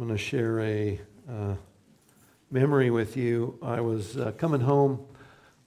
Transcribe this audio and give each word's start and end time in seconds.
I'm 0.00 0.06
going 0.06 0.16
to 0.16 0.24
share 0.24 0.60
a 0.60 0.98
uh, 1.28 1.54
memory 2.50 2.88
with 2.90 3.18
you. 3.18 3.58
I 3.60 3.82
was 3.82 4.16
uh, 4.16 4.32
coming 4.38 4.62
home 4.62 5.04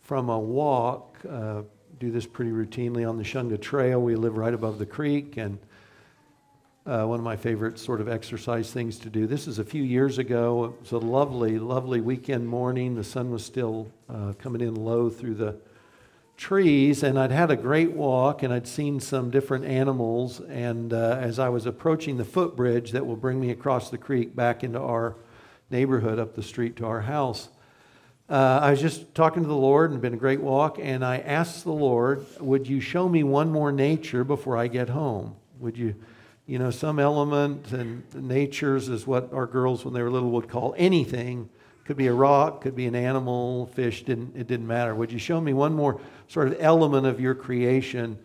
from 0.02 0.30
a 0.30 0.40
walk, 0.40 1.20
uh, 1.30 1.62
do 2.00 2.10
this 2.10 2.26
pretty 2.26 2.50
routinely 2.50 3.08
on 3.08 3.16
the 3.16 3.24
Shunga 3.24 3.62
Trail. 3.62 4.02
We 4.02 4.16
live 4.16 4.36
right 4.36 4.56
above 4.56 4.80
the 4.80 4.88
creek, 4.88 5.38
and 5.38 5.60
uh, 6.88 7.06
one 7.06 7.20
of 7.20 7.24
my 7.24 7.36
favorite 7.36 7.78
sort 7.78 8.02
of 8.02 8.10
exercise 8.10 8.72
things 8.72 8.98
to 9.00 9.10
do. 9.12 9.28
This 9.28 9.48
is 9.48 9.60
a 9.60 9.64
few 9.64 9.84
years 9.84 10.18
ago. 10.18 10.64
It 10.64 10.82
was 10.82 10.92
a 10.94 10.98
lovely, 10.98 11.60
lovely 11.60 12.02
weekend 12.02 12.48
morning. 12.48 12.96
The 12.96 13.04
sun 13.04 13.30
was 13.30 13.46
still 13.46 13.88
uh, 14.10 14.34
coming 14.40 14.62
in 14.62 14.74
low 14.74 15.12
through 15.12 15.36
the 15.36 15.58
trees, 16.38 17.04
and 17.04 17.18
I'd 17.20 17.32
had 17.32 17.52
a 17.52 17.56
great 17.56 17.92
walk, 17.92 18.44
and 18.44 18.54
I'd 18.54 18.68
seen 18.68 19.00
some 19.00 19.30
different 19.30 19.66
animals. 19.66 20.40
And 20.42 20.94
uh, 20.94 21.18
as 21.20 21.40
I 21.40 21.50
was 21.50 21.66
approaching 21.66 22.18
the 22.18 22.26
footbridge 22.26 22.92
that 22.92 23.06
will 23.06 23.16
bring 23.16 23.40
me 23.40 23.52
across 23.52 23.90
the 23.90 23.98
creek 23.98 24.36
back 24.36 24.64
into 24.64 24.80
our 24.80 25.16
neighborhood 25.70 26.20
up 26.20 26.36
the 26.36 26.44
street 26.44 26.76
to 26.78 26.86
our 26.86 27.02
house, 27.02 27.50
uh, 28.30 28.60
I 28.62 28.72
was 28.72 28.82
just 28.82 29.14
talking 29.14 29.44
to 29.44 29.50
the 29.50 29.56
Lord 29.56 29.92
and 29.92 30.02
been 30.02 30.14
a 30.14 30.18
great 30.18 30.42
walk, 30.42 30.78
and 30.82 31.04
I 31.04 31.18
asked 31.18 31.64
the 31.64 31.72
Lord, 31.72 32.26
"Would 32.40 32.68
you 32.68 32.80
show 32.80 33.10
me 33.10 33.24
one 33.24 33.52
more 33.52 33.72
nature 33.72 34.24
before 34.24 34.58
I 34.58 34.68
get 34.68 34.90
home? 34.90 35.36
Would 35.60 35.78
you?" 35.78 35.96
You 36.46 36.60
know, 36.60 36.72
some 36.72 37.00
element 37.00 37.72
and 37.72 38.04
natures 38.14 38.90
is 38.90 39.08
what 39.08 39.32
our 39.34 39.46
girls, 39.46 39.86
when 39.86 39.94
they 39.94 40.02
were 40.02 40.10
little, 40.10 40.32
would 40.32 40.50
call 40.50 40.76
anything 40.78 41.50
could 41.86 41.98
be 41.98 42.08
a 42.08 42.14
rock, 42.14 42.62
could 42.62 42.76
be 42.76 42.86
an 42.86 42.96
animal, 42.96 43.68
fish, 43.68 44.04
didn't, 44.04 44.36
it 44.36 44.48
didn't 44.48 44.68
matter. 44.68 44.96
Would 44.96 45.12
you 45.12 45.20
show 45.20 45.42
me 45.42 45.54
one 45.54 45.74
more 45.74 46.00
sort 46.28 46.48
of 46.48 46.58
element 46.60 47.06
of 47.06 47.20
your 47.20 47.36
creation 47.36 48.18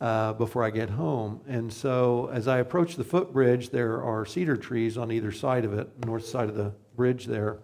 uh, 0.00 0.32
before 0.32 0.64
I 0.64 0.70
get 0.70 0.90
home? 0.90 1.40
And 1.46 1.72
so 1.72 2.28
as 2.32 2.48
I 2.48 2.58
approach 2.58 2.96
the 2.96 3.04
footbridge, 3.04 3.70
there 3.70 4.02
are 4.02 4.26
cedar 4.26 4.56
trees 4.56 4.98
on 4.98 5.12
either 5.12 5.30
side 5.30 5.64
of 5.64 5.74
it, 5.74 5.88
north 6.04 6.26
side 6.26 6.48
of 6.48 6.56
the 6.56 6.72
bridge 6.96 7.26
there. 7.26 7.58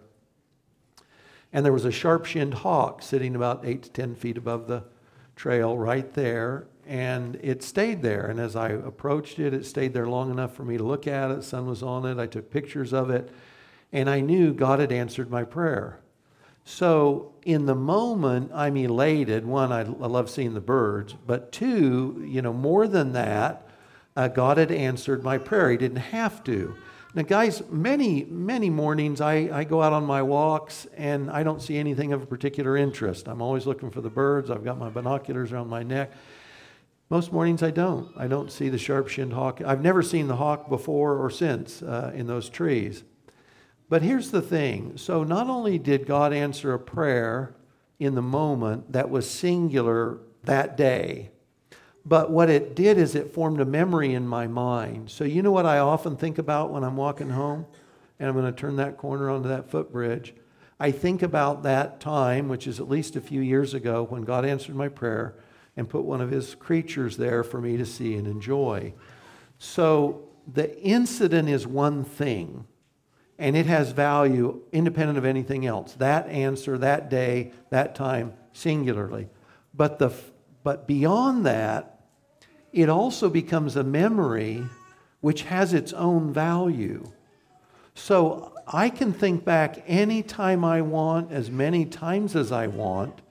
And 1.51 1.65
there 1.65 1.73
was 1.73 1.85
a 1.85 1.91
sharp 1.91 2.25
shinned 2.25 2.53
hawk 2.53 3.01
sitting 3.01 3.35
about 3.35 3.65
eight 3.65 3.83
to 3.83 3.89
10 3.89 4.15
feet 4.15 4.37
above 4.37 4.67
the 4.67 4.83
trail 5.35 5.77
right 5.77 6.11
there. 6.13 6.67
And 6.87 7.37
it 7.41 7.61
stayed 7.63 8.01
there. 8.01 8.27
And 8.27 8.39
as 8.39 8.55
I 8.55 8.69
approached 8.69 9.39
it, 9.39 9.53
it 9.53 9.65
stayed 9.65 9.93
there 9.93 10.07
long 10.07 10.31
enough 10.31 10.53
for 10.53 10.63
me 10.63 10.77
to 10.77 10.83
look 10.83 11.07
at 11.07 11.31
it. 11.31 11.43
Sun 11.43 11.65
was 11.65 11.81
on 11.81 12.05
it. 12.05 12.19
I 12.19 12.27
took 12.27 12.51
pictures 12.51 12.93
of 12.93 13.09
it 13.09 13.29
and 13.95 14.09
I 14.09 14.19
knew 14.19 14.53
God 14.53 14.79
had 14.79 14.91
answered 14.91 15.31
my 15.31 15.45
prayer. 15.45 16.01
So, 16.65 17.33
in 17.43 17.65
the 17.65 17.75
moment, 17.75 18.51
I'm 18.53 18.75
elated. 18.75 19.45
One, 19.45 19.71
I, 19.71 19.83
love 19.83 20.29
seeing 20.29 20.53
the 20.53 20.59
birds, 20.59 21.15
but 21.25 21.53
two, 21.53 22.21
you 22.27 22.41
know, 22.41 22.51
more 22.51 22.89
than 22.89 23.13
that, 23.13 23.69
uh, 24.17 24.27
God 24.27 24.57
had 24.57 24.69
answered 24.69 25.23
my 25.23 25.37
prayer. 25.37 25.71
He 25.71 25.77
didn't 25.77 25.97
have 25.97 26.43
to. 26.43 26.75
Now, 27.13 27.21
guys, 27.21 27.63
many, 27.69 28.25
many 28.25 28.69
mornings 28.69 29.21
I, 29.21 29.49
I 29.59 29.63
go 29.63 29.81
out 29.81 29.93
on 29.93 30.03
my 30.03 30.21
walks 30.21 30.87
and 30.97 31.31
I 31.31 31.43
don't 31.43 31.61
see 31.61 31.77
anything 31.77 32.11
of 32.11 32.21
a 32.21 32.25
particular 32.25 32.75
interest. 32.75 33.29
I'm 33.29 33.41
always 33.41 33.65
looking 33.65 33.91
for 33.91 34.01
the 34.01 34.09
birds. 34.09 34.51
I've 34.51 34.65
got 34.65 34.77
my 34.77 34.89
binoculars 34.89 35.53
around 35.53 35.69
my 35.69 35.83
neck. 35.83 36.11
Most 37.09 37.31
mornings 37.31 37.63
I 37.63 37.71
don't. 37.71 38.11
I 38.17 38.27
don't 38.27 38.51
see 38.51 38.67
the 38.67 38.77
sharp 38.77 39.07
shinned 39.07 39.31
hawk. 39.31 39.61
I've 39.65 39.81
never 39.81 40.01
seen 40.01 40.27
the 40.27 40.35
hawk 40.35 40.67
before 40.67 41.17
or 41.17 41.29
since 41.29 41.81
uh, 41.81 42.11
in 42.13 42.27
those 42.27 42.49
trees. 42.49 43.05
But 43.87 44.01
here's 44.01 44.31
the 44.31 44.41
thing 44.41 44.97
so, 44.97 45.23
not 45.23 45.47
only 45.47 45.77
did 45.77 46.05
God 46.05 46.33
answer 46.33 46.73
a 46.73 46.79
prayer 46.79 47.55
in 47.99 48.15
the 48.15 48.21
moment 48.21 48.91
that 48.91 49.09
was 49.09 49.29
singular 49.29 50.19
that 50.43 50.75
day, 50.75 51.31
but 52.05 52.29
what 52.29 52.49
it 52.49 52.75
did 52.75 52.97
is 52.97 53.15
it 53.15 53.33
formed 53.33 53.59
a 53.59 53.65
memory 53.65 54.13
in 54.13 54.27
my 54.27 54.47
mind. 54.47 55.09
So, 55.09 55.23
you 55.23 55.41
know 55.41 55.51
what 55.51 55.65
I 55.65 55.79
often 55.79 56.15
think 56.15 56.37
about 56.37 56.71
when 56.71 56.83
I'm 56.83 56.97
walking 56.97 57.29
home 57.29 57.65
and 58.19 58.29
I'm 58.29 58.35
going 58.35 58.51
to 58.51 58.59
turn 58.59 58.75
that 58.77 58.97
corner 58.97 59.29
onto 59.29 59.49
that 59.49 59.69
footbridge? 59.69 60.33
I 60.79 60.91
think 60.91 61.23
about 61.23 61.63
that 61.63 61.99
time, 61.99 62.49
which 62.49 62.67
is 62.67 62.79
at 62.79 62.89
least 62.89 63.15
a 63.15 63.21
few 63.21 63.41
years 63.41 63.73
ago, 63.73 64.03
when 64.03 64.23
God 64.23 64.45
answered 64.45 64.75
my 64.75 64.89
prayer 64.89 65.35
and 65.77 65.89
put 65.89 66.03
one 66.03 66.21
of 66.21 66.31
his 66.31 66.53
creatures 66.55 67.17
there 67.17 67.43
for 67.43 67.61
me 67.61 67.77
to 67.77 67.85
see 67.85 68.15
and 68.15 68.27
enjoy. 68.27 68.93
So, 69.57 70.27
the 70.51 70.79
incident 70.79 71.49
is 71.49 71.65
one 71.65 72.03
thing 72.03 72.65
and 73.37 73.55
it 73.55 73.65
has 73.65 73.91
value 73.91 74.61
independent 74.71 75.17
of 75.17 75.25
anything 75.25 75.65
else. 75.65 75.93
That 75.93 76.27
answer, 76.27 76.77
that 76.77 77.09
day, 77.09 77.51
that 77.69 77.95
time, 77.95 78.33
singularly. 78.53 79.29
But, 79.73 79.99
the, 79.99 80.11
but 80.63 80.87
beyond 80.87 81.45
that, 81.45 81.99
it 82.71 82.89
also 82.89 83.29
becomes 83.29 83.75
a 83.75 83.83
memory 83.83 84.63
which 85.21 85.43
has 85.43 85.73
its 85.73 85.91
own 85.93 86.31
value. 86.31 87.11
So 87.93 88.53
I 88.67 88.89
can 88.89 89.13
think 89.13 89.43
back 89.43 89.83
anytime 89.87 90.63
I 90.63 90.81
want, 90.81 91.31
as 91.31 91.49
many 91.49 91.85
times 91.85 92.35
as 92.35 92.51
I 92.51 92.67
want, 92.67 93.21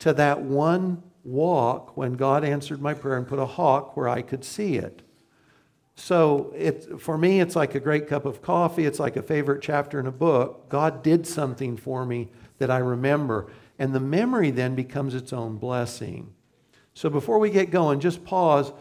to 0.00 0.12
that 0.14 0.40
one 0.40 1.02
walk 1.24 1.96
when 1.96 2.14
God 2.14 2.44
answered 2.44 2.80
my 2.80 2.94
prayer 2.94 3.18
and 3.18 3.26
put 3.26 3.38
a 3.38 3.46
hawk 3.46 3.96
where 3.96 4.08
I 4.08 4.22
could 4.22 4.44
see 4.44 4.76
it. 4.76 5.02
So 5.98 6.54
it, 6.56 7.00
for 7.00 7.18
me, 7.18 7.40
it's 7.40 7.56
like 7.56 7.74
a 7.74 7.80
great 7.80 8.06
cup 8.06 8.24
of 8.24 8.40
coffee. 8.40 8.86
It's 8.86 9.00
like 9.00 9.16
a 9.16 9.22
favorite 9.22 9.60
chapter 9.60 9.98
in 9.98 10.06
a 10.06 10.12
book. 10.12 10.68
God 10.68 11.02
did 11.02 11.26
something 11.26 11.76
for 11.76 12.06
me 12.06 12.28
that 12.58 12.70
I 12.70 12.78
remember. 12.78 13.50
And 13.80 13.92
the 13.92 14.00
memory 14.00 14.52
then 14.52 14.76
becomes 14.76 15.14
its 15.14 15.32
own 15.32 15.56
blessing. 15.56 16.32
So 16.94 17.10
before 17.10 17.40
we 17.40 17.50
get 17.50 17.72
going, 17.72 17.98
just 17.98 18.24
pause. 18.24 18.72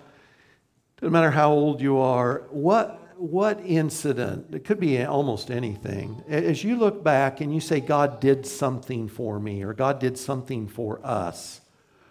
Doesn't 1.01 1.11
matter 1.11 1.31
how 1.31 1.51
old 1.51 1.81
you 1.81 1.97
are. 1.97 2.43
What, 2.51 2.99
what 3.17 3.59
incident, 3.65 4.53
it 4.53 4.63
could 4.63 4.79
be 4.79 5.03
almost 5.03 5.49
anything, 5.49 6.23
as 6.27 6.63
you 6.63 6.75
look 6.75 7.03
back 7.03 7.41
and 7.41 7.53
you 7.53 7.59
say, 7.59 7.79
God 7.79 8.19
did 8.19 8.45
something 8.45 9.07
for 9.07 9.39
me 9.39 9.63
or 9.63 9.73
God 9.73 9.99
did 9.99 10.19
something 10.19 10.67
for 10.67 11.03
us, 11.03 11.61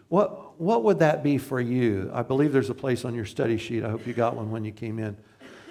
what, 0.09 0.61
what 0.61 0.84
would 0.84 1.00
that 1.00 1.22
be 1.22 1.39
for 1.39 1.61
you? 1.61 2.11
I 2.15 2.22
believe 2.22 2.53
there's 2.53 2.71
a 2.71 2.75
place 2.75 3.05
on 3.05 3.15
your 3.15 3.25
study 3.25 3.59
sheet. 3.59 3.84
I 3.84 3.91
hope 3.91 4.06
you 4.06 4.12
got 4.12 4.37
one 4.37 4.50
when 4.50 4.65
you 4.65 4.72
came 4.72 4.99
in 4.99 5.17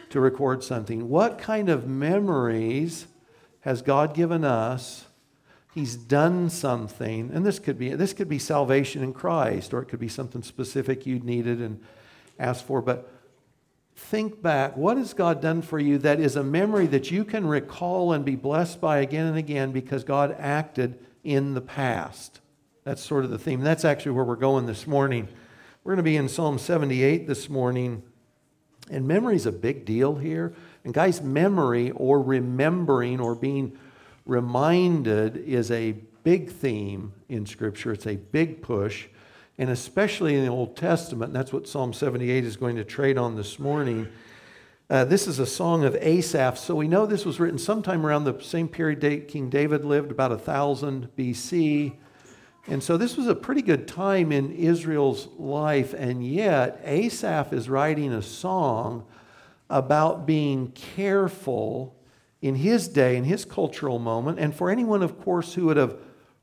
to 0.09 0.19
record 0.19 0.63
something. 0.63 1.09
What 1.09 1.37
kind 1.37 1.69
of 1.69 1.87
memories 1.87 3.07
has 3.61 3.81
God 3.81 4.13
given 4.13 4.43
us? 4.43 5.05
He's 5.73 5.95
done 5.95 6.49
something, 6.49 7.31
and 7.33 7.45
this 7.45 7.59
could 7.59 7.77
be 7.77 7.89
this 7.89 8.13
could 8.13 8.29
be 8.29 8.39
salvation 8.39 9.03
in 9.03 9.11
Christ, 9.11 9.73
or 9.73 9.81
it 9.81 9.87
could 9.87 9.99
be 9.99 10.07
something 10.07 10.41
specific 10.41 11.05
you 11.05 11.19
needed 11.19 11.59
and 11.59 11.81
asked 12.39 12.65
for. 12.65 12.81
But 12.81 13.11
think 13.97 14.41
back, 14.41 14.77
what 14.77 14.95
has 14.95 15.13
God 15.13 15.41
done 15.41 15.61
for 15.61 15.77
you 15.77 15.97
that 15.97 16.21
is 16.21 16.37
a 16.37 16.43
memory 16.43 16.87
that 16.87 17.11
you 17.11 17.25
can 17.25 17.45
recall 17.45 18.13
and 18.13 18.23
be 18.23 18.37
blessed 18.37 18.79
by 18.79 18.99
again 18.99 19.25
and 19.25 19.37
again 19.37 19.73
because 19.73 20.05
God 20.05 20.33
acted 20.39 20.97
in 21.25 21.55
the 21.55 21.61
past? 21.61 22.39
That's 22.85 23.03
sort 23.03 23.25
of 23.25 23.31
the 23.31 23.39
theme. 23.39 23.61
That's 23.61 23.83
actually 23.83 24.11
where 24.11 24.23
we're 24.23 24.35
going 24.35 24.67
this 24.67 24.85
morning. 24.85 25.27
We're 25.83 25.93
going 25.93 25.97
to 25.97 26.03
be 26.03 26.17
in 26.17 26.29
Psalm 26.29 26.59
78 26.59 27.25
this 27.25 27.49
morning. 27.49 28.03
And 28.91 29.07
memory 29.07 29.35
is 29.35 29.47
a 29.47 29.51
big 29.51 29.85
deal 29.85 30.17
here. 30.17 30.53
And 30.83 30.93
guys, 30.93 31.19
memory 31.19 31.89
or 31.89 32.21
remembering 32.21 33.19
or 33.19 33.33
being 33.33 33.75
reminded 34.27 35.35
is 35.35 35.71
a 35.71 35.93
big 36.23 36.51
theme 36.51 37.11
in 37.27 37.47
Scripture. 37.47 37.91
It's 37.91 38.05
a 38.05 38.17
big 38.17 38.61
push. 38.61 39.07
And 39.57 39.71
especially 39.71 40.35
in 40.35 40.45
the 40.45 40.51
Old 40.51 40.77
Testament, 40.77 41.33
that's 41.33 41.51
what 41.51 41.67
Psalm 41.67 41.91
78 41.91 42.43
is 42.43 42.55
going 42.55 42.75
to 42.75 42.83
trade 42.83 43.17
on 43.17 43.35
this 43.35 43.57
morning. 43.57 44.07
Uh, 44.91 45.05
this 45.05 45.25
is 45.25 45.39
a 45.39 45.47
song 45.47 45.85
of 45.85 45.95
Asaph. 45.95 46.59
So 46.59 46.75
we 46.75 46.87
know 46.87 47.07
this 47.07 47.25
was 47.25 47.39
written 47.39 47.57
sometime 47.57 48.05
around 48.05 48.25
the 48.25 48.39
same 48.41 48.67
period 48.67 48.99
date 48.99 49.27
King 49.27 49.49
David 49.49 49.83
lived, 49.83 50.11
about 50.11 50.29
1000 50.29 51.09
BC. 51.17 51.95
And 52.67 52.81
so 52.81 52.97
this 52.97 53.15
was 53.15 53.27
a 53.27 53.35
pretty 53.35 53.61
good 53.61 53.87
time 53.87 54.31
in 54.31 54.51
Israel's 54.51 55.27
life, 55.37 55.93
and 55.93 56.25
yet 56.25 56.81
Asaph 56.83 57.53
is 57.53 57.69
writing 57.69 58.11
a 58.11 58.23
song 58.23 59.05
about 59.69 60.25
being 60.25 60.71
careful 60.71 61.95
in 62.41 62.55
his 62.55 62.87
day, 62.87 63.17
in 63.17 63.23
his 63.23 63.45
cultural 63.45 63.99
moment. 63.99 64.39
And 64.39 64.53
for 64.53 64.71
anyone, 64.71 65.03
of 65.03 65.21
course, 65.21 65.53
who 65.53 65.65
would 65.65 65.77
have 65.77 65.95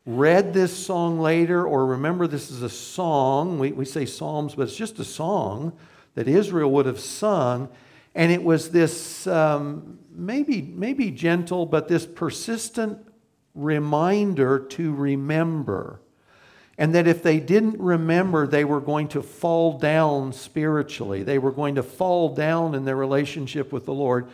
read 0.07 0.53
this 0.53 0.77
song 0.77 1.19
later 1.21 1.67
or 1.67 1.87
remember 1.87 2.27
this 2.27 2.51
is 2.51 2.63
a 2.63 2.69
song, 2.69 3.59
we, 3.59 3.73
we 3.73 3.85
say 3.85 4.05
Psalms, 4.05 4.55
but 4.55 4.63
it's 4.63 4.77
just 4.77 4.99
a 4.99 5.05
song 5.05 5.73
that 6.15 6.29
Israel 6.29 6.71
would 6.71 6.87
have 6.87 7.01
sung. 7.01 7.69
And 8.15 8.31
it 8.31 8.43
was 8.43 8.71
this 8.71 9.27
um, 9.27 9.99
maybe, 10.11 10.63
maybe 10.63 11.11
gentle, 11.11 11.67
but 11.67 11.89
this 11.89 12.07
persistent 12.07 12.99
reminder 13.55 14.59
to 14.59 14.95
remember 14.95 16.01
and 16.79 16.95
that 16.95 17.07
if 17.07 17.23
they 17.23 17.39
didn't 17.39 17.79
remember, 17.79 18.47
they 18.47 18.65
were 18.65 18.81
going 18.81 19.09
to 19.09 19.23
fall 19.23 19.79
down 19.79 20.33
spiritually. 20.33 21.23
They 21.23 21.39
were 21.39 21.53
going 21.53 21.75
to 21.75 21.83
fall 21.83 22.35
down 22.35 22.75
in 22.75 22.85
their 22.85 22.97
relationship 22.97 23.73
with 23.73 23.85
the 23.85 23.95
Lord 23.95 24.27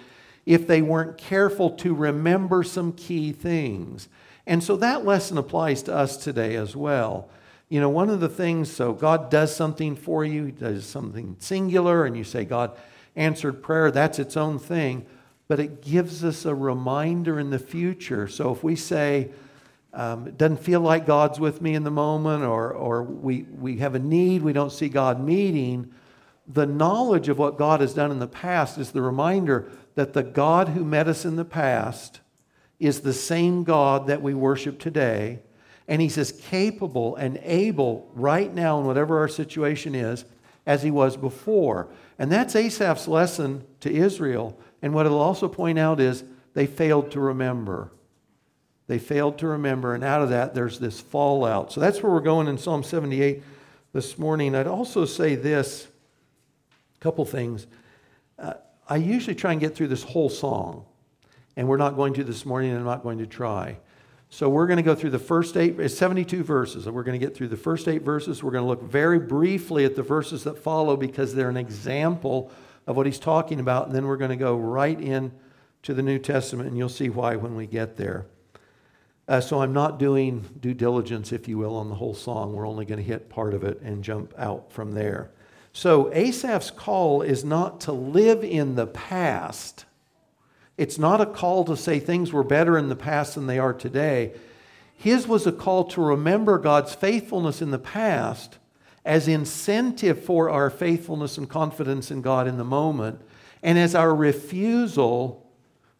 if 0.47 0.67
they 0.67 0.81
weren't 0.81 1.19
careful 1.19 1.71
to 1.71 1.95
remember 1.95 2.63
some 2.63 2.93
key 2.93 3.33
things. 3.33 4.09
And 4.47 4.63
so 4.65 4.77
that 4.77 5.05
lesson 5.05 5.37
applies 5.37 5.83
to 5.83 5.95
us 5.95 6.17
today 6.17 6.55
as 6.57 6.75
well. 6.75 7.29
You 7.69 7.81
know, 7.81 7.91
one 7.91 8.09
of 8.09 8.21
the 8.21 8.31
things, 8.31 8.71
so 8.73 8.95
God 8.95 9.31
does 9.31 9.55
something 9.55 9.95
for 9.95 10.25
you, 10.25 10.47
He 10.47 10.53
does 10.53 10.87
something 10.87 11.37
singular, 11.39 12.07
and 12.07 12.17
you 12.17 12.25
say, 12.25 12.47
God 12.47 12.71
answered 13.15 13.63
prayer, 13.63 13.91
that's 13.91 14.19
its 14.19 14.39
own 14.39 14.59
thing. 14.59 15.05
but 15.49 15.59
it 15.59 15.83
gives 15.83 16.23
us 16.23 16.45
a 16.45 16.55
reminder 16.55 17.41
in 17.41 17.51
the 17.51 17.59
future. 17.59 18.29
So 18.29 18.53
if 18.53 18.63
we 18.63 18.77
say, 18.77 19.31
um, 19.99 20.29
it 20.29 20.39
doesn't 20.39 20.63
feel 20.63 20.81
like 20.81 21.07
God's 21.07 21.41
with 21.41 21.61
me 21.61 21.75
in 21.75 21.83
the 21.83 21.91
moment, 21.91 22.45
or, 22.45 22.71
or 22.71 23.03
we, 23.03 23.43
we 23.43 23.79
have 23.79 23.97
a 23.97 23.99
need 23.99 24.43
we 24.43 24.53
don't 24.53 24.71
see 24.71 24.89
God 24.89 25.21
meeting, 25.21 25.93
the 26.47 26.67
knowledge 26.67 27.29
of 27.29 27.37
what 27.37 27.59
God 27.59 27.81
has 27.81 27.95
done 27.95 28.13
in 28.13 28.21
the 28.21 28.29
past 28.29 28.79
is 28.79 28.93
the 28.93 29.03
reminder 29.03 29.69
that 29.97 30.13
the 30.13 30.23
God 30.23 30.69
who 30.69 30.85
met 30.85 31.09
us 31.09 31.25
in 31.25 31.35
the 31.35 31.45
past 31.45 32.21
is 32.79 33.01
the 33.01 33.13
same 33.13 33.65
God 33.65 34.07
that 34.07 34.23
we 34.23 34.35
worship 34.35 34.79
today. 34.79 35.41
And 35.89 36.01
he's 36.01 36.17
as 36.17 36.31
capable 36.31 37.17
and 37.17 37.41
able 37.43 38.09
right 38.15 38.55
now 38.55 38.79
in 38.79 38.87
whatever 38.87 39.19
our 39.19 39.27
situation 39.27 39.97
is 39.97 40.25
as 40.65 40.85
he 40.85 40.93
was 40.93 41.17
before. 41.17 41.89
And 42.21 42.31
that's 42.31 42.55
Asaph's 42.55 43.09
lesson 43.09 43.65
to 43.81 43.93
Israel. 43.93 44.57
And 44.81 44.95
what 44.95 45.07
it'll 45.07 45.19
also 45.19 45.49
point 45.49 45.81
out 45.81 45.99
is 45.99 46.23
they 46.55 46.67
failed 46.67 47.11
to 47.11 47.21
remember. 47.21 47.91
They 48.89 48.99
failed 48.99 49.39
to 49.39 49.47
remember, 49.47 49.95
and 49.95 50.03
out 50.03 50.23
of 50.23 50.31
that, 50.31 50.55
there's 50.55 50.79
this 50.79 50.99
fallout. 50.99 51.71
So 51.73 51.81
that's 51.81 52.03
where 52.03 52.11
we're 52.11 52.21
going 52.21 52.49
in 52.49 52.57
Psalm 52.57 52.83
78 52.83 53.43
this 53.93 54.19
morning. 54.19 54.55
I'd 54.55 54.67
also 54.67 55.05
say 55.05 55.35
this 55.35 55.87
a 56.97 56.99
couple 57.01 57.25
things. 57.27 57.67
Uh, 58.39 58.55
I 58.89 58.97
usually 58.97 59.35
try 59.35 59.53
and 59.53 59.61
get 59.61 59.77
through 59.77 59.89
this 59.89 60.03
whole 60.03 60.31
song, 60.31 60.87
and 61.55 61.69
we're 61.69 61.77
not 61.77 61.97
going 61.97 62.15
to 62.15 62.25
this 62.25 62.47
morning, 62.47 62.71
and 62.71 62.79
I'm 62.79 62.87
not 62.87 63.03
going 63.03 63.19
to 63.19 63.27
try. 63.27 63.77
So 64.31 64.49
we're 64.49 64.67
going 64.67 64.79
to 64.79 64.83
go 64.83 64.95
through 64.95 65.11
the 65.11 65.19
first 65.19 65.59
eight, 65.59 65.79
it's 65.79 65.97
72 65.97 66.43
verses, 66.43 66.87
and 66.87 66.95
we're 66.95 67.03
going 67.03 67.19
to 67.19 67.25
get 67.25 67.37
through 67.37 67.49
the 67.49 67.59
first 67.59 67.89
eight 67.89 68.03
verses. 68.03 68.43
We're 68.43 68.53
going 68.53 68.65
to 68.65 68.69
look 68.69 68.83
very 68.83 69.19
briefly 69.19 69.85
at 69.85 69.97
the 69.97 70.03
verses 70.03 70.45
that 70.45 70.59
follow 70.59 70.97
because 70.97 71.35
they're 71.35 71.51
an 71.51 71.57
example 71.59 72.51
of 72.87 72.97
what 72.97 73.05
he's 73.05 73.19
talking 73.19 73.61
about, 73.61 73.87
and 73.87 73.95
then 73.95 74.07
we're 74.07 74.17
going 74.17 74.31
to 74.31 74.37
go 74.37 74.57
right 74.57 74.99
in 74.99 75.31
to 75.83 75.93
the 75.93 76.03
New 76.03 76.19
Testament, 76.19 76.71
and 76.71 76.79
you'll 76.79 76.89
see 76.89 77.11
why 77.11 77.37
when 77.37 77.55
we 77.55 77.67
get 77.67 77.99
there. 77.99 78.27
Uh, 79.29 79.41
so 79.41 79.61
I'm 79.61 79.75
not 79.75 79.99
doing 79.99 80.45
due 80.59 80.75
diligence, 80.75 81.33
if 81.33 81.47
you 81.47 81.59
will, 81.59 81.77
on 81.77 81.91
the 81.91 81.95
whole 81.95 82.15
song. 82.15 82.55
We're 82.55 82.67
only 82.67 82.87
going 82.87 82.99
to 82.99 83.05
hit 83.05 83.29
part 83.29 83.53
of 83.55 83.63
it 83.63 83.81
and 83.83 84.03
jump 84.03 84.33
out 84.39 84.73
from 84.73 84.93
there. 84.93 85.31
So 85.73 86.11
Asaph's 86.13 86.71
call 86.71 87.21
is 87.23 87.45
not 87.45 87.81
to 87.83 87.93
live 87.93 88.43
in 88.43 88.75
the 88.75 88.87
past 88.87 89.85
it's 90.79 90.97
not 90.97 91.21
a 91.21 91.27
call 91.27 91.65
to 91.65 91.77
say 91.77 91.99
things 91.99 92.33
were 92.33 92.45
better 92.45 92.79
in 92.79 92.89
the 92.89 92.97
past 92.97 93.35
than 93.35 93.49
they 93.49 93.59
are 93.59 93.75
today. 93.75 94.33
His 94.95 95.27
was 95.27 95.47
a 95.47 95.53
call 95.53 95.85
to 95.87 96.01
remember 96.01 96.57
God's 96.57 96.95
faithfulness 96.95 97.61
in 97.61 97.73
the 97.73 97.81
past 97.81 98.59
as 99.05 99.27
incentive 99.27 100.23
for 100.23 100.49
our 100.49 100.71
faithfulness 100.71 101.37
and 101.37 101.51
confidence 101.51 102.11
in 102.13 102.23
God 102.23 102.47
in 102.47 102.59
the 102.59 102.65
moment, 102.65 103.21
and 103.63 103.77
as 103.77 103.95
our 103.95 104.15
refusal 104.15 105.48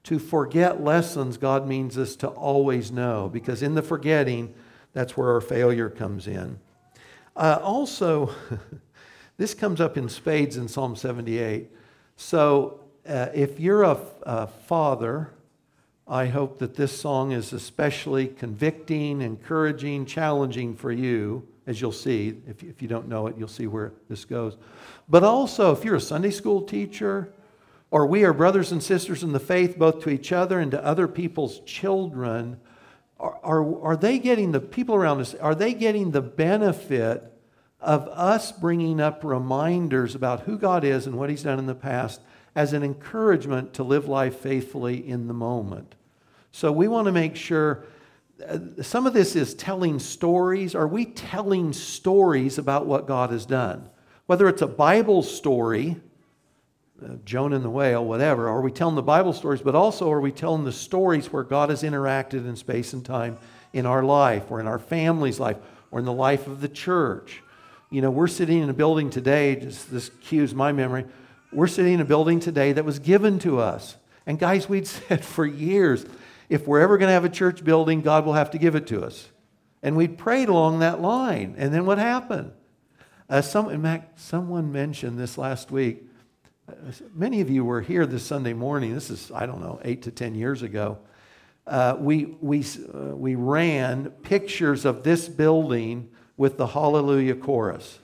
to 0.09 0.19
forget 0.19 0.83
lessons 0.83 1.37
God 1.37 1.69
means 1.69 1.99
us 1.99 2.17
to 2.17 2.29
always 2.29 2.91
know, 2.91 3.29
because 3.31 3.63
in 3.63 3.75
the 3.75 3.83
forgetting, 3.83 4.55
that's 4.95 5.19
where 5.19 5.33
our 5.33 5.43
failure 5.43 5.91
comes 5.91 6.27
in. 6.27 6.59
Uh, 7.37 7.59
also, 7.63 8.35
this 9.37 9.53
comes 9.53 9.83
up 9.83 9.99
in 9.99 10.09
spades 10.09 10.57
in 10.57 10.67
Psalm 10.67 10.97
78. 10.97 11.71
So 12.17 12.81
uh, 13.07 13.27
if 13.35 13.61
you're 13.61 13.83
a, 13.83 13.99
a 14.23 14.47
father, 14.47 15.31
I 16.07 16.25
hope 16.25 16.59
that 16.61 16.75
this 16.75 16.99
song 16.99 17.33
is 17.33 17.53
especially 17.53 18.29
convicting, 18.29 19.21
encouraging, 19.21 20.07
challenging 20.07 20.75
for 20.75 20.91
you, 20.91 21.47
as 21.67 21.83
you'll 21.83 21.93
see. 21.93 22.35
If, 22.49 22.63
if 22.63 22.81
you 22.81 22.89
don't 22.89 23.09
know 23.09 23.27
it, 23.27 23.37
you'll 23.37 23.47
see 23.47 23.67
where 23.67 23.93
this 24.09 24.25
goes. 24.25 24.57
But 25.07 25.23
also, 25.23 25.71
if 25.73 25.85
you're 25.85 25.97
a 25.97 26.01
Sunday 26.01 26.31
school 26.31 26.63
teacher, 26.63 27.31
or 27.91 28.07
we 28.07 28.25
are 28.25 28.33
brothers 28.33 28.73
and 28.73 28.83
sisters 28.83 29.23
in 29.23 29.33
the 29.33 29.41
faith, 29.41 29.79
both 29.79 30.03
to 30.03 30.11
each 30.11 30.33
other 30.33 30.61
and 30.61 30.71
to 30.73 30.85
other 30.85 31.09
people's 31.09 31.61
children, 31.61 32.59
are, 33.19 33.39
are, 33.43 33.83
are 33.83 33.97
they 33.97 34.19
getting 34.19 34.53
the 34.53 34.61
people 34.61 34.95
around 34.95 35.21
us, 35.21 35.35
are 35.35 35.55
they 35.55 35.75
getting 35.75 36.11
the 36.11 36.23
benefit 36.23 37.33
of 37.81 38.09
us 38.09 38.53
bringing 38.53 39.01
up 39.01 39.23
reminders 39.25 40.15
about 40.15 40.41
who 40.41 40.59
God 40.59 40.85
is 40.85 41.07
and 41.07 41.17
what 41.17 41.31
He's 41.31 41.45
done 41.45 41.59
in 41.59 41.67
the 41.67 41.75
past 41.75 42.21
as 42.55 42.73
an 42.73 42.83
encouragement 42.83 43.73
to 43.75 43.85
live 43.85 44.09
life 44.09 44.37
faithfully 44.37 45.09
in 45.09 45.29
the 45.29 45.35
moment. 45.35 45.95
So 46.51 46.73
we 46.73 46.89
want 46.89 47.07
to 47.07 47.13
make 47.13 47.37
sure 47.37 47.85
uh, 48.47 48.59
some 48.83 49.07
of 49.07 49.15
this 49.15 49.37
is 49.37 49.55
telling 49.55 49.99
stories. 49.99 50.75
Are 50.75 50.89
we 50.89 51.07
telling 51.07 51.73
stories 51.73 52.59
about 52.59 52.87
what 52.87 53.07
God 53.07 53.31
has 53.31 53.47
done? 53.47 53.89
Whether 54.27 54.49
it's 54.49 54.63
a 54.63 54.67
Bible 54.67 55.23
story, 55.23 55.97
uh, 57.05 57.15
Jonah 57.25 57.57
and 57.57 57.65
the 57.65 57.71
whale, 57.71 58.05
whatever, 58.05 58.49
are 58.49 58.61
we 58.61 58.71
telling 58.71 58.95
the 58.95 59.03
Bible 59.03 59.33
stories, 59.33 59.63
but 59.63 59.75
also 59.75 60.11
are 60.11 60.21
we 60.21 60.33
telling 60.33 60.65
the 60.65 60.73
stories 60.73 61.33
where 61.33 61.43
God 61.43 61.71
has 61.71 61.83
interacted 61.83 62.47
in 62.47 62.57
space 62.57 62.93
and 62.93 63.05
time 63.05 63.37
in 63.73 63.87
our 63.87 64.03
life 64.03 64.51
or 64.51 64.61
in 64.61 64.67
our 64.67 64.79
family's 64.79 65.39
life 65.39 65.57
or 65.91 65.99
in 65.99 66.05
the 66.05 66.13
life 66.13 66.47
of 66.47 66.61
the 66.61 66.69
church? 66.69 67.43
You 67.91 68.03
know, 68.03 68.11
we're 68.11 68.27
sitting 68.27 68.63
in 68.63 68.69
a 68.69 68.75
building 68.75 69.11
today, 69.11 69.57
just 69.57 69.91
this 69.91 70.11
cues 70.23 70.55
my 70.55 70.73
memory, 70.73 71.07
we're 71.53 71.69
sitting 71.69 71.95
in 71.95 72.01
a 72.01 72.05
building 72.05 72.41
today 72.41 72.73
that 72.73 72.85
was 72.85 72.99
given 72.99 73.39
to 73.41 73.61
us. 73.61 73.97
And 74.27 74.39
guys, 74.39 74.69
we'd 74.69 74.87
said 74.87 75.25
for 75.25 75.47
years, 75.47 76.05
if 76.49 76.67
we're 76.67 76.81
ever 76.81 76.99
going 76.99 77.09
to 77.09 77.15
have 77.15 77.25
a 77.25 77.31
church 77.31 77.65
building, 77.65 78.01
God 78.01 78.27
will 78.27 78.35
have 78.35 78.51
to 78.53 78.59
give 78.59 78.75
it 78.75 78.87
to 78.89 79.03
us. 79.05 79.29
And 79.83 79.97
we'd 79.97 80.19
prayed 80.19 80.49
along 80.49 80.81
that 80.81 81.01
line. 81.01 81.55
And 81.57 81.73
then 81.73 81.87
what 81.87 81.99
happened? 81.99 82.53
Uh, 83.31 83.43
some, 83.43 83.69
in 83.69 83.83
fact, 83.83 84.19
someone 84.19 84.73
mentioned 84.73 85.19
this 85.19 85.39
last 85.39 85.71
week. 85.71 86.03
Many 87.15 87.41
of 87.41 87.49
you 87.51 87.65
were 87.65 87.81
here 87.81 88.07
this 88.07 88.25
Sunday 88.25 88.53
morning. 88.53 88.95
This 88.95 89.11
is, 89.11 89.31
I 89.35 89.47
don't 89.47 89.61
know, 89.61 89.81
eight 89.85 90.03
to 90.03 90.11
10 90.11 90.35
years 90.35 90.63
ago. 90.63 90.99
Uh, 91.67 91.97
we, 91.99 92.37
we, 92.41 92.63
uh, 92.63 93.17
we 93.17 93.35
ran 93.35 94.11
pictures 94.23 94.85
of 94.85 95.03
this 95.03 95.29
building 95.29 96.11
with 96.37 96.57
the 96.57 96.67
Hallelujah 96.67 97.37
Chorus. 97.37 97.99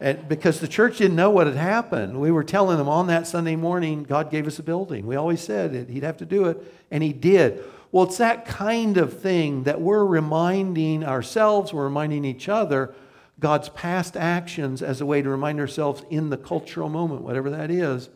And 0.00 0.28
because 0.28 0.60
the 0.60 0.68
church 0.68 0.98
didn't 0.98 1.16
know 1.16 1.30
what 1.30 1.46
had 1.46 1.56
happened, 1.56 2.20
we 2.20 2.30
were 2.30 2.44
telling 2.44 2.78
them 2.78 2.88
on 2.88 3.06
that 3.06 3.26
Sunday 3.26 3.56
morning, 3.56 4.02
God 4.02 4.30
gave 4.30 4.46
us 4.46 4.58
a 4.58 4.62
building. 4.62 5.06
We 5.06 5.16
always 5.16 5.40
said 5.40 5.88
He'd 5.88 6.02
have 6.02 6.18
to 6.18 6.26
do 6.26 6.46
it, 6.46 6.62
and 6.90 7.02
He 7.02 7.12
did. 7.12 7.64
Well, 7.92 8.04
it's 8.04 8.18
that 8.18 8.44
kind 8.44 8.96
of 8.96 9.20
thing 9.20 9.64
that 9.64 9.80
we're 9.80 10.04
reminding 10.04 11.04
ourselves, 11.04 11.72
we're 11.72 11.84
reminding 11.84 12.24
each 12.24 12.48
other 12.48 12.94
God's 13.40 13.68
past 13.70 14.16
actions 14.16 14.82
as 14.82 15.00
a 15.00 15.06
way 15.06 15.22
to 15.22 15.28
remind 15.28 15.60
ourselves 15.60 16.02
in 16.10 16.30
the 16.30 16.36
cultural 16.36 16.88
moment, 16.88 17.22
whatever 17.22 17.50
that 17.50 17.70
is. 17.70 18.08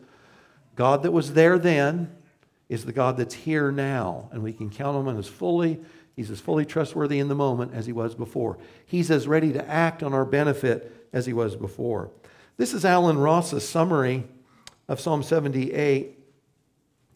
God 0.75 1.03
that 1.03 1.11
was 1.11 1.33
there 1.33 1.59
then 1.59 2.15
is 2.69 2.85
the 2.85 2.93
God 2.93 3.17
that's 3.17 3.33
here 3.33 3.71
now, 3.71 4.29
and 4.31 4.41
we 4.41 4.53
can 4.53 4.69
count 4.69 4.95
on 4.95 5.07
Him 5.07 5.17
as 5.17 5.27
fully. 5.27 5.79
He's 6.15 6.31
as 6.31 6.39
fully 6.39 6.65
trustworthy 6.65 7.19
in 7.19 7.27
the 7.27 7.35
moment 7.35 7.73
as 7.73 7.85
He 7.85 7.91
was 7.91 8.15
before. 8.15 8.57
He's 8.85 9.11
as 9.11 9.27
ready 9.27 9.51
to 9.53 9.69
act 9.69 10.03
on 10.03 10.13
our 10.13 10.25
benefit 10.25 10.95
as 11.13 11.25
he 11.25 11.33
was 11.33 11.55
before. 11.55 12.11
This 12.57 12.73
is 12.73 12.85
Allen 12.85 13.17
Ross's 13.17 13.67
summary 13.67 14.25
of 14.87 14.99
Psalm 14.99 15.23
78. 15.23 16.17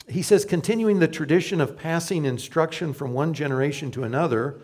He 0.10 0.22
says, 0.22 0.45
continuing 0.45 1.00
the 1.00 1.07
tradition 1.07 1.62
of 1.62 1.77
passing 1.77 2.25
instruction 2.25 2.93
from 2.93 3.13
one 3.13 3.33
generation 3.33 3.91
to 3.91 4.03
another, 4.03 4.60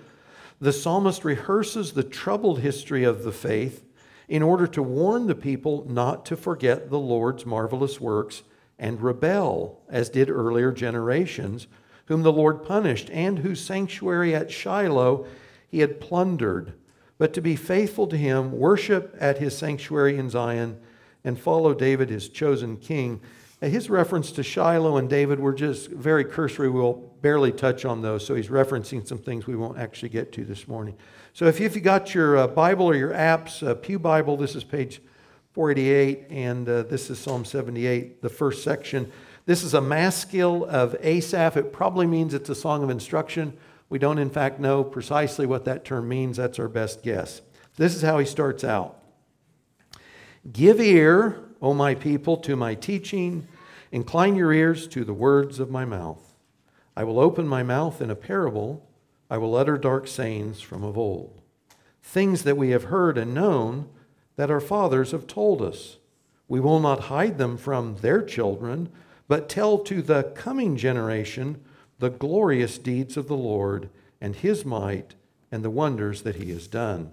the 0.59 0.73
psalmist 0.73 1.23
rehearses 1.23 1.93
the 1.93 2.03
troubled 2.03 2.59
history 2.59 3.03
of 3.03 3.23
the 3.23 3.31
faith 3.31 3.85
in 4.27 4.43
order 4.43 4.67
to 4.67 4.83
warn 4.83 5.27
the 5.27 5.35
people 5.35 5.85
not 5.89 6.25
to 6.25 6.37
forget 6.37 6.89
the 6.89 6.99
Lord's 6.99 7.45
marvelous 7.45 7.99
works 7.99 8.43
and 8.77 9.01
rebel, 9.01 9.81
as 9.89 10.09
did 10.09 10.29
earlier 10.29 10.71
generations, 10.71 11.67
whom 12.05 12.23
the 12.23 12.31
Lord 12.31 12.63
punished, 12.63 13.09
and 13.11 13.39
whose 13.39 13.63
sanctuary 13.63 14.35
at 14.35 14.51
Shiloh 14.51 15.25
he 15.67 15.79
had 15.79 15.99
plundered 15.99 16.73
but 17.19 17.33
to 17.33 17.41
be 17.41 17.55
faithful 17.55 18.07
to 18.07 18.17
him, 18.17 18.53
worship 18.53 19.15
at 19.19 19.37
his 19.37 19.55
sanctuary 19.55 20.17
in 20.17 20.29
Zion, 20.29 20.79
and 21.23 21.37
follow 21.37 21.73
David, 21.73 22.09
his 22.09 22.29
chosen 22.29 22.77
king. 22.77 23.19
His 23.61 23.89
reference 23.89 24.31
to 24.33 24.43
Shiloh 24.43 24.95
and 24.95 25.09
David 25.09 25.39
were 25.39 25.53
just 25.53 25.89
very 25.89 26.23
cursory. 26.23 26.69
We'll 26.69 26.93
barely 27.21 27.51
touch 27.51 27.83
on 27.83 28.01
those. 28.01 28.25
So 28.25 28.35
he's 28.35 28.47
referencing 28.47 29.05
some 29.05 29.17
things 29.17 29.47
we 29.47 29.57
won't 29.57 29.77
actually 29.77 30.09
get 30.09 30.31
to 30.33 30.45
this 30.45 30.67
morning. 30.67 30.95
So 31.33 31.45
if 31.45 31.59
you've 31.59 31.83
got 31.83 32.15
your 32.15 32.37
uh, 32.37 32.47
Bible 32.47 32.85
or 32.85 32.95
your 32.95 33.11
apps, 33.11 33.65
uh, 33.65 33.75
Pew 33.75 33.99
Bible, 33.99 34.37
this 34.37 34.55
is 34.55 34.63
page 34.63 35.01
488, 35.51 36.27
and 36.29 36.69
uh, 36.69 36.83
this 36.83 37.09
is 37.09 37.19
Psalm 37.19 37.43
78, 37.43 38.21
the 38.21 38.29
first 38.29 38.63
section. 38.63 39.11
This 39.45 39.63
is 39.63 39.73
a 39.73 39.81
maskil 39.81 40.65
of 40.65 40.95
Asaph. 41.01 41.57
It 41.57 41.73
probably 41.73 42.07
means 42.07 42.33
it's 42.33 42.49
a 42.49 42.55
song 42.55 42.81
of 42.81 42.89
instruction. 42.89 43.57
We 43.89 43.99
don't, 43.99 44.19
in 44.19 44.29
fact, 44.29 44.61
know 44.61 44.85
precisely 44.85 45.45
what 45.45 45.65
that 45.65 45.83
term 45.83 46.07
means. 46.07 46.37
That's 46.37 46.59
our 46.59 46.69
best 46.69 47.03
guess. 47.03 47.41
This 47.75 47.95
is 47.95 48.03
how 48.03 48.19
he 48.19 48.25
starts 48.25 48.63
out 48.63 48.95
Give 50.49 50.79
ear, 50.79 51.48
O 51.61 51.73
my 51.73 51.95
people, 51.95 52.37
to 52.37 52.55
my 52.55 52.75
teaching. 52.75 53.47
Incline 53.91 54.35
your 54.35 54.53
ears 54.53 54.87
to 54.89 55.03
the 55.03 55.13
words 55.13 55.59
of 55.59 55.69
my 55.69 55.85
mouth. 55.85 56.35
I 56.95 57.03
will 57.03 57.19
open 57.19 57.47
my 57.47 57.63
mouth 57.63 58.01
in 58.01 58.09
a 58.09 58.15
parable. 58.15 58.87
I 59.29 59.37
will 59.37 59.55
utter 59.55 59.77
dark 59.77 60.07
sayings 60.07 60.61
from 60.61 60.83
of 60.83 60.97
old. 60.97 61.41
Things 62.01 62.43
that 62.43 62.57
we 62.57 62.69
have 62.69 62.85
heard 62.85 63.17
and 63.17 63.33
known 63.33 63.89
that 64.35 64.51
our 64.51 64.59
fathers 64.59 65.11
have 65.11 65.27
told 65.27 65.61
us. 65.61 65.97
We 66.47 66.59
will 66.59 66.79
not 66.79 67.01
hide 67.01 67.37
them 67.37 67.57
from 67.57 67.97
their 67.97 68.21
children, 68.21 68.89
but 69.27 69.49
tell 69.49 69.77
to 69.79 70.01
the 70.01 70.23
coming 70.35 70.77
generation 70.77 71.61
the 71.99 72.09
glorious 72.09 72.77
deeds 72.77 73.17
of 73.17 73.27
the 73.27 73.37
Lord 73.37 73.89
and 74.21 74.35
his 74.35 74.65
might 74.65 75.15
and 75.51 75.63
the 75.63 75.69
wonders 75.69 76.23
that 76.23 76.37
he 76.37 76.51
has 76.51 76.67
done. 76.67 77.11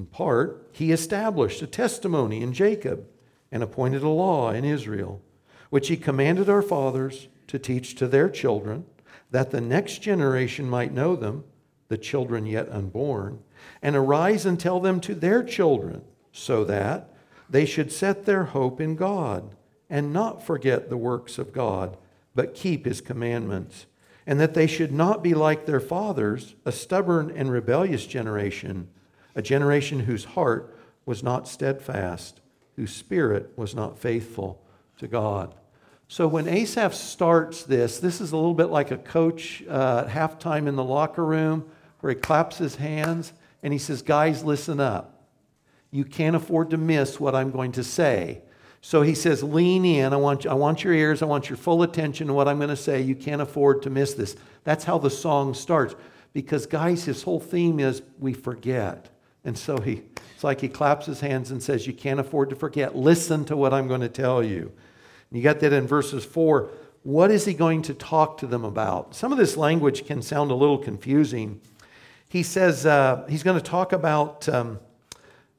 In 0.00 0.06
part, 0.06 0.66
he 0.72 0.92
established 0.92 1.60
a 1.60 1.66
testimony 1.66 2.40
in 2.40 2.54
Jacob 2.54 3.06
and 3.52 3.62
appointed 3.62 4.02
a 4.02 4.08
law 4.08 4.50
in 4.50 4.64
Israel, 4.64 5.20
which 5.68 5.88
he 5.88 5.96
commanded 5.98 6.48
our 6.48 6.62
fathers 6.62 7.28
to 7.48 7.58
teach 7.58 7.96
to 7.96 8.08
their 8.08 8.30
children, 8.30 8.86
that 9.30 9.50
the 9.50 9.60
next 9.60 9.98
generation 9.98 10.70
might 10.70 10.94
know 10.94 11.16
them, 11.16 11.44
the 11.88 11.98
children 11.98 12.46
yet 12.46 12.70
unborn, 12.70 13.40
and 13.82 13.94
arise 13.94 14.46
and 14.46 14.58
tell 14.58 14.80
them 14.80 15.00
to 15.00 15.14
their 15.14 15.42
children, 15.42 16.00
so 16.32 16.64
that 16.64 17.12
they 17.50 17.66
should 17.66 17.92
set 17.92 18.24
their 18.24 18.44
hope 18.44 18.80
in 18.80 18.96
God 18.96 19.54
and 19.90 20.14
not 20.14 20.42
forget 20.42 20.88
the 20.88 20.96
works 20.96 21.36
of 21.36 21.52
God, 21.52 21.98
but 22.34 22.54
keep 22.54 22.86
his 22.86 23.02
commandments, 23.02 23.84
and 24.26 24.40
that 24.40 24.54
they 24.54 24.66
should 24.66 24.92
not 24.92 25.22
be 25.22 25.34
like 25.34 25.66
their 25.66 25.78
fathers, 25.78 26.54
a 26.64 26.72
stubborn 26.72 27.30
and 27.30 27.52
rebellious 27.52 28.06
generation, 28.06 28.88
a 29.34 29.42
generation 29.42 30.00
whose 30.00 30.24
heart 30.24 30.76
was 31.06 31.22
not 31.22 31.48
steadfast, 31.48 32.40
whose 32.76 32.92
spirit 32.92 33.52
was 33.56 33.74
not 33.74 33.98
faithful 33.98 34.62
to 34.98 35.08
God. 35.08 35.54
So 36.08 36.26
when 36.26 36.48
Asaph 36.48 36.92
starts 36.94 37.62
this, 37.62 38.00
this 38.00 38.20
is 38.20 38.32
a 38.32 38.36
little 38.36 38.54
bit 38.54 38.66
like 38.66 38.90
a 38.90 38.98
coach 38.98 39.62
uh, 39.68 40.04
at 40.06 40.12
halftime 40.12 40.66
in 40.66 40.74
the 40.74 40.82
locker 40.82 41.24
room 41.24 41.70
where 42.00 42.12
he 42.12 42.18
claps 42.18 42.58
his 42.58 42.76
hands 42.76 43.32
and 43.62 43.72
he 43.72 43.78
says, 43.78 44.02
Guys, 44.02 44.42
listen 44.42 44.80
up. 44.80 45.28
You 45.90 46.04
can't 46.04 46.36
afford 46.36 46.70
to 46.70 46.76
miss 46.76 47.20
what 47.20 47.34
I'm 47.34 47.50
going 47.50 47.72
to 47.72 47.84
say. 47.84 48.42
So 48.80 49.02
he 49.02 49.14
says, 49.14 49.42
Lean 49.42 49.84
in. 49.84 50.12
I 50.12 50.16
want, 50.16 50.46
I 50.46 50.54
want 50.54 50.82
your 50.82 50.94
ears. 50.94 51.22
I 51.22 51.26
want 51.26 51.48
your 51.48 51.56
full 51.56 51.82
attention 51.82 52.26
to 52.26 52.32
what 52.32 52.48
I'm 52.48 52.58
going 52.58 52.70
to 52.70 52.76
say. 52.76 53.00
You 53.00 53.14
can't 53.14 53.42
afford 53.42 53.82
to 53.82 53.90
miss 53.90 54.14
this. 54.14 54.36
That's 54.64 54.84
how 54.84 54.98
the 54.98 55.10
song 55.10 55.54
starts. 55.54 55.94
Because, 56.32 56.66
guys, 56.66 57.04
his 57.04 57.22
whole 57.22 57.40
theme 57.40 57.80
is 57.80 58.02
we 58.18 58.32
forget. 58.32 59.10
And 59.44 59.56
so 59.56 59.78
he, 59.78 60.02
it's 60.34 60.44
like 60.44 60.60
he 60.60 60.68
claps 60.68 61.06
his 61.06 61.20
hands 61.20 61.50
and 61.50 61.62
says, 61.62 61.86
You 61.86 61.92
can't 61.92 62.20
afford 62.20 62.50
to 62.50 62.56
forget. 62.56 62.96
Listen 62.96 63.44
to 63.46 63.56
what 63.56 63.72
I'm 63.72 63.88
going 63.88 64.02
to 64.02 64.08
tell 64.08 64.42
you. 64.42 64.72
And 65.30 65.38
you 65.38 65.42
got 65.42 65.60
that 65.60 65.72
in 65.72 65.86
verses 65.86 66.24
4. 66.24 66.70
What 67.02 67.30
is 67.30 67.46
he 67.46 67.54
going 67.54 67.82
to 67.82 67.94
talk 67.94 68.38
to 68.38 68.46
them 68.46 68.64
about? 68.64 69.14
Some 69.14 69.32
of 69.32 69.38
this 69.38 69.56
language 69.56 70.06
can 70.06 70.20
sound 70.20 70.50
a 70.50 70.54
little 70.54 70.78
confusing. 70.78 71.60
He 72.28 72.42
says 72.42 72.84
uh, 72.84 73.24
he's 73.28 73.42
going 73.42 73.58
to 73.58 73.64
talk 73.64 73.92
about. 73.92 74.48
Um, 74.48 74.80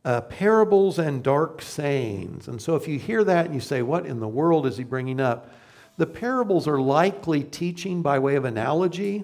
uh, 0.03 0.21
parables 0.21 0.97
and 0.97 1.23
dark 1.23 1.61
sayings. 1.61 2.47
And 2.47 2.61
so 2.61 2.75
if 2.75 2.88
you 2.88 2.97
hear 2.97 3.23
that 3.23 3.45
and 3.45 3.53
you 3.53 3.61
say, 3.61 3.81
What 3.81 4.05
in 4.05 4.19
the 4.19 4.27
world 4.27 4.65
is 4.65 4.77
he 4.77 4.83
bringing 4.83 5.19
up? 5.19 5.53
The 5.97 6.07
parables 6.07 6.67
are 6.67 6.79
likely 6.79 7.43
teaching 7.43 8.01
by 8.01 8.17
way 8.17 8.35
of 8.35 8.45
analogy, 8.45 9.23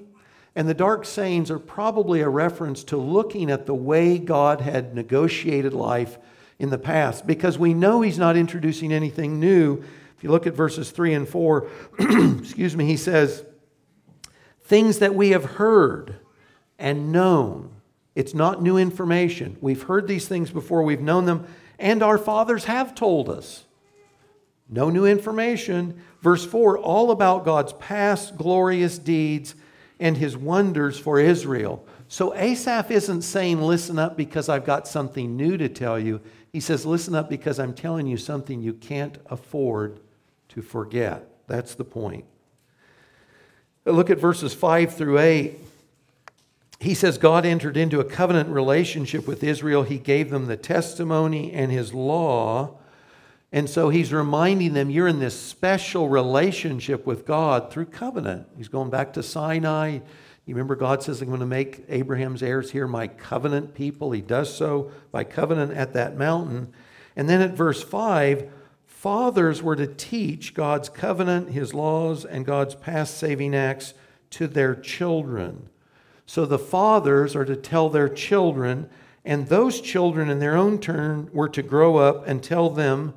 and 0.57 0.67
the 0.67 0.73
dark 0.73 1.05
sayings 1.05 1.51
are 1.51 1.59
probably 1.59 2.21
a 2.21 2.27
reference 2.27 2.83
to 2.85 2.97
looking 2.97 3.51
at 3.51 3.67
the 3.67 3.75
way 3.75 4.17
God 4.17 4.59
had 4.59 4.95
negotiated 4.95 5.71
life 5.71 6.17
in 6.57 6.71
the 6.71 6.79
past, 6.79 7.27
because 7.27 7.59
we 7.59 7.75
know 7.75 8.01
he's 8.01 8.17
not 8.17 8.35
introducing 8.35 8.91
anything 8.91 9.39
new. 9.39 9.83
If 10.17 10.23
you 10.23 10.31
look 10.31 10.47
at 10.47 10.55
verses 10.55 10.89
3 10.89 11.13
and 11.13 11.29
4, 11.29 11.67
excuse 12.39 12.75
me, 12.75 12.87
he 12.87 12.97
says, 12.97 13.45
Things 14.63 14.97
that 14.97 15.13
we 15.13 15.29
have 15.29 15.45
heard 15.45 16.15
and 16.79 17.11
known 17.11 17.69
it's 18.15 18.33
not 18.33 18.59
new 18.59 18.77
information. 18.77 19.57
We've 19.61 19.83
heard 19.83 20.07
these 20.07 20.27
things 20.27 20.49
before, 20.49 20.81
we've 20.81 20.99
known 20.99 21.25
them, 21.25 21.45
and 21.77 22.01
our 22.01 22.17
fathers 22.17 22.63
have 22.63 22.95
told 22.95 23.29
us. 23.29 23.65
No 24.67 24.89
new 24.89 25.05
information. 25.05 26.01
Verse 26.23 26.43
4 26.43 26.79
all 26.79 27.11
about 27.11 27.45
God's 27.45 27.73
past 27.73 28.37
glorious 28.37 28.97
deeds 28.97 29.53
and 29.99 30.17
his 30.17 30.37
wonders 30.37 30.97
for 30.97 31.19
Israel. 31.19 31.85
So 32.07 32.33
Asaph 32.35 32.91
isn't 32.91 33.23
saying, 33.23 33.61
Listen 33.61 33.99
up 33.99 34.17
because 34.17 34.49
I've 34.49 34.65
got 34.65 34.87
something 34.87 35.35
new 35.35 35.57
to 35.57 35.69
tell 35.69 35.99
you. 35.99 36.21
He 36.51 36.59
says, 36.59 36.85
Listen 36.85 37.15
up 37.15 37.29
because 37.29 37.59
I'm 37.59 37.73
telling 37.73 38.07
you 38.07 38.17
something 38.17 38.61
you 38.61 38.73
can't 38.73 39.17
afford 39.27 39.99
to 40.49 40.61
forget. 40.61 41.27
That's 41.47 41.75
the 41.75 41.83
point. 41.83 42.25
Look 43.85 44.09
at 44.09 44.19
verses 44.19 44.53
5 44.53 44.95
through 44.95 45.19
8 45.19 45.59
he 46.79 46.93
says 46.93 47.17
God 47.17 47.45
entered 47.45 47.75
into 47.75 47.99
a 47.99 48.05
covenant 48.05 48.49
relationship 48.49 49.27
with 49.27 49.43
Israel. 49.43 49.83
He 49.83 49.97
gave 49.97 50.29
them 50.29 50.45
the 50.45 50.57
testimony 50.57 51.51
and 51.51 51.71
his 51.71 51.93
law. 51.93 52.76
And 53.51 53.69
so 53.69 53.89
he's 53.89 54.11
reminding 54.11 54.73
them 54.73 54.89
you're 54.89 55.07
in 55.07 55.19
this 55.19 55.39
special 55.39 56.09
relationship 56.09 57.05
with 57.05 57.25
God 57.25 57.71
through 57.71 57.85
covenant. 57.85 58.47
He's 58.57 58.67
going 58.67 58.89
back 58.89 59.13
to 59.13 59.23
Sinai. 59.23 59.99
You 60.45 60.55
remember 60.55 60.75
God 60.75 61.01
says, 61.01 61.21
I'm 61.21 61.29
going 61.29 61.39
to 61.39 61.45
make 61.45 61.83
Abraham's 61.87 62.43
heirs 62.43 62.71
here 62.71 62.87
my 62.87 63.07
covenant 63.07 63.73
people. 63.73 64.11
He 64.11 64.21
does 64.21 64.53
so 64.55 64.91
by 65.11 65.23
covenant 65.23 65.73
at 65.73 65.93
that 65.93 66.17
mountain. 66.17 66.73
And 67.15 67.29
then 67.29 67.41
at 67.41 67.51
verse 67.51 67.81
5, 67.81 68.51
fathers 68.85 69.63
were 69.63 69.75
to 69.75 69.87
teach 69.87 70.53
God's 70.53 70.89
covenant, 70.89 71.51
his 71.51 71.73
laws, 71.73 72.25
and 72.25 72.45
God's 72.45 72.75
past 72.75 73.17
saving 73.17 73.55
acts 73.55 73.93
to 74.31 74.47
their 74.47 74.75
children. 74.75 75.69
So 76.25 76.45
the 76.45 76.59
fathers 76.59 77.35
are 77.35 77.45
to 77.45 77.55
tell 77.55 77.89
their 77.89 78.09
children, 78.09 78.89
and 79.23 79.47
those 79.47 79.79
children, 79.79 80.29
in 80.29 80.39
their 80.39 80.57
own 80.57 80.79
turn, 80.79 81.29
were 81.31 81.49
to 81.49 81.63
grow 81.63 81.97
up 81.97 82.27
and 82.27 82.43
tell 82.43 82.69
them 82.69 83.13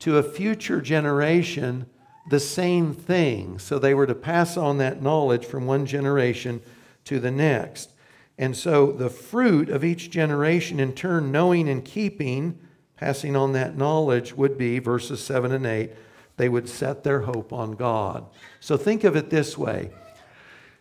to 0.00 0.18
a 0.18 0.22
future 0.22 0.80
generation 0.80 1.86
the 2.30 2.40
same 2.40 2.92
thing. 2.92 3.58
So 3.58 3.78
they 3.78 3.94
were 3.94 4.06
to 4.06 4.14
pass 4.14 4.56
on 4.56 4.78
that 4.78 5.02
knowledge 5.02 5.46
from 5.46 5.66
one 5.66 5.86
generation 5.86 6.60
to 7.04 7.18
the 7.18 7.30
next. 7.30 7.90
And 8.36 8.56
so 8.56 8.92
the 8.92 9.10
fruit 9.10 9.68
of 9.68 9.84
each 9.84 10.10
generation, 10.10 10.78
in 10.78 10.92
turn, 10.92 11.32
knowing 11.32 11.68
and 11.68 11.84
keeping, 11.84 12.58
passing 12.96 13.34
on 13.34 13.52
that 13.52 13.76
knowledge, 13.76 14.34
would 14.34 14.58
be 14.58 14.78
verses 14.78 15.24
7 15.24 15.52
and 15.52 15.66
8 15.66 15.90
they 16.38 16.48
would 16.48 16.68
set 16.68 17.04
their 17.04 17.20
hope 17.20 17.52
on 17.52 17.72
God. 17.72 18.24
So 18.60 18.76
think 18.76 19.04
of 19.04 19.14
it 19.14 19.28
this 19.28 19.58
way 19.58 19.90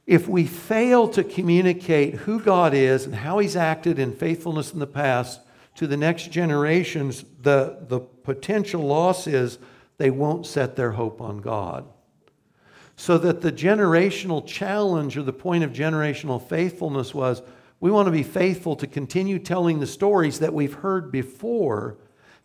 if 0.05 0.25
we 0.25 0.45
fail 0.45 1.09
to 1.09 1.21
communicate 1.21 2.13
who 2.13 2.39
God 2.39 2.73
is 2.73 3.05
and 3.05 3.13
how 3.13 3.39
He's 3.39 3.57
acted 3.57 3.99
in 3.99 4.15
faithfulness 4.15 4.71
in 4.71 4.79
the 4.79 4.87
past 4.87 5.41
to 5.77 5.87
the 5.87 5.97
next 5.97 6.31
generations, 6.31 7.25
the, 7.41 7.77
the 7.87 7.99
potential 7.99 8.81
loss 8.81 9.27
is 9.27 9.57
they 9.97 10.09
won't 10.09 10.45
set 10.45 10.75
their 10.75 10.91
hope 10.91 11.21
on 11.21 11.37
God. 11.37 11.85
So 12.95 13.17
that 13.19 13.41
the 13.41 13.51
generational 13.51 14.45
challenge 14.45 15.17
or 15.17 15.23
the 15.23 15.33
point 15.33 15.63
of 15.63 15.71
generational 15.71 16.41
faithfulness 16.41 17.13
was 17.13 17.41
we 17.79 17.91
want 17.91 18.07
to 18.07 18.11
be 18.11 18.23
faithful 18.23 18.75
to 18.75 18.87
continue 18.87 19.39
telling 19.39 19.79
the 19.79 19.87
stories 19.87 20.39
that 20.39 20.53
we've 20.53 20.73
heard 20.73 21.11
before 21.11 21.97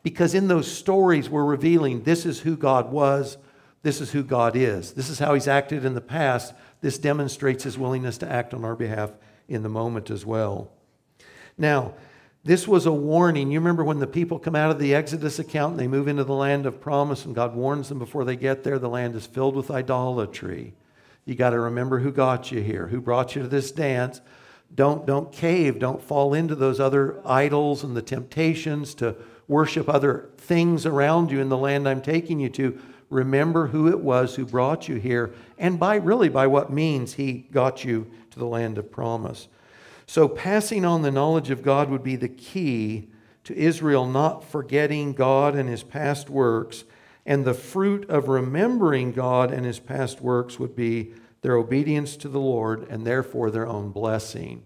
because 0.02 0.34
in 0.34 0.48
those 0.48 0.70
stories 0.70 1.30
we're 1.30 1.44
revealing 1.44 2.02
this 2.02 2.26
is 2.26 2.40
who 2.40 2.56
God 2.56 2.92
was, 2.92 3.38
this 3.82 4.00
is 4.00 4.12
who 4.12 4.22
God 4.22 4.56
is, 4.56 4.92
this 4.92 5.08
is 5.08 5.18
how 5.18 5.32
He's 5.34 5.48
acted 5.48 5.84
in 5.84 5.94
the 5.94 6.00
past 6.00 6.54
this 6.82 6.98
demonstrates 6.98 7.64
his 7.64 7.78
willingness 7.78 8.18
to 8.18 8.30
act 8.30 8.52
on 8.52 8.64
our 8.64 8.76
behalf 8.76 9.12
in 9.48 9.62
the 9.62 9.68
moment 9.68 10.10
as 10.10 10.26
well. 10.26 10.70
Now, 11.56 11.94
this 12.44 12.66
was 12.66 12.86
a 12.86 12.92
warning. 12.92 13.52
You 13.52 13.60
remember 13.60 13.84
when 13.84 14.00
the 14.00 14.06
people 14.06 14.38
come 14.38 14.56
out 14.56 14.70
of 14.70 14.78
the 14.78 14.94
Exodus 14.94 15.38
account 15.38 15.72
and 15.72 15.80
they 15.80 15.86
move 15.86 16.08
into 16.08 16.24
the 16.24 16.34
land 16.34 16.66
of 16.66 16.80
promise, 16.80 17.24
and 17.24 17.34
God 17.34 17.54
warns 17.54 17.88
them 17.88 17.98
before 17.98 18.24
they 18.24 18.36
get 18.36 18.64
there 18.64 18.78
the 18.78 18.88
land 18.88 19.14
is 19.14 19.26
filled 19.26 19.54
with 19.54 19.70
idolatry. 19.70 20.74
You 21.24 21.36
got 21.36 21.50
to 21.50 21.60
remember 21.60 22.00
who 22.00 22.10
got 22.10 22.50
you 22.50 22.60
here, 22.60 22.88
who 22.88 23.00
brought 23.00 23.36
you 23.36 23.42
to 23.42 23.48
this 23.48 23.70
dance. 23.70 24.20
Don't, 24.74 25.06
don't 25.06 25.30
cave, 25.30 25.78
don't 25.78 26.02
fall 26.02 26.34
into 26.34 26.56
those 26.56 26.80
other 26.80 27.20
idols 27.24 27.84
and 27.84 27.96
the 27.96 28.02
temptations 28.02 28.94
to 28.96 29.14
worship 29.46 29.88
other 29.88 30.30
things 30.38 30.86
around 30.86 31.30
you 31.30 31.40
in 31.40 31.48
the 31.48 31.58
land 31.58 31.88
I'm 31.88 32.02
taking 32.02 32.40
you 32.40 32.48
to 32.50 32.80
remember 33.10 33.66
who 33.66 33.88
it 33.88 34.00
was 34.00 34.34
who 34.34 34.46
brought 34.46 34.88
you 34.88 34.96
here 34.96 35.34
and 35.58 35.78
by 35.78 35.96
really 35.96 36.30
by 36.30 36.46
what 36.46 36.72
means 36.72 37.12
he 37.14 37.46
got 37.52 37.84
you 37.84 38.10
to 38.30 38.38
the 38.38 38.46
land 38.46 38.78
of 38.78 38.90
promise. 38.90 39.48
So 40.12 40.28
passing 40.28 40.84
on 40.84 41.00
the 41.00 41.10
knowledge 41.10 41.48
of 41.48 41.62
God 41.62 41.88
would 41.88 42.02
be 42.02 42.16
the 42.16 42.28
key 42.28 43.08
to 43.44 43.56
Israel 43.56 44.06
not 44.06 44.44
forgetting 44.44 45.14
God 45.14 45.54
and 45.54 45.70
his 45.70 45.82
past 45.82 46.28
works, 46.28 46.84
and 47.24 47.46
the 47.46 47.54
fruit 47.54 48.10
of 48.10 48.28
remembering 48.28 49.12
God 49.12 49.50
and 49.50 49.64
his 49.64 49.78
past 49.78 50.20
works 50.20 50.58
would 50.58 50.76
be 50.76 51.14
their 51.40 51.56
obedience 51.56 52.14
to 52.18 52.28
the 52.28 52.38
Lord 52.38 52.86
and 52.90 53.06
therefore 53.06 53.50
their 53.50 53.66
own 53.66 53.88
blessing. 53.88 54.64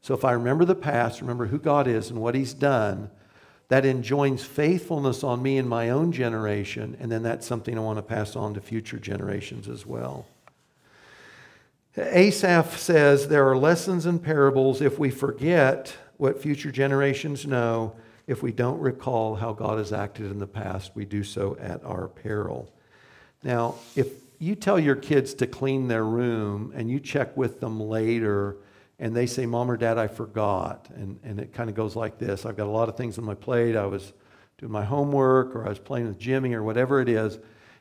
So 0.00 0.12
if 0.12 0.24
I 0.24 0.32
remember 0.32 0.64
the 0.64 0.74
past, 0.74 1.20
remember 1.20 1.46
who 1.46 1.60
God 1.60 1.86
is 1.86 2.10
and 2.10 2.20
what 2.20 2.34
he's 2.34 2.52
done, 2.52 3.12
that 3.68 3.86
enjoins 3.86 4.42
faithfulness 4.42 5.22
on 5.22 5.40
me 5.40 5.56
in 5.56 5.68
my 5.68 5.90
own 5.90 6.10
generation, 6.10 6.96
and 6.98 7.12
then 7.12 7.22
that's 7.22 7.46
something 7.46 7.78
I 7.78 7.80
want 7.80 7.98
to 7.98 8.02
pass 8.02 8.34
on 8.34 8.54
to 8.54 8.60
future 8.60 8.98
generations 8.98 9.68
as 9.68 9.86
well. 9.86 10.26
Asaph 11.96 12.76
says 12.76 13.28
there 13.28 13.48
are 13.48 13.56
lessons 13.56 14.06
and 14.06 14.22
parables 14.22 14.80
if 14.80 14.98
we 14.98 15.10
forget 15.10 15.96
what 16.18 16.40
future 16.40 16.70
generations 16.70 17.46
know. 17.46 17.96
If 18.26 18.42
we 18.42 18.52
don't 18.52 18.78
recall 18.78 19.34
how 19.34 19.52
God 19.52 19.78
has 19.78 19.92
acted 19.92 20.30
in 20.30 20.38
the 20.38 20.46
past, 20.46 20.92
we 20.94 21.04
do 21.04 21.24
so 21.24 21.56
at 21.60 21.84
our 21.84 22.06
peril. 22.06 22.72
Now, 23.42 23.74
if 23.96 24.08
you 24.38 24.54
tell 24.54 24.78
your 24.78 24.94
kids 24.94 25.34
to 25.34 25.46
clean 25.46 25.88
their 25.88 26.04
room 26.04 26.72
and 26.76 26.88
you 26.88 27.00
check 27.00 27.36
with 27.36 27.58
them 27.58 27.80
later 27.80 28.58
and 29.00 29.16
they 29.16 29.26
say, 29.26 29.46
Mom 29.46 29.70
or 29.70 29.76
Dad, 29.76 29.98
I 29.98 30.06
forgot, 30.06 30.88
and, 30.94 31.18
and 31.24 31.40
it 31.40 31.52
kind 31.52 31.68
of 31.68 31.74
goes 31.74 31.96
like 31.96 32.18
this 32.18 32.46
I've 32.46 32.56
got 32.56 32.66
a 32.66 32.70
lot 32.70 32.88
of 32.88 32.96
things 32.96 33.18
on 33.18 33.24
my 33.24 33.34
plate. 33.34 33.74
I 33.74 33.86
was 33.86 34.12
doing 34.58 34.70
my 34.70 34.84
homework 34.84 35.56
or 35.56 35.66
I 35.66 35.70
was 35.70 35.78
playing 35.80 36.06
with 36.06 36.18
Jimmy 36.18 36.54
or 36.54 36.62
whatever 36.62 37.00
it 37.00 37.08
is. 37.08 37.38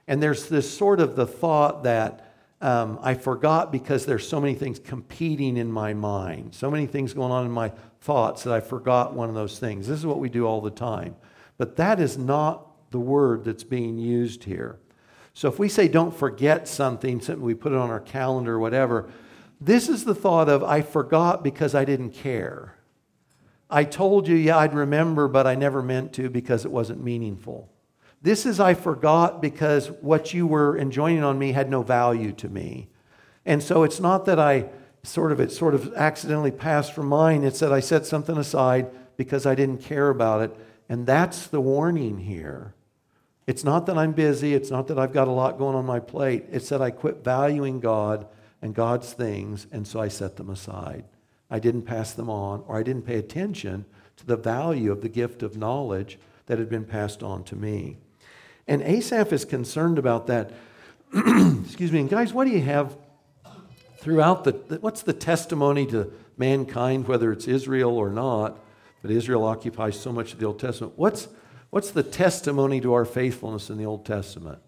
And 0.07 0.23
there's 0.23 0.49
this 0.49 0.75
sort 0.75 0.99
of 0.99 1.15
the 1.15 1.27
thought 1.27 1.83
that 1.83 2.28
um, 2.61 2.99
I 3.01 3.13
forgot 3.13 3.71
because 3.71 4.05
there's 4.05 4.27
so 4.27 4.41
many 4.41 4.53
things 4.53 4.79
competing 4.79 5.57
in 5.57 5.71
my 5.71 5.93
mind, 5.93 6.53
so 6.53 6.69
many 6.69 6.87
things 6.87 7.13
going 7.13 7.31
on 7.31 7.45
in 7.45 7.51
my 7.51 7.71
thoughts 8.01 8.43
that 8.43 8.53
I 8.53 8.59
forgot 8.59 9.13
one 9.13 9.29
of 9.29 9.35
those 9.35 9.59
things. 9.59 9.87
This 9.87 9.99
is 9.99 10.05
what 10.05 10.19
we 10.19 10.29
do 10.29 10.45
all 10.45 10.61
the 10.61 10.69
time. 10.69 11.15
But 11.57 11.77
that 11.77 11.99
is 11.99 12.17
not 12.17 12.65
the 12.91 12.99
word 12.99 13.45
that's 13.45 13.63
being 13.63 13.97
used 13.97 14.43
here. 14.43 14.79
So 15.33 15.47
if 15.47 15.57
we 15.57 15.69
say 15.69 15.87
don't 15.87 16.15
forget 16.15 16.67
something, 16.67 17.21
something 17.21 17.43
we 17.43 17.53
put 17.53 17.71
it 17.71 17.77
on 17.77 17.89
our 17.89 17.99
calendar 17.99 18.55
or 18.55 18.59
whatever, 18.59 19.09
this 19.61 19.87
is 19.87 20.03
the 20.03 20.15
thought 20.15 20.49
of 20.49 20.63
I 20.63 20.81
forgot 20.81 21.43
because 21.43 21.75
I 21.75 21.85
didn't 21.85 22.11
care. 22.11 22.75
I 23.69 23.83
told 23.83 24.27
you, 24.27 24.35
yeah, 24.35 24.57
I'd 24.57 24.73
remember, 24.73 25.27
but 25.27 25.45
I 25.45 25.55
never 25.55 25.81
meant 25.81 26.11
to 26.13 26.29
because 26.29 26.65
it 26.65 26.71
wasn't 26.71 27.03
meaningful. 27.03 27.71
This 28.21 28.45
is 28.45 28.59
I 28.59 28.73
forgot 28.73 29.41
because 29.41 29.87
what 30.01 30.33
you 30.33 30.45
were 30.45 30.77
enjoining 30.77 31.23
on 31.23 31.39
me 31.39 31.53
had 31.53 31.69
no 31.69 31.81
value 31.81 32.33
to 32.33 32.49
me. 32.49 32.89
And 33.45 33.63
so 33.63 33.83
it's 33.83 33.99
not 33.99 34.25
that 34.25 34.39
I 34.39 34.69
sort 35.03 35.31
of 35.31 35.39
it 35.39 35.51
sort 35.51 35.73
of 35.73 35.93
accidentally 35.93 36.51
passed 36.51 36.93
from 36.93 37.07
mind. 37.07 37.45
It's 37.45 37.59
that 37.59 37.71
I 37.71 37.79
set 37.79 38.05
something 38.05 38.37
aside 38.37 38.91
because 39.15 39.45
I 39.45 39.55
didn't 39.55 39.81
care 39.81 40.09
about 40.09 40.41
it. 40.41 40.55
And 40.89 41.05
that's 41.05 41.47
the 41.47 41.61
warning 41.61 42.19
here. 42.19 42.73
It's 43.47 43.63
not 43.63 43.85
that 43.87 43.97
I'm 43.97 44.11
busy, 44.11 44.53
it's 44.53 44.69
not 44.69 44.87
that 44.87 44.99
I've 44.99 45.13
got 45.13 45.27
a 45.27 45.31
lot 45.31 45.57
going 45.57 45.75
on 45.75 45.85
my 45.85 45.99
plate. 45.99 46.45
It's 46.51 46.69
that 46.69 46.83
I 46.83 46.91
quit 46.91 47.23
valuing 47.23 47.79
God 47.79 48.27
and 48.61 48.75
God's 48.75 49.13
things, 49.13 49.65
and 49.71 49.87
so 49.87 49.99
I 49.99 50.07
set 50.07 50.35
them 50.35 50.51
aside. 50.51 51.05
I 51.49 51.57
didn't 51.57 51.83
pass 51.83 52.13
them 52.13 52.29
on, 52.29 52.63
or 52.67 52.77
I 52.77 52.83
didn't 52.83 53.07
pay 53.07 53.17
attention 53.17 53.85
to 54.17 54.25
the 54.27 54.37
value 54.37 54.91
of 54.91 55.01
the 55.01 55.09
gift 55.09 55.41
of 55.41 55.57
knowledge 55.57 56.19
that 56.45 56.59
had 56.59 56.69
been 56.69 56.85
passed 56.85 57.23
on 57.23 57.43
to 57.45 57.55
me. 57.55 57.97
And 58.69 58.83
Asaph 58.83 59.33
is 59.33 59.45
concerned 59.45 59.97
about 59.97 60.27
that. 60.27 60.51
Excuse 61.13 61.91
me. 61.91 62.01
And 62.01 62.09
guys, 62.09 62.31
what 62.31 62.45
do 62.45 62.51
you 62.51 62.61
have 62.61 62.95
throughout 63.97 64.43
the, 64.43 64.51
what's 64.79 65.01
the 65.01 65.11
testimony 65.11 65.87
to 65.87 66.13
mankind, 66.37 67.07
whether 67.07 67.31
it's 67.31 67.47
Israel 67.47 67.97
or 67.97 68.11
not? 68.11 68.59
But 69.01 69.09
Israel 69.09 69.43
occupies 69.43 69.99
so 69.99 70.11
much 70.11 70.33
of 70.33 70.39
the 70.39 70.45
Old 70.45 70.59
Testament. 70.59 70.93
What's, 70.97 71.29
what's 71.71 71.89
the 71.89 72.03
testimony 72.03 72.79
to 72.81 72.93
our 72.93 73.05
faithfulness 73.05 73.71
in 73.71 73.79
the 73.79 73.85
Old 73.85 74.05
Testament? 74.05 74.59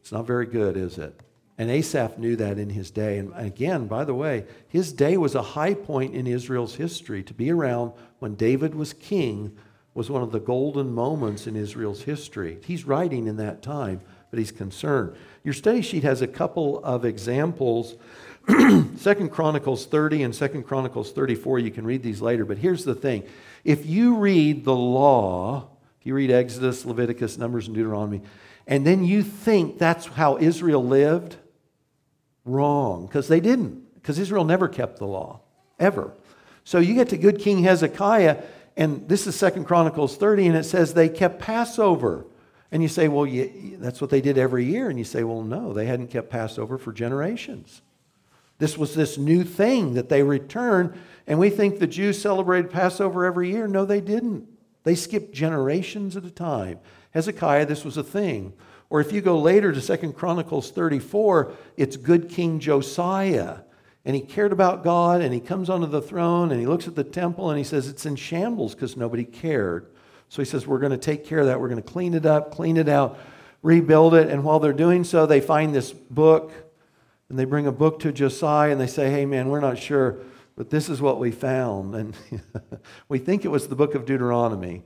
It's 0.00 0.12
not 0.12 0.26
very 0.26 0.46
good, 0.46 0.78
is 0.78 0.96
it? 0.96 1.20
And 1.58 1.70
Asaph 1.70 2.16
knew 2.16 2.36
that 2.36 2.56
in 2.56 2.70
his 2.70 2.90
day. 2.90 3.18
And 3.18 3.34
again, 3.36 3.86
by 3.86 4.04
the 4.04 4.14
way, 4.14 4.46
his 4.66 4.94
day 4.94 5.18
was 5.18 5.34
a 5.34 5.42
high 5.42 5.74
point 5.74 6.14
in 6.14 6.26
Israel's 6.26 6.76
history. 6.76 7.22
To 7.24 7.34
be 7.34 7.50
around 7.52 7.92
when 8.18 8.34
David 8.34 8.74
was 8.74 8.94
king 8.94 9.58
was 9.94 10.10
one 10.10 10.22
of 10.22 10.32
the 10.32 10.40
golden 10.40 10.92
moments 10.92 11.46
in 11.46 11.56
Israel's 11.56 12.02
history. 12.02 12.58
He's 12.64 12.84
writing 12.84 13.26
in 13.26 13.36
that 13.36 13.62
time, 13.62 14.00
but 14.30 14.38
he's 14.38 14.52
concerned. 14.52 15.16
Your 15.42 15.54
study 15.54 15.82
sheet 15.82 16.04
has 16.04 16.22
a 16.22 16.28
couple 16.28 16.82
of 16.84 17.04
examples. 17.04 17.96
Second 18.96 19.30
Chronicles 19.30 19.86
30 19.86 20.22
and 20.22 20.34
Second 20.34 20.62
Chronicles 20.64 21.12
34, 21.12 21.58
you 21.58 21.70
can 21.70 21.84
read 21.84 22.02
these 22.02 22.20
later, 22.20 22.44
but 22.44 22.58
here's 22.58 22.84
the 22.84 22.94
thing. 22.94 23.24
If 23.64 23.84
you 23.86 24.16
read 24.16 24.64
the 24.64 24.74
law, 24.74 25.68
if 26.00 26.06
you 26.06 26.14
read 26.14 26.30
Exodus, 26.30 26.84
Leviticus, 26.84 27.36
Numbers, 27.36 27.66
and 27.66 27.74
Deuteronomy, 27.74 28.22
and 28.66 28.86
then 28.86 29.04
you 29.04 29.22
think 29.22 29.78
that's 29.78 30.06
how 30.06 30.38
Israel 30.38 30.84
lived, 30.84 31.36
wrong, 32.44 33.06
because 33.06 33.28
they 33.28 33.40
didn't, 33.40 33.94
because 33.94 34.18
Israel 34.18 34.44
never 34.44 34.68
kept 34.68 34.98
the 34.98 35.06
law, 35.06 35.40
ever. 35.78 36.12
So 36.64 36.78
you 36.78 36.94
get 36.94 37.08
to 37.08 37.18
good 37.18 37.40
King 37.40 37.62
Hezekiah, 37.64 38.42
and 38.80 39.06
this 39.06 39.26
is 39.26 39.36
Second 39.36 39.66
Chronicles 39.66 40.16
30, 40.16 40.46
and 40.46 40.56
it 40.56 40.64
says 40.64 40.94
they 40.94 41.10
kept 41.10 41.38
Passover. 41.38 42.24
And 42.72 42.82
you 42.82 42.88
say, 42.88 43.08
well, 43.08 43.30
that's 43.78 44.00
what 44.00 44.08
they 44.08 44.22
did 44.22 44.38
every 44.38 44.64
year. 44.64 44.88
And 44.88 44.98
you 44.98 45.04
say, 45.04 45.22
well, 45.22 45.42
no, 45.42 45.74
they 45.74 45.84
hadn't 45.84 46.08
kept 46.08 46.30
Passover 46.30 46.78
for 46.78 46.90
generations. 46.90 47.82
This 48.56 48.78
was 48.78 48.94
this 48.94 49.18
new 49.18 49.44
thing 49.44 49.92
that 49.94 50.08
they 50.08 50.22
returned. 50.22 50.98
And 51.26 51.38
we 51.38 51.50
think 51.50 51.78
the 51.78 51.86
Jews 51.86 52.22
celebrated 52.22 52.70
Passover 52.70 53.26
every 53.26 53.50
year. 53.50 53.68
No, 53.68 53.84
they 53.84 54.00
didn't. 54.00 54.48
They 54.84 54.94
skipped 54.94 55.34
generations 55.34 56.16
at 56.16 56.24
a 56.24 56.30
time. 56.30 56.78
Hezekiah, 57.10 57.66
this 57.66 57.84
was 57.84 57.98
a 57.98 58.02
thing. 58.02 58.54
Or 58.88 59.02
if 59.02 59.12
you 59.12 59.20
go 59.20 59.38
later 59.38 59.72
to 59.72 59.80
Second 59.82 60.14
Chronicles 60.14 60.70
34, 60.70 61.52
it's 61.76 61.98
good 61.98 62.30
King 62.30 62.58
Josiah 62.58 63.58
and 64.04 64.16
he 64.16 64.22
cared 64.22 64.52
about 64.52 64.82
God, 64.82 65.20
and 65.20 65.34
he 65.34 65.40
comes 65.40 65.68
onto 65.68 65.86
the 65.86 66.00
throne, 66.00 66.50
and 66.52 66.60
he 66.60 66.66
looks 66.66 66.88
at 66.88 66.94
the 66.94 67.04
temple, 67.04 67.50
and 67.50 67.58
he 67.58 67.64
says 67.64 67.86
it's 67.86 68.06
in 68.06 68.16
shambles 68.16 68.74
because 68.74 68.96
nobody 68.96 69.24
cared. 69.24 69.86
So 70.30 70.40
he 70.40 70.46
says, 70.46 70.66
We're 70.66 70.78
going 70.78 70.92
to 70.92 70.98
take 70.98 71.26
care 71.26 71.40
of 71.40 71.46
that. 71.46 71.60
We're 71.60 71.68
going 71.68 71.82
to 71.82 71.88
clean 71.88 72.14
it 72.14 72.24
up, 72.24 72.50
clean 72.50 72.76
it 72.76 72.88
out, 72.88 73.18
rebuild 73.62 74.14
it. 74.14 74.28
And 74.28 74.42
while 74.42 74.58
they're 74.58 74.72
doing 74.72 75.04
so, 75.04 75.26
they 75.26 75.40
find 75.40 75.74
this 75.74 75.92
book, 75.92 76.52
and 77.28 77.38
they 77.38 77.44
bring 77.44 77.66
a 77.66 77.72
book 77.72 78.00
to 78.00 78.12
Josiah, 78.12 78.72
and 78.72 78.80
they 78.80 78.86
say, 78.86 79.10
Hey, 79.10 79.26
man, 79.26 79.50
we're 79.50 79.60
not 79.60 79.76
sure, 79.76 80.18
but 80.56 80.70
this 80.70 80.88
is 80.88 81.02
what 81.02 81.18
we 81.18 81.30
found. 81.30 81.94
And 81.94 82.16
we 83.08 83.18
think 83.18 83.44
it 83.44 83.48
was 83.48 83.68
the 83.68 83.76
book 83.76 83.94
of 83.94 84.06
Deuteronomy. 84.06 84.82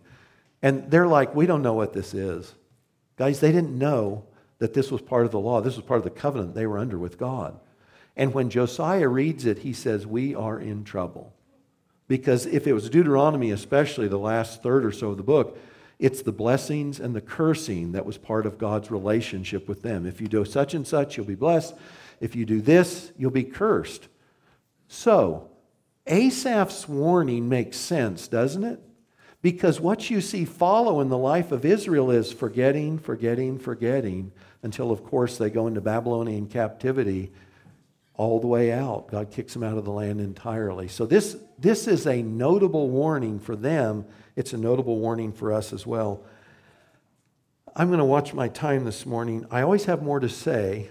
And 0.61 0.90
they're 0.90 1.07
like, 1.07 1.37
We 1.37 1.46
don't 1.46 1.62
know 1.62 1.74
what 1.74 1.92
this 1.92 2.14
is. 2.14 2.53
Guys, 3.16 3.38
they 3.38 3.53
didn't 3.53 3.79
know 3.79 4.24
that 4.59 4.74
this 4.74 4.90
was 4.90 5.03
part 5.03 5.24
of 5.24 5.31
the 5.31 5.38
law, 5.38 5.61
this 5.61 5.77
was 5.77 5.85
part 5.85 5.98
of 5.98 6.05
the 6.05 6.11
covenant 6.11 6.55
they 6.55 6.66
were 6.66 6.79
under 6.79 6.98
with 6.98 7.16
God. 7.16 7.61
And 8.16 8.33
when 8.33 8.50
Josiah 8.50 9.09
reads 9.09 9.44
it, 9.44 9.59
he 9.59 9.72
says, 9.72 10.07
We 10.07 10.35
are 10.35 10.59
in 10.59 10.85
trouble. 10.85 11.35
Because 12.07 12.46
if 12.46 12.66
it 12.66 12.72
was 12.72 12.90
Deuteronomy, 12.90 13.50
especially 13.50 14.09
the 14.09 14.18
last 14.18 14.62
third 14.62 14.85
or 14.85 14.92
so 14.92 15.11
of 15.11 15.16
the 15.16 15.22
book, 15.22 15.59
it's 15.98 16.22
the 16.22 16.33
blessings 16.33 17.00
and 17.00 17.14
the 17.14 17.20
cursing 17.20 17.92
that 17.92 18.05
was 18.05 18.18
part 18.18 18.46
of 18.46 18.59
God's 18.59 18.90
relationship 18.90 19.68
with 19.68 19.83
them. 19.83 20.07
If 20.07 20.20
you 20.20 20.29
do 20.29 20.44
such 20.44 20.74
and 20.74 20.87
such, 20.87 21.16
you'll 21.16 21.27
be 21.27 21.35
blessed. 21.35 21.74
If 22.20 22.37
you 22.37 22.44
do 22.44 22.61
this, 22.61 23.12
you'll 23.16 23.31
be 23.31 23.44
cursed. 23.44 24.09
So, 24.88 25.50
Asaph's 26.07 26.88
warning 26.88 27.48
makes 27.48 27.77
sense, 27.77 28.29
doesn't 28.29 28.64
it? 28.64 28.81
Because 29.40 29.81
what 29.81 30.11
you 30.11 30.20
see 30.20 30.44
follow 30.44 31.00
in 31.00 31.09
the 31.09 31.18
life 31.18 31.53
of 31.53 31.64
Israel 31.64 32.11
is 32.11 32.33
forgetting, 32.33 32.98
forgetting, 32.98 33.59
forgetting, 33.59 34.33
until, 34.62 34.90
of 34.90 35.05
course, 35.05 35.37
they 35.37 35.50
go 35.50 35.66
into 35.66 35.81
Babylonian 35.81 36.46
captivity 36.46 37.33
all 38.16 38.40
the 38.40 38.46
way 38.46 38.72
out. 38.72 39.09
God 39.09 39.31
kicks 39.31 39.53
them 39.53 39.62
out 39.62 39.77
of 39.77 39.85
the 39.85 39.90
land 39.90 40.20
entirely. 40.20 40.88
So 40.88 41.05
this, 41.07 41.37
this 41.59 41.88
is 41.88 42.07
a 42.07 42.22
notable 42.22 42.88
warning 42.88 43.40
for 43.40 43.57
them. 43.57 44.05
It's 44.37 44.53
a 44.53 44.57
notable 44.57 44.98
warning 44.98 45.33
for 45.33 45.53
us 45.53 45.72
as 45.72 45.87
well. 45.87 46.24
I'm 47.74 47.88
going 47.88 47.98
to 47.98 48.05
watch 48.05 48.33
my 48.33 48.48
time 48.48 48.85
this 48.85 49.05
morning. 49.05 49.46
I 49.50 49.62
always 49.62 49.87
have 49.87 50.00
more 50.00 50.20
to 50.20 50.29
say 50.29 50.90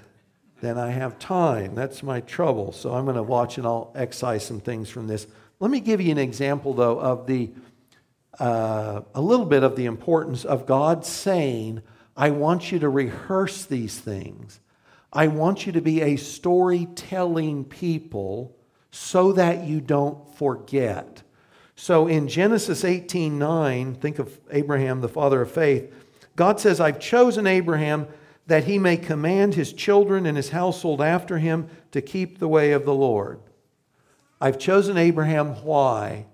than 0.59 0.77
I 0.77 0.91
have 0.91 1.17
time. 1.17 1.75
That's 1.75 2.03
my 2.03 2.19
trouble. 2.21 2.73
So 2.73 2.93
I'm 2.93 3.05
going 3.05 3.15
to 3.15 3.23
watch 3.23 3.57
and 3.57 3.65
I'll 3.65 3.91
excise 3.95 4.45
some 4.45 4.59
things 4.59 4.89
from 4.89 5.07
this. 5.07 5.25
Let 5.59 5.71
me 5.71 5.79
give 5.79 6.01
you 6.01 6.11
an 6.11 6.17
example, 6.17 6.73
though, 6.73 6.99
of 6.99 7.25
the 7.25 7.51
uh, 8.39 9.01
a 9.13 9.21
little 9.21 9.45
bit 9.45 9.63
of 9.63 9.75
the 9.75 9.85
importance 9.85 10.43
of 10.43 10.65
God 10.65 11.05
saying, 11.05 11.81
I 12.17 12.31
want 12.31 12.71
you 12.71 12.79
to 12.79 12.89
rehearse 12.89 13.65
these 13.65 13.99
things. 13.99 14.59
I 15.13 15.27
want 15.27 15.65
you 15.67 15.71
to 15.73 15.81
be 15.81 16.01
a 16.01 16.15
storytelling 16.17 17.65
people 17.65 18.57
so 18.89 19.31
that 19.33 19.63
you 19.63 19.79
don't 19.79 20.35
forget. 20.35 21.21
So 21.75 22.07
in 22.07 22.27
Genesis 22.27 22.83
18 22.83 23.37
9, 23.37 23.95
think 23.95 24.19
of 24.19 24.39
Abraham, 24.51 25.01
the 25.01 25.07
father 25.07 25.41
of 25.41 25.51
faith. 25.51 25.93
God 26.35 26.59
says, 26.59 26.79
I've 26.79 26.99
chosen 26.99 27.45
Abraham 27.45 28.07
that 28.47 28.65
he 28.65 28.79
may 28.79 28.97
command 28.97 29.53
his 29.53 29.71
children 29.71 30.25
and 30.25 30.35
his 30.35 30.49
household 30.49 30.99
after 30.99 31.37
him 31.37 31.69
to 31.91 32.01
keep 32.01 32.39
the 32.39 32.47
way 32.47 32.71
of 32.71 32.85
the 32.85 32.93
Lord. 32.93 33.39
I've 34.41 34.57
chosen 34.57 34.97
Abraham. 34.97 35.63
Why? 35.63 36.25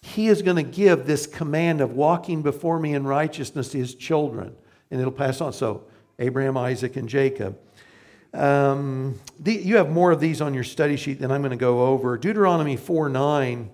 He 0.00 0.28
is 0.28 0.40
going 0.40 0.56
to 0.56 0.62
give 0.62 1.04
this 1.04 1.26
command 1.26 1.80
of 1.80 1.92
walking 1.92 2.42
before 2.42 2.78
me 2.78 2.94
in 2.94 3.04
righteousness 3.06 3.70
to 3.70 3.78
his 3.78 3.94
children, 3.94 4.56
and 4.90 5.00
it'll 5.00 5.12
pass 5.12 5.40
on. 5.40 5.52
So, 5.52 5.84
Abraham, 6.18 6.56
Isaac, 6.56 6.96
and 6.96 7.08
Jacob. 7.08 7.58
Um, 8.32 9.18
the, 9.38 9.52
you 9.54 9.76
have 9.76 9.90
more 9.90 10.12
of 10.12 10.20
these 10.20 10.40
on 10.40 10.54
your 10.54 10.64
study 10.64 10.96
sheet 10.96 11.18
than 11.20 11.30
I'm 11.30 11.40
going 11.40 11.50
to 11.50 11.56
go 11.56 11.86
over. 11.86 12.16
Deuteronomy 12.16 12.76
4 12.76 13.08
9 13.08 13.70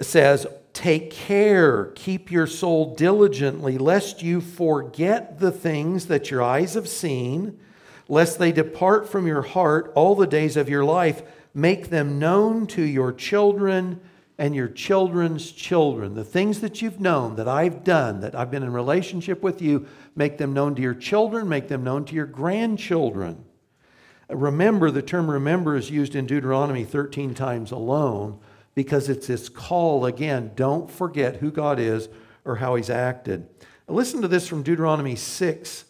says, 0.00 0.46
Take 0.72 1.10
care, 1.10 1.86
keep 1.94 2.30
your 2.30 2.46
soul 2.46 2.94
diligently, 2.94 3.76
lest 3.76 4.22
you 4.22 4.40
forget 4.40 5.38
the 5.38 5.52
things 5.52 6.06
that 6.06 6.30
your 6.30 6.42
eyes 6.42 6.74
have 6.74 6.88
seen, 6.88 7.58
lest 8.08 8.38
they 8.38 8.52
depart 8.52 9.08
from 9.08 9.26
your 9.26 9.42
heart 9.42 9.92
all 9.94 10.14
the 10.14 10.26
days 10.26 10.56
of 10.56 10.70
your 10.70 10.84
life. 10.84 11.22
Make 11.52 11.90
them 11.90 12.18
known 12.18 12.66
to 12.68 12.82
your 12.82 13.12
children, 13.12 14.00
and 14.38 14.54
your 14.54 14.68
children's 14.68 15.52
children. 15.52 16.14
The 16.14 16.24
things 16.24 16.60
that 16.60 16.82
you've 16.82 17.00
known, 17.00 17.36
that 17.36 17.48
I've 17.48 17.84
done, 17.84 18.20
that 18.20 18.34
I've 18.34 18.50
been 18.50 18.62
in 18.62 18.72
relationship 18.72 19.42
with 19.42 19.60
you, 19.60 19.86
make 20.16 20.38
them 20.38 20.52
known 20.52 20.74
to 20.74 20.82
your 20.82 20.94
children, 20.94 21.48
make 21.48 21.68
them 21.68 21.84
known 21.84 22.04
to 22.06 22.14
your 22.14 22.26
grandchildren. 22.26 23.44
Remember, 24.28 24.90
the 24.90 25.02
term 25.02 25.30
remember 25.30 25.76
is 25.76 25.90
used 25.90 26.14
in 26.14 26.26
Deuteronomy 26.26 26.84
13 26.84 27.34
times 27.34 27.70
alone 27.70 28.38
because 28.74 29.08
it's 29.08 29.26
this 29.26 29.48
call 29.48 30.06
again 30.06 30.52
don't 30.54 30.90
forget 30.90 31.36
who 31.36 31.50
God 31.50 31.78
is 31.78 32.08
or 32.44 32.56
how 32.56 32.74
he's 32.74 32.90
acted. 32.90 33.46
Listen 33.86 34.22
to 34.22 34.28
this 34.28 34.48
from 34.48 34.62
Deuteronomy 34.62 35.16
6. 35.16 35.84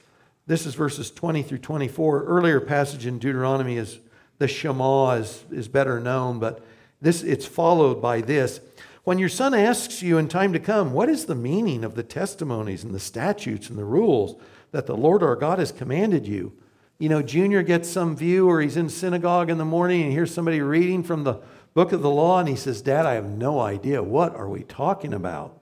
This 0.47 0.67
is 0.67 0.75
verses 0.75 1.11
20 1.13 1.43
through 1.43 1.59
24. 1.59 2.25
Earlier 2.25 2.61
passage 2.61 3.07
in 3.07 3.19
Deuteronomy 3.19 3.77
is 3.77 4.01
the 4.39 4.49
Shema 4.49 5.13
is, 5.13 5.45
is 5.53 5.69
better 5.69 6.01
known, 6.01 6.41
but 6.41 6.65
this 7.03 7.23
it's 7.23 7.45
followed 7.45 8.01
by 8.01 8.23
this. 8.23 8.61
When 9.05 9.19
your 9.19 9.29
son 9.29 9.53
asks 9.53 10.01
you 10.03 10.17
in 10.17 10.29
time 10.29 10.53
to 10.53 10.61
come, 10.61 10.93
what 10.93 11.09
is 11.09 11.27
the 11.27 11.35
meaning 11.35 11.85
of 11.85 11.97
the 11.97 12.05
testimonies 12.05 12.85
and 12.85 12.95
the 12.95 13.01
statutes 13.01 13.69
and 13.69 13.77
the 13.77 13.85
rules 13.85 14.41
that 14.71 14.87
the 14.87 14.97
Lord 14.97 15.23
our 15.23 15.35
God 15.35 15.59
has 15.59 15.73
commanded 15.73 16.27
you? 16.27 16.53
You 16.99 17.09
know, 17.09 17.21
Junior 17.21 17.65
gets 17.65 17.91
some 17.91 18.17
view 18.17 18.49
or 18.49 18.61
he's 18.61 18.77
in 18.77 18.89
synagogue 18.89 19.51
in 19.51 19.59
the 19.59 19.65
morning 19.65 20.03
and 20.03 20.13
hears 20.13 20.33
somebody 20.33 20.61
reading 20.61 21.03
from 21.03 21.25
the 21.25 21.41
book 21.75 21.91
of 21.91 22.01
the 22.01 22.11
law 22.11 22.39
and 22.39 22.49
he 22.49 22.55
says, 22.55 22.81
Dad, 22.81 23.05
I 23.05 23.15
have 23.15 23.29
no 23.29 23.59
idea. 23.59 24.01
What 24.01 24.37
are 24.37 24.49
we 24.49 24.63
talking 24.63 25.13
about? 25.13 25.61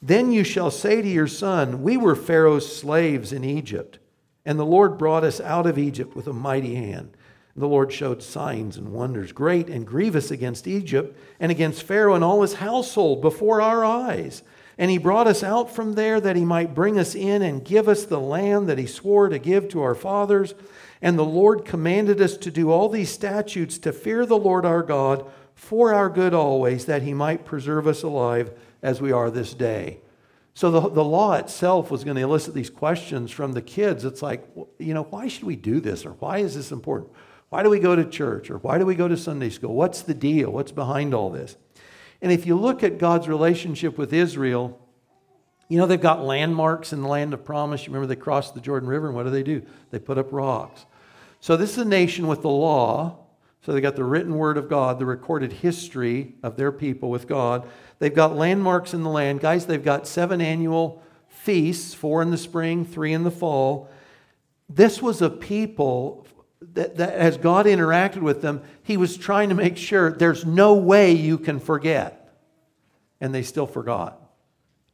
Then 0.00 0.32
you 0.32 0.44
shall 0.44 0.70
say 0.70 1.02
to 1.02 1.08
your 1.08 1.26
son, 1.26 1.82
We 1.82 1.98
were 1.98 2.16
Pharaoh's 2.16 2.74
slaves 2.74 3.30
in 3.30 3.44
Egypt, 3.44 3.98
and 4.46 4.58
the 4.58 4.64
Lord 4.64 4.96
brought 4.96 5.24
us 5.24 5.38
out 5.38 5.66
of 5.66 5.76
Egypt 5.76 6.16
with 6.16 6.26
a 6.26 6.32
mighty 6.32 6.76
hand. 6.76 7.10
The 7.58 7.68
Lord 7.68 7.92
showed 7.92 8.22
signs 8.22 8.76
and 8.76 8.92
wonders, 8.92 9.32
great 9.32 9.68
and 9.68 9.86
grievous 9.86 10.30
against 10.30 10.68
Egypt 10.68 11.18
and 11.40 11.50
against 11.50 11.82
Pharaoh 11.82 12.14
and 12.14 12.22
all 12.22 12.42
his 12.42 12.54
household 12.54 13.20
before 13.20 13.60
our 13.60 13.84
eyes. 13.84 14.42
And 14.78 14.92
he 14.92 14.98
brought 14.98 15.26
us 15.26 15.42
out 15.42 15.74
from 15.74 15.94
there 15.94 16.20
that 16.20 16.36
he 16.36 16.44
might 16.44 16.74
bring 16.74 16.98
us 17.00 17.16
in 17.16 17.42
and 17.42 17.64
give 17.64 17.88
us 17.88 18.04
the 18.04 18.20
land 18.20 18.68
that 18.68 18.78
he 18.78 18.86
swore 18.86 19.28
to 19.28 19.38
give 19.40 19.68
to 19.70 19.82
our 19.82 19.96
fathers. 19.96 20.54
And 21.02 21.18
the 21.18 21.24
Lord 21.24 21.64
commanded 21.64 22.20
us 22.20 22.36
to 22.36 22.50
do 22.50 22.70
all 22.70 22.88
these 22.88 23.10
statutes 23.10 23.76
to 23.78 23.92
fear 23.92 24.24
the 24.24 24.38
Lord 24.38 24.64
our 24.64 24.84
God 24.84 25.28
for 25.56 25.92
our 25.92 26.08
good 26.08 26.32
always, 26.32 26.84
that 26.84 27.02
he 27.02 27.12
might 27.12 27.44
preserve 27.44 27.88
us 27.88 28.04
alive 28.04 28.52
as 28.80 29.00
we 29.00 29.10
are 29.10 29.30
this 29.30 29.52
day. 29.52 29.98
So 30.54 30.70
the, 30.70 30.88
the 30.88 31.04
law 31.04 31.34
itself 31.34 31.90
was 31.90 32.04
going 32.04 32.16
to 32.16 32.22
elicit 32.22 32.54
these 32.54 32.70
questions 32.70 33.32
from 33.32 33.52
the 33.52 33.62
kids. 33.62 34.04
It's 34.04 34.22
like, 34.22 34.48
you 34.78 34.94
know, 34.94 35.04
why 35.04 35.26
should 35.26 35.44
we 35.44 35.56
do 35.56 35.80
this? 35.80 36.06
Or 36.06 36.10
why 36.12 36.38
is 36.38 36.54
this 36.54 36.70
important? 36.70 37.10
Why 37.50 37.62
do 37.62 37.70
we 37.70 37.78
go 37.78 37.96
to 37.96 38.04
church? 38.04 38.50
Or 38.50 38.58
why 38.58 38.78
do 38.78 38.84
we 38.84 38.94
go 38.94 39.08
to 39.08 39.16
Sunday 39.16 39.50
school? 39.50 39.74
What's 39.74 40.02
the 40.02 40.14
deal? 40.14 40.50
What's 40.50 40.72
behind 40.72 41.14
all 41.14 41.30
this? 41.30 41.56
And 42.20 42.32
if 42.32 42.46
you 42.46 42.56
look 42.56 42.82
at 42.82 42.98
God's 42.98 43.28
relationship 43.28 43.96
with 43.96 44.12
Israel, 44.12 44.78
you 45.68 45.78
know, 45.78 45.86
they've 45.86 46.00
got 46.00 46.24
landmarks 46.24 46.92
in 46.92 47.02
the 47.02 47.08
land 47.08 47.32
of 47.32 47.44
promise. 47.44 47.82
You 47.82 47.92
remember 47.92 48.06
they 48.06 48.20
crossed 48.20 48.54
the 48.54 48.60
Jordan 48.60 48.88
River, 48.88 49.06
and 49.06 49.14
what 49.14 49.24
do 49.24 49.30
they 49.30 49.42
do? 49.42 49.62
They 49.90 49.98
put 49.98 50.18
up 50.18 50.32
rocks. 50.32 50.86
So 51.40 51.56
this 51.56 51.72
is 51.72 51.78
a 51.78 51.84
nation 51.84 52.26
with 52.26 52.42
the 52.42 52.48
law. 52.48 53.18
So 53.62 53.72
they 53.72 53.80
got 53.80 53.96
the 53.96 54.04
written 54.04 54.34
word 54.34 54.56
of 54.56 54.68
God, 54.68 54.98
the 54.98 55.06
recorded 55.06 55.52
history 55.52 56.34
of 56.42 56.56
their 56.56 56.72
people 56.72 57.10
with 57.10 57.28
God. 57.28 57.68
They've 57.98 58.14
got 58.14 58.36
landmarks 58.36 58.94
in 58.94 59.02
the 59.02 59.10
land. 59.10 59.40
Guys, 59.40 59.66
they've 59.66 59.84
got 59.84 60.06
seven 60.06 60.40
annual 60.40 61.02
feasts 61.28 61.94
four 61.94 62.22
in 62.22 62.30
the 62.30 62.38
spring, 62.38 62.84
three 62.84 63.12
in 63.12 63.24
the 63.24 63.30
fall. 63.30 63.90
This 64.68 65.02
was 65.02 65.20
a 65.22 65.30
people 65.30 66.26
that, 66.60 66.96
that, 66.96 67.14
as 67.14 67.36
God 67.36 67.66
interacted 67.66 68.22
with 68.22 68.42
them, 68.42 68.62
He 68.82 68.96
was 68.96 69.16
trying 69.16 69.48
to 69.50 69.54
make 69.54 69.76
sure 69.76 70.10
there's 70.10 70.44
no 70.44 70.74
way 70.74 71.12
you 71.12 71.38
can 71.38 71.60
forget. 71.60 72.14
And 73.20 73.34
they 73.34 73.42
still 73.42 73.66
forgot 73.66 74.20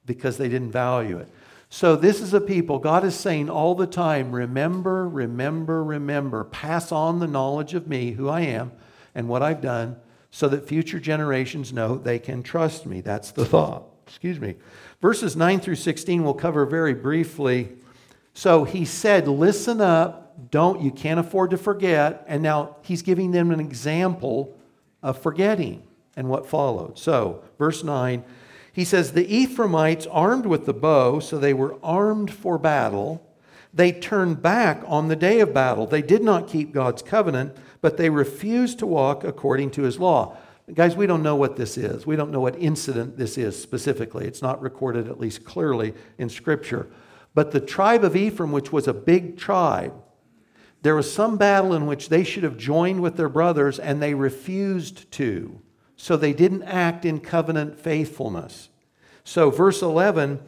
because 0.06 0.36
they 0.36 0.48
didn't 0.48 0.72
value 0.72 1.18
it. 1.18 1.28
So, 1.68 1.96
this 1.96 2.20
is 2.20 2.32
a 2.34 2.40
people, 2.40 2.78
God 2.78 3.04
is 3.04 3.14
saying 3.14 3.50
all 3.50 3.74
the 3.74 3.86
time 3.86 4.32
remember, 4.32 5.08
remember, 5.08 5.82
remember. 5.82 6.44
Pass 6.44 6.92
on 6.92 7.18
the 7.18 7.26
knowledge 7.26 7.74
of 7.74 7.88
me, 7.88 8.12
who 8.12 8.28
I 8.28 8.42
am, 8.42 8.72
and 9.14 9.28
what 9.28 9.42
I've 9.42 9.60
done 9.60 9.96
so 10.34 10.48
that 10.48 10.66
future 10.66 10.98
generations 10.98 11.72
know 11.72 11.96
they 11.96 12.18
can 12.18 12.42
trust 12.42 12.86
me. 12.86 13.00
That's 13.00 13.30
the 13.30 13.44
thought. 13.44 13.84
Excuse 14.04 14.40
me. 14.40 14.56
Verses 15.00 15.36
9 15.36 15.60
through 15.60 15.76
16 15.76 16.24
we'll 16.24 16.34
cover 16.34 16.66
very 16.66 16.92
briefly. 16.92 17.68
So 18.34 18.64
he 18.64 18.84
said, 18.84 19.26
Listen 19.26 19.80
up, 19.80 20.50
don't, 20.50 20.82
you 20.82 20.90
can't 20.90 21.18
afford 21.18 21.50
to 21.50 21.56
forget. 21.56 22.24
And 22.28 22.42
now 22.42 22.76
he's 22.82 23.02
giving 23.02 23.30
them 23.30 23.50
an 23.50 23.60
example 23.60 24.54
of 25.02 25.18
forgetting 25.18 25.82
and 26.16 26.28
what 26.28 26.46
followed. 26.46 26.98
So, 26.98 27.42
verse 27.58 27.82
9, 27.82 28.22
he 28.72 28.84
says, 28.84 29.12
The 29.12 29.34
Ephraimites 29.34 30.06
armed 30.08 30.46
with 30.46 30.66
the 30.66 30.74
bow, 30.74 31.20
so 31.20 31.38
they 31.38 31.54
were 31.54 31.76
armed 31.82 32.32
for 32.32 32.58
battle. 32.58 33.26
They 33.72 33.90
turned 33.90 34.42
back 34.42 34.82
on 34.86 35.08
the 35.08 35.16
day 35.16 35.40
of 35.40 35.54
battle. 35.54 35.86
They 35.86 36.02
did 36.02 36.22
not 36.22 36.46
keep 36.46 36.72
God's 36.72 37.02
covenant 37.02 37.56
but 37.84 37.98
they 37.98 38.08
refused 38.08 38.78
to 38.78 38.86
walk 38.86 39.24
according 39.24 39.70
to 39.70 39.82
his 39.82 39.98
law. 39.98 40.34
Guys, 40.72 40.96
we 40.96 41.06
don't 41.06 41.22
know 41.22 41.36
what 41.36 41.56
this 41.56 41.76
is. 41.76 42.06
We 42.06 42.16
don't 42.16 42.30
know 42.30 42.40
what 42.40 42.56
incident 42.56 43.18
this 43.18 43.36
is 43.36 43.60
specifically. 43.60 44.24
It's 44.24 44.40
not 44.40 44.62
recorded, 44.62 45.06
at 45.06 45.20
least 45.20 45.44
clearly, 45.44 45.92
in 46.16 46.30
Scripture. 46.30 46.88
But 47.34 47.50
the 47.50 47.60
tribe 47.60 48.04
of 48.04 48.16
Ephraim, 48.16 48.52
which 48.52 48.72
was 48.72 48.86
a 48.86 48.94
big 48.94 49.36
tribe, 49.36 49.92
there 50.82 50.94
was 50.94 51.12
some 51.12 51.36
battle 51.36 51.74
in 51.74 51.86
which 51.86 52.08
they 52.08 52.24
should 52.24 52.42
have 52.42 52.56
joined 52.56 53.00
with 53.00 53.16
their 53.16 53.28
brothers 53.28 53.78
and 53.78 54.00
they 54.02 54.14
refused 54.14 55.10
to. 55.12 55.60
So 55.96 56.16
they 56.16 56.32
didn't 56.32 56.64
act 56.64 57.04
in 57.04 57.20
covenant 57.20 57.78
faithfulness. 57.78 58.68
So, 59.24 59.50
verse 59.50 59.80
11, 59.80 60.40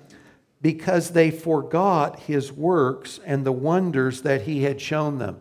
because 0.61 1.11
they 1.11 1.31
forgot 1.31 2.20
his 2.20 2.53
works 2.53 3.20
and 3.25 3.44
the 3.44 3.53
wonders 3.53 4.22
that 4.22 4.42
he 4.42 4.62
had 4.62 4.81
shown 4.81 5.18
them. 5.18 5.40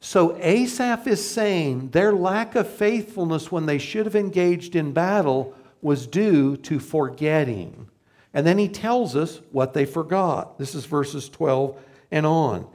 So 0.00 0.36
Asaph 0.38 1.06
is 1.06 1.28
saying 1.28 1.90
their 1.90 2.12
lack 2.12 2.54
of 2.54 2.68
faithfulness 2.68 3.52
when 3.52 3.66
they 3.66 3.78
should 3.78 4.06
have 4.06 4.16
engaged 4.16 4.74
in 4.74 4.92
battle 4.92 5.54
was 5.82 6.06
due 6.06 6.56
to 6.58 6.78
forgetting. 6.78 7.88
And 8.32 8.46
then 8.46 8.58
he 8.58 8.68
tells 8.68 9.16
us 9.16 9.40
what 9.50 9.74
they 9.74 9.84
forgot. 9.84 10.58
This 10.58 10.74
is 10.74 10.84
verses 10.86 11.28
12 11.28 11.76
and 12.10 12.26
on. 12.26 12.66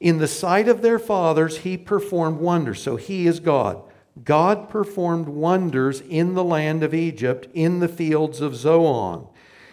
In 0.00 0.18
the 0.18 0.28
sight 0.28 0.68
of 0.68 0.82
their 0.82 0.98
fathers, 0.98 1.58
he 1.58 1.76
performed 1.76 2.38
wonders. 2.38 2.82
So 2.82 2.96
he 2.96 3.26
is 3.26 3.40
God. 3.40 3.82
God 4.24 4.68
performed 4.68 5.28
wonders 5.28 6.00
in 6.00 6.34
the 6.34 6.44
land 6.44 6.82
of 6.82 6.94
Egypt, 6.94 7.46
in 7.54 7.78
the 7.78 7.88
fields 7.88 8.40
of 8.40 8.56
Zoan. 8.56 9.26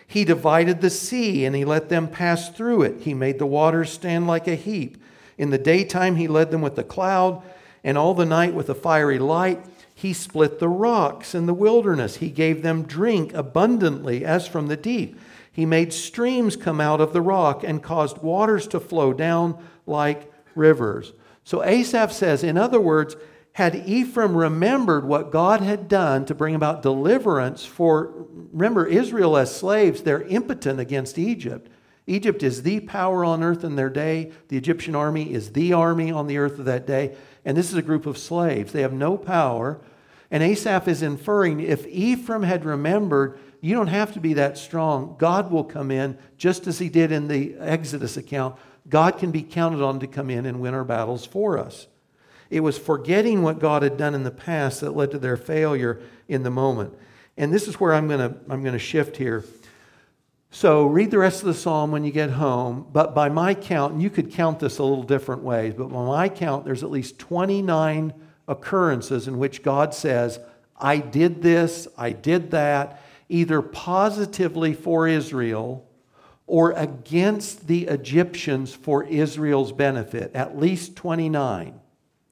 He 0.07 0.23
divided 0.23 0.81
the 0.81 0.89
sea 0.89 1.45
and 1.45 1.55
he 1.55 1.65
let 1.65 1.89
them 1.89 2.07
pass 2.07 2.49
through 2.49 2.83
it. 2.83 3.01
He 3.01 3.13
made 3.13 3.39
the 3.39 3.45
waters 3.45 3.91
stand 3.91 4.27
like 4.27 4.47
a 4.47 4.55
heap. 4.55 5.01
In 5.37 5.49
the 5.49 5.57
daytime, 5.57 6.15
he 6.15 6.27
led 6.27 6.51
them 6.51 6.61
with 6.61 6.77
a 6.77 6.83
cloud, 6.83 7.43
and 7.83 7.97
all 7.97 8.13
the 8.13 8.25
night 8.25 8.53
with 8.53 8.69
a 8.69 8.75
fiery 8.75 9.19
light. 9.19 9.63
He 9.97 10.11
split 10.11 10.59
the 10.59 10.69
rocks 10.69 11.33
in 11.33 11.45
the 11.45 11.53
wilderness. 11.53 12.17
He 12.17 12.29
gave 12.29 12.61
them 12.61 12.83
drink 12.83 13.33
abundantly 13.33 14.25
as 14.25 14.45
from 14.45 14.67
the 14.67 14.75
deep. 14.75 15.17
He 15.49 15.65
made 15.65 15.93
streams 15.93 16.57
come 16.57 16.81
out 16.81 16.99
of 16.99 17.13
the 17.13 17.21
rock 17.21 17.63
and 17.63 17.81
caused 17.81 18.17
waters 18.17 18.67
to 18.67 18.79
flow 18.81 19.13
down 19.13 19.57
like 19.87 20.29
rivers. 20.53 21.13
So 21.45 21.63
Asaph 21.63 22.11
says, 22.11 22.43
in 22.43 22.57
other 22.57 22.81
words, 22.81 23.15
had 23.53 23.87
Ephraim 23.87 24.35
remembered 24.35 25.05
what 25.05 25.31
God 25.31 25.61
had 25.61 25.87
done 25.87 26.25
to 26.25 26.35
bring 26.35 26.55
about 26.55 26.81
deliverance 26.81 27.63
for, 27.63 28.27
remember, 28.51 28.85
Israel 28.85 29.37
as 29.37 29.55
slaves, 29.55 30.01
they're 30.01 30.23
impotent 30.23 30.81
against 30.81 31.17
Egypt. 31.17 31.71
Egypt 32.05 32.43
is 32.43 32.63
the 32.63 32.81
power 32.81 33.23
on 33.23 33.41
earth 33.41 33.63
in 33.63 33.77
their 33.77 33.89
day. 33.89 34.33
The 34.49 34.57
Egyptian 34.57 34.93
army 34.93 35.33
is 35.33 35.53
the 35.53 35.71
army 35.71 36.11
on 36.11 36.27
the 36.27 36.37
earth 36.37 36.59
of 36.59 36.65
that 36.65 36.85
day. 36.85 37.15
And 37.45 37.55
this 37.55 37.69
is 37.69 37.77
a 37.77 37.83
group 37.83 38.05
of 38.05 38.17
slaves. 38.17 38.73
They 38.73 38.81
have 38.81 38.93
no 38.93 39.17
power. 39.17 39.79
And 40.31 40.41
Asaph 40.41 40.87
is 40.87 41.01
inferring 41.01 41.59
if 41.59 41.85
Ephraim 41.87 42.43
had 42.43 42.65
remembered, 42.65 43.39
you 43.61 43.75
don't 43.75 43.87
have 43.87 44.13
to 44.13 44.19
be 44.19 44.33
that 44.33 44.57
strong. 44.57 45.15
God 45.17 45.51
will 45.51 45.63
come 45.63 45.91
in, 45.91 46.17
just 46.37 46.67
as 46.67 46.79
he 46.79 46.89
did 46.89 47.11
in 47.11 47.27
the 47.27 47.55
Exodus 47.59 48.17
account. 48.17 48.55
God 48.89 49.17
can 49.17 49.31
be 49.31 49.43
counted 49.43 49.81
on 49.81 49.99
to 49.99 50.07
come 50.07 50.29
in 50.29 50.45
and 50.45 50.59
win 50.59 50.73
our 50.73 50.83
battles 50.83 51.25
for 51.25 51.57
us. 51.57 51.87
It 52.49 52.59
was 52.59 52.77
forgetting 52.77 53.41
what 53.41 53.59
God 53.59 53.81
had 53.81 53.97
done 53.97 54.13
in 54.13 54.23
the 54.23 54.31
past 54.31 54.81
that 54.81 54.95
led 54.95 55.11
to 55.11 55.17
their 55.17 55.37
failure 55.37 55.99
in 56.27 56.43
the 56.43 56.51
moment. 56.51 56.93
And 57.37 57.53
this 57.53 57.67
is 57.67 57.79
where 57.79 57.93
I'm 57.93 58.07
going 58.07 58.19
to 58.19 58.37
I'm 58.49 58.61
going 58.61 58.73
to 58.73 58.79
shift 58.79 59.17
here. 59.17 59.43
So 60.55 60.85
read 60.85 61.11
the 61.11 61.17
rest 61.17 61.41
of 61.41 61.47
the 61.47 61.53
psalm 61.53 61.91
when 61.91 62.05
you 62.05 62.13
get 62.13 62.29
home. 62.29 62.87
But 62.89 63.13
by 63.13 63.27
my 63.27 63.53
count, 63.53 63.91
and 63.91 64.01
you 64.01 64.09
could 64.09 64.31
count 64.31 64.61
this 64.61 64.77
a 64.77 64.83
little 64.83 65.03
different 65.03 65.43
ways, 65.43 65.73
but 65.73 65.89
by 65.89 66.05
my 66.05 66.29
count, 66.29 66.63
there's 66.63 66.81
at 66.81 66.89
least 66.89 67.19
29 67.19 68.13
occurrences 68.47 69.27
in 69.27 69.37
which 69.37 69.63
God 69.63 69.93
says, 69.93 70.39
I 70.79 70.99
did 70.99 71.41
this, 71.41 71.89
I 71.97 72.11
did 72.11 72.51
that, 72.51 73.01
either 73.27 73.61
positively 73.61 74.73
for 74.73 75.09
Israel 75.09 75.85
or 76.47 76.71
against 76.71 77.67
the 77.67 77.87
Egyptians 77.87 78.73
for 78.73 79.03
Israel's 79.03 79.73
benefit. 79.73 80.33
At 80.33 80.57
least 80.57 80.95
29. 80.95 81.81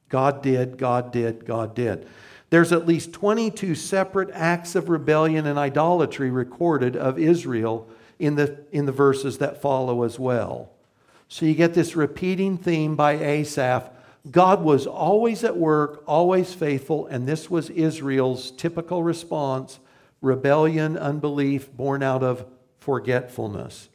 God 0.07 0.41
did, 0.41 0.77
God 0.77 1.11
did, 1.11 1.45
God 1.45 1.75
did. 1.75 2.07
there's 2.51 2.71
at 2.71 2.87
least 2.87 3.11
22 3.11 3.75
separate 3.75 4.29
acts 4.31 4.75
of 4.75 4.87
rebellion 4.87 5.45
and 5.45 5.59
idolatry 5.59 6.31
recorded 6.31 6.95
of 6.95 7.19
Israel 7.19 7.89
in 8.23 8.35
the, 8.35 8.57
in 8.71 8.85
the 8.85 8.91
verses 8.93 9.39
that 9.39 9.61
follow 9.61 10.03
as 10.03 10.17
well. 10.17 10.71
So 11.27 11.45
you 11.45 11.55
get 11.55 11.73
this 11.73 11.95
repeating 11.95 12.57
theme 12.57 12.95
by 12.95 13.13
Asaph. 13.13 13.89
God 14.31 14.63
was 14.63 14.87
always 14.87 15.43
at 15.43 15.57
work, 15.57 16.03
always 16.07 16.53
faithful, 16.53 17.05
and 17.07 17.27
this 17.27 17.49
was 17.49 17.69
Israel's 17.69 18.51
typical 18.51 19.03
response 19.03 19.79
rebellion, 20.21 20.97
unbelief, 20.97 21.69
born 21.73 22.01
out 22.01 22.23
of 22.23 22.45
forgetfulness. 22.77 23.89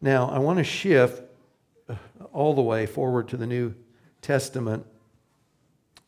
Now, 0.00 0.28
I 0.28 0.38
want 0.38 0.58
to 0.58 0.64
shift 0.64 1.24
uh, 1.88 1.96
all 2.32 2.54
the 2.54 2.62
way 2.62 2.86
forward 2.86 3.26
to 3.28 3.36
the 3.36 3.48
New 3.48 3.74
Testament. 4.22 4.86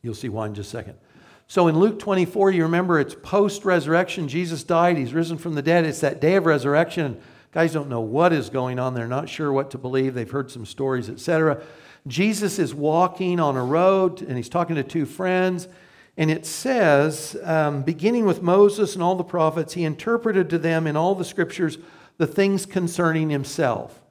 You'll 0.01 0.15
see 0.15 0.29
why 0.29 0.47
in 0.47 0.55
just 0.55 0.69
a 0.69 0.77
second. 0.77 0.99
So 1.49 1.67
in 1.67 1.77
Luke 1.77 1.99
24, 1.99 2.53
you 2.53 2.63
remember 2.63 3.01
it's 3.01 3.17
post 3.17 3.65
resurrection. 3.65 4.29
Jesus 4.29 4.63
died, 4.63 4.97
he's 4.97 5.13
risen 5.13 5.39
from 5.39 5.57
the 5.57 5.63
dead. 5.63 5.85
It's 5.85 6.01
that 6.03 6.21
day 6.21 6.37
of 6.37 6.47
resurrection. 6.47 7.21
Guys 7.53 7.73
don't 7.73 7.89
know 7.89 8.01
what 8.01 8.33
is 8.33 8.51
going 8.51 8.79
on. 8.79 8.95
They're 8.95 9.07
not 9.07 9.29
sure 9.29 9.53
what 9.53 9.71
to 9.71 9.79
believe. 9.79 10.15
They've 10.15 10.31
heard 10.31 10.51
some 10.51 10.67
stories, 10.67 11.09
etc. 11.09 11.63
Jesus 12.07 12.59
is 12.59 12.75
walking 12.75 13.41
on 13.41 13.57
a 13.57 13.65
road 13.65 14.21
and 14.23 14.37
he's 14.37 14.49
talking 14.49 14.77
to 14.77 14.83
two 14.83 15.07
friends. 15.07 15.69
And 16.17 16.31
it 16.31 16.45
says, 16.45 17.37
um, 17.45 17.83
beginning 17.83 18.27
with 18.27 18.43
Moses 18.43 18.95
and 18.95 19.03
all 19.03 19.15
the 19.15 19.25
prophets, 19.25 19.75
he 19.75 19.85
interpreted 19.85 20.51
to 20.51 20.59
them 20.59 20.87
in 20.87 20.97
all 20.97 21.15
the 21.15 21.25
scriptures 21.25 21.79
the 22.19 22.27
things 22.27 22.67
concerning 22.67 23.31
himself. 23.31 24.03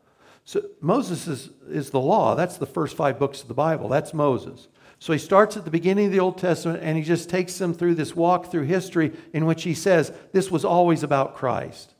So 0.45 0.61
Moses 0.79 1.27
is, 1.27 1.49
is 1.69 1.89
the 1.89 1.99
law. 1.99 2.33
That's 2.33 2.57
the 2.57 2.65
first 2.65 2.95
five 2.95 3.19
books 3.19 3.41
of 3.41 3.49
the 3.49 3.53
Bible. 3.53 3.89
That's 3.89 4.13
Moses. 4.13 4.69
So 4.99 5.11
he 5.11 5.19
starts 5.19 5.57
at 5.57 5.65
the 5.65 5.71
beginning 5.71 6.05
of 6.05 6.11
the 6.13 6.21
Old 6.21 6.37
Testament 6.37 6.81
and 6.81 6.97
he 6.97 7.03
just 7.03 7.29
takes 7.29 7.57
them 7.57 7.73
through 7.73 7.95
this 7.95 8.15
walk 8.15 8.49
through 8.49 8.63
history 8.63 9.11
in 9.33 9.45
which 9.45 9.63
he 9.63 9.73
says 9.73 10.11
this 10.31 10.49
was 10.49 10.65
always 10.65 11.03
about 11.03 11.35
Christ. 11.35 11.93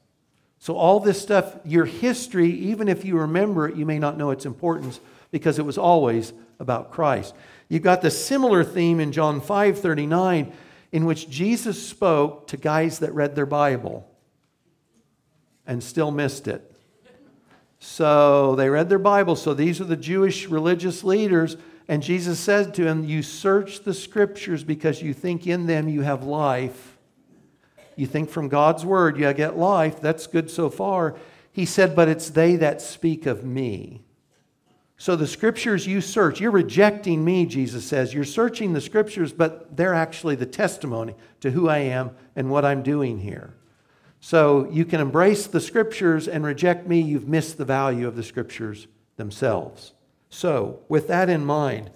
So, 0.60 0.76
all 0.76 1.00
this 1.00 1.22
stuff, 1.22 1.56
your 1.64 1.86
history, 1.86 2.50
even 2.50 2.88
if 2.88 3.06
you 3.06 3.20
remember 3.20 3.68
it, 3.68 3.76
you 3.76 3.86
may 3.86 4.00
not 4.00 4.18
know 4.18 4.32
its 4.32 4.46
importance 4.46 5.00
because 5.32 5.60
it 5.60 5.66
was 5.66 5.78
always 5.78 6.34
about 6.60 6.92
Christ. 6.92 7.36
You've 7.70 7.84
got 7.84 8.02
the 8.02 8.12
similar 8.12 8.64
theme 8.64 9.00
in 9.00 9.12
John 9.12 9.40
5 9.40 9.80
39, 9.80 10.52
in 10.92 11.06
which 11.06 11.30
Jesus 11.30 11.88
spoke 11.88 12.48
to 12.48 12.58
guys 12.58 13.00
that 13.00 13.14
read 13.14 13.36
their 13.36 13.46
Bible 13.46 14.10
and 15.66 15.84
still 15.84 16.12
missed 16.12 16.48
it. 16.48 16.72
So 17.80 18.56
they 18.56 18.70
read 18.70 18.90
their 18.90 18.98
Bible. 18.98 19.36
So 19.36 19.54
these 19.54 19.80
are 19.80 19.86
the 19.86 19.96
Jewish 19.96 20.48
religious 20.48 21.04
leaders. 21.04 21.58
And 21.88 22.02
Jesus 22.02 22.40
said 22.40 22.74
to 22.76 22.84
them, 22.84 23.04
You 23.04 23.22
search 23.22 23.84
the 23.84 23.94
scriptures 23.94 24.64
because 24.64 25.02
you 25.02 25.14
think 25.14 25.46
in 25.46 25.68
them 25.68 25.88
you 25.88 26.02
have 26.02 26.24
life 26.24 26.97
you 27.98 28.08
think 28.08 28.30
from 28.30 28.48
God's 28.48 28.86
word 28.86 29.18
you 29.18 29.32
get 29.34 29.58
life. 29.58 30.00
That's 30.00 30.28
good 30.28 30.50
so 30.50 30.70
far. 30.70 31.16
He 31.52 31.66
said, 31.66 31.96
But 31.96 32.08
it's 32.08 32.30
they 32.30 32.56
that 32.58 32.82
speak 32.82 33.26
of 33.26 33.44
me. 33.44 34.04
So 34.98 35.16
the 35.16 35.28
scriptures 35.28 35.86
you 35.86 36.02
search, 36.02 36.42
you're 36.42 36.52
rejecting 36.52 37.24
me, 37.24 37.46
Jesus 37.46 37.86
says. 37.86 38.14
You're 38.14 38.24
searching 38.24 38.74
the 38.74 38.82
scriptures, 38.82 39.32
but 39.32 39.78
they're 39.78 39.94
actually 39.94 40.36
the 40.36 40.46
testimony 40.48 41.16
to 41.42 41.52
who 41.52 41.70
I 41.70 41.80
am 41.80 42.12
and 42.36 42.50
what 42.50 42.66
I'm 42.66 42.82
doing 42.82 43.20
here. 43.20 43.54
So 44.20 44.68
you 44.72 44.86
can 44.86 45.00
embrace 45.00 45.46
the 45.46 45.62
scriptures 45.62 46.28
and 46.28 46.44
reject 46.44 46.88
me, 46.88 47.00
you've 47.00 47.28
missed 47.28 47.58
the 47.58 47.66
value 47.66 48.08
of 48.08 48.16
the 48.16 48.24
scriptures 48.24 48.88
themselves. 49.18 49.94
So, 50.30 50.80
with 50.90 51.08
that 51.08 51.30
in 51.30 51.46
mind, 51.46 51.92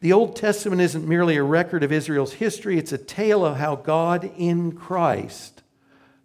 the 0.00 0.12
Old 0.12 0.34
Testament 0.34 0.80
isn't 0.80 1.06
merely 1.06 1.36
a 1.36 1.42
record 1.42 1.82
of 1.82 1.92
Israel's 1.92 2.34
history, 2.34 2.78
it's 2.78 2.92
a 2.92 2.98
tale 2.98 3.44
of 3.44 3.58
how 3.58 3.76
God 3.76 4.30
in 4.36 4.72
Christ, 4.72 5.62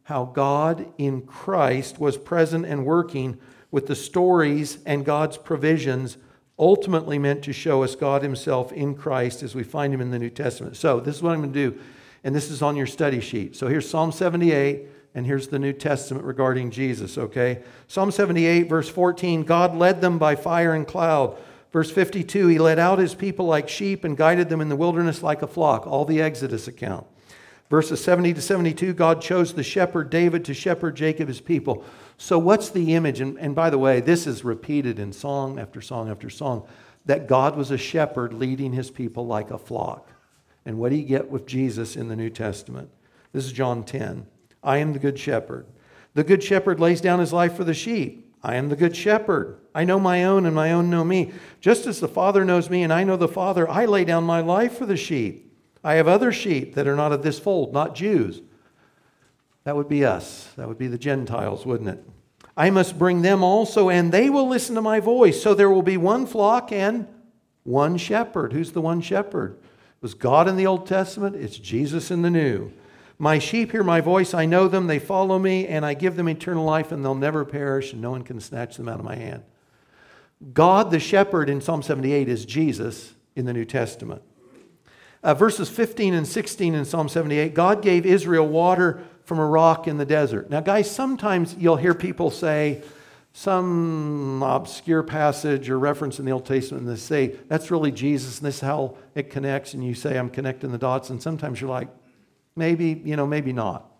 how 0.03 0.25
God 0.25 0.87
in 0.97 1.23
Christ 1.23 1.99
was 1.99 2.17
present 2.17 2.65
and 2.65 2.85
working 2.85 3.37
with 3.71 3.87
the 3.87 3.95
stories 3.95 4.79
and 4.85 5.03
God's 5.03 5.37
provisions 5.37 6.17
ultimately 6.57 7.19
meant 7.19 7.43
to 7.43 7.51
show 7.51 7.83
us 7.83 7.95
God 7.95 8.21
Himself 8.21 8.71
in 8.71 8.95
Christ 8.95 9.43
as 9.43 9.53
we 9.53 9.63
find 9.63 9.93
Him 9.93 9.99
in 9.99 10.11
the 10.11 10.19
New 10.19 10.29
Testament. 10.29 10.77
So, 10.77 11.01
this 11.01 11.17
is 11.17 11.21
what 11.21 11.33
I'm 11.33 11.41
going 11.41 11.51
to 11.51 11.71
do, 11.71 11.79
and 12.23 12.33
this 12.33 12.49
is 12.49 12.61
on 12.61 12.77
your 12.77 12.87
study 12.87 13.19
sheet. 13.19 13.57
So, 13.57 13.67
here's 13.67 13.89
Psalm 13.89 14.13
78, 14.13 14.87
and 15.15 15.25
here's 15.25 15.49
the 15.49 15.59
New 15.59 15.73
Testament 15.73 16.25
regarding 16.25 16.71
Jesus, 16.71 17.17
okay? 17.17 17.61
Psalm 17.89 18.11
78, 18.11 18.69
verse 18.69 18.87
14 18.87 19.43
God 19.43 19.75
led 19.75 19.99
them 19.99 20.17
by 20.17 20.35
fire 20.35 20.73
and 20.73 20.87
cloud. 20.87 21.37
Verse 21.75 21.91
52 21.91 22.47
He 22.47 22.57
led 22.57 22.79
out 22.79 22.99
his 22.99 23.15
people 23.15 23.47
like 23.47 23.67
sheep 23.67 24.05
and 24.05 24.15
guided 24.15 24.47
them 24.47 24.61
in 24.61 24.69
the 24.69 24.77
wilderness 24.77 25.21
like 25.21 25.41
a 25.41 25.47
flock, 25.47 25.85
all 25.85 26.05
the 26.05 26.21
Exodus 26.21 26.69
account. 26.69 27.05
Verses 27.69 28.01
70 28.01 28.35
to 28.35 28.41
72 28.41 28.93
God 28.93 29.21
chose 29.21 29.53
the 29.53 29.61
shepherd 29.61 30.09
David 30.09 30.45
to 30.45 30.53
shepherd 30.53 30.95
Jacob, 30.95 31.27
his 31.27 31.41
people. 31.41 31.83
So, 32.17 32.39
what's 32.39 32.69
the 32.69 32.95
image? 32.95 33.19
And, 33.19 33.37
and 33.39 33.53
by 33.53 33.69
the 33.69 33.77
way, 33.77 33.99
this 33.99 34.25
is 34.25 34.45
repeated 34.45 34.99
in 34.99 35.11
song 35.11 35.59
after 35.59 35.81
song 35.81 36.09
after 36.09 36.29
song 36.29 36.65
that 37.07 37.27
God 37.27 37.57
was 37.57 37.71
a 37.71 37.77
shepherd 37.77 38.31
leading 38.31 38.71
his 38.71 38.89
people 38.89 39.27
like 39.27 39.51
a 39.51 39.57
flock. 39.57 40.07
And 40.65 40.77
what 40.77 40.91
do 40.91 40.95
you 40.95 41.03
get 41.03 41.29
with 41.29 41.45
Jesus 41.45 41.97
in 41.97 42.07
the 42.07 42.15
New 42.15 42.29
Testament? 42.29 42.89
This 43.33 43.43
is 43.43 43.51
John 43.51 43.83
10. 43.83 44.27
I 44.63 44.77
am 44.77 44.93
the 44.93 44.99
good 44.99 45.19
shepherd. 45.19 45.65
The 46.13 46.23
good 46.23 46.41
shepherd 46.41 46.79
lays 46.79 47.01
down 47.01 47.19
his 47.19 47.33
life 47.33 47.53
for 47.53 47.65
the 47.65 47.73
sheep. 47.73 48.24
I 48.45 48.57
am 48.57 48.69
the 48.69 48.75
good 48.75 48.95
shepherd. 48.95 49.57
I 49.73 49.85
know 49.85 49.99
my 49.99 50.23
own, 50.23 50.45
and 50.45 50.53
my 50.53 50.71
own 50.71 50.91
know 50.91 51.03
me. 51.03 51.31
Just 51.61 51.87
as 51.87 51.99
the 51.99 52.07
Father 52.07 52.45
knows 52.45 52.69
me, 52.69 52.83
and 52.83 52.93
I 52.93 53.03
know 53.03 53.17
the 53.17 53.27
Father, 53.27 53.67
I 53.67 53.85
lay 53.85 54.05
down 54.05 54.23
my 54.23 54.41
life 54.41 54.77
for 54.77 54.85
the 54.85 54.95
sheep. 54.95 55.51
I 55.83 55.95
have 55.95 56.07
other 56.07 56.31
sheep 56.31 56.75
that 56.75 56.87
are 56.87 56.95
not 56.95 57.11
of 57.11 57.23
this 57.23 57.39
fold, 57.39 57.73
not 57.73 57.95
Jews. 57.95 58.43
That 59.63 59.75
would 59.75 59.89
be 59.89 60.05
us. 60.05 60.47
That 60.57 60.67
would 60.67 60.77
be 60.77 60.85
the 60.85 60.99
Gentiles, 60.99 61.65
wouldn't 61.65 61.89
it? 61.89 62.03
I 62.55 62.69
must 62.69 62.99
bring 62.99 63.23
them 63.23 63.43
also, 63.43 63.89
and 63.89 64.11
they 64.11 64.29
will 64.29 64.47
listen 64.47 64.75
to 64.75 64.81
my 64.81 64.99
voice. 64.99 65.41
So 65.41 65.55
there 65.55 65.71
will 65.71 65.81
be 65.81 65.97
one 65.97 66.27
flock 66.27 66.71
and 66.71 67.07
one 67.63 67.97
shepherd. 67.97 68.53
Who's 68.53 68.73
the 68.73 68.81
one 68.81 69.01
shepherd? 69.01 69.57
It 69.57 70.03
was 70.03 70.13
God 70.13 70.47
in 70.47 70.55
the 70.55 70.67
Old 70.67 70.85
Testament, 70.85 71.35
it's 71.35 71.57
Jesus 71.57 72.11
in 72.11 72.21
the 72.21 72.29
New. 72.29 72.71
My 73.17 73.39
sheep 73.39 73.71
hear 73.71 73.83
my 73.83 74.01
voice, 74.01 74.33
I 74.33 74.45
know 74.45 74.67
them, 74.67 74.87
they 74.87 74.99
follow 74.99 75.39
me, 75.39 75.67
and 75.67 75.85
I 75.85 75.93
give 75.93 76.15
them 76.15 76.27
eternal 76.27 76.65
life, 76.65 76.91
and 76.91 77.03
they'll 77.03 77.15
never 77.15 77.45
perish, 77.45 77.93
and 77.93 78.01
no 78.01 78.11
one 78.11 78.23
can 78.23 78.41
snatch 78.41 78.75
them 78.75 78.89
out 78.89 78.99
of 78.99 79.05
my 79.05 79.15
hand. 79.15 79.43
God, 80.53 80.91
the 80.91 80.99
shepherd 80.99 81.49
in 81.49 81.61
Psalm 81.61 81.81
78, 81.81 82.27
is 82.27 82.45
Jesus 82.45 83.13
in 83.35 83.45
the 83.45 83.53
New 83.53 83.65
Testament. 83.65 84.21
Uh, 85.23 85.33
verses 85.33 85.69
15 85.69 86.13
and 86.13 86.27
16 86.27 86.75
in 86.75 86.85
Psalm 86.85 87.09
78 87.09 87.55
God 87.55 87.81
gave 87.81 88.05
Israel 88.05 88.47
water 88.47 89.01
from 89.23 89.39
a 89.39 89.45
rock 89.45 89.87
in 89.87 89.97
the 89.97 90.05
desert. 90.05 90.51
Now, 90.51 90.61
guys, 90.61 90.89
sometimes 90.89 91.55
you'll 91.57 91.77
hear 91.77 91.95
people 91.95 92.29
say 92.29 92.83
some 93.33 94.43
obscure 94.43 95.03
passage 95.03 95.69
or 95.69 95.79
reference 95.79 96.19
in 96.19 96.25
the 96.25 96.31
Old 96.31 96.45
Testament, 96.45 96.85
and 96.85 96.95
they 96.95 96.99
say, 96.99 97.35
That's 97.47 97.71
really 97.71 97.91
Jesus, 97.91 98.37
and 98.37 98.47
this 98.47 98.55
is 98.55 98.61
how 98.61 98.97
it 99.15 99.31
connects. 99.31 99.73
And 99.73 99.83
you 99.83 99.95
say, 99.95 100.17
I'm 100.17 100.29
connecting 100.29 100.71
the 100.71 100.77
dots. 100.77 101.09
And 101.09 101.21
sometimes 101.21 101.59
you're 101.59 101.69
like, 101.69 101.87
Maybe, 102.55 103.01
you 103.03 103.17
know, 103.17 103.27
maybe 103.27 103.51
not. 103.51 103.91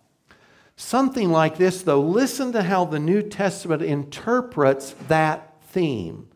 Something 0.78 1.30
like 1.30 1.58
this, 1.58 1.82
though, 1.82 2.02
listen 2.02 2.54
to 2.54 2.64
how 2.64 2.86
the 2.86 3.00
New 3.00 3.22
Testament 3.22 3.82
interprets 3.82 4.96
that 5.08 5.62
theme. 5.70 6.28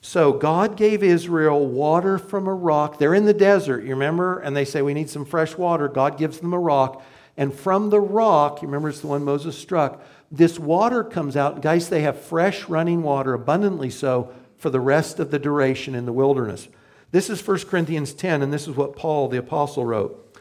So, 0.00 0.32
God 0.32 0.76
gave 0.76 1.02
Israel 1.02 1.66
water 1.66 2.18
from 2.18 2.46
a 2.46 2.54
rock. 2.54 2.98
They're 2.98 3.14
in 3.14 3.26
the 3.26 3.34
desert, 3.34 3.84
you 3.84 3.90
remember? 3.90 4.40
And 4.40 4.56
they 4.56 4.64
say, 4.64 4.82
We 4.82 4.94
need 4.94 5.10
some 5.10 5.24
fresh 5.24 5.56
water. 5.56 5.88
God 5.88 6.18
gives 6.18 6.40
them 6.40 6.54
a 6.54 6.58
rock. 6.58 7.04
And 7.36 7.54
from 7.54 7.90
the 7.90 8.00
rock, 8.00 8.62
you 8.62 8.68
remember 8.68 8.88
it's 8.88 9.00
the 9.00 9.06
one 9.06 9.24
Moses 9.24 9.56
struck, 9.56 10.02
this 10.30 10.58
water 10.58 11.04
comes 11.04 11.36
out. 11.36 11.60
Guys, 11.60 11.88
they 11.88 12.00
have 12.02 12.18
fresh 12.18 12.68
running 12.68 13.02
water, 13.02 13.34
abundantly 13.34 13.90
so, 13.90 14.32
for 14.56 14.70
the 14.70 14.80
rest 14.80 15.20
of 15.20 15.30
the 15.30 15.38
duration 15.38 15.94
in 15.94 16.06
the 16.06 16.12
wilderness. 16.12 16.68
This 17.10 17.28
is 17.28 17.46
1 17.46 17.60
Corinthians 17.66 18.14
10, 18.14 18.42
and 18.42 18.52
this 18.52 18.66
is 18.66 18.74
what 18.74 18.96
Paul 18.96 19.28
the 19.28 19.38
Apostle 19.38 19.84
wrote 19.84 20.31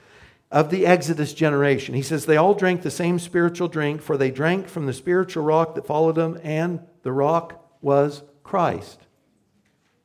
of 0.52 0.70
the 0.70 0.86
Exodus 0.86 1.34
generation. 1.34 1.96
He 1.96 2.02
says, 2.02 2.26
They 2.26 2.38
all 2.38 2.54
drank 2.54 2.82
the 2.82 2.92
same 2.92 3.20
spiritual 3.20 3.70
drink, 3.70 4.02
for 4.02 4.18
they 4.18 4.32
drank 4.32 4.68
from 4.68 4.86
the 4.86 4.94
spiritual 4.94 5.44
rock 5.44 5.76
that 5.76 5.88
followed 5.88 6.16
them, 6.16 6.40
and 6.44 6.82
the 7.04 7.14
rock 7.14 7.66
was 7.82 8.24
Christ. 8.44 9.00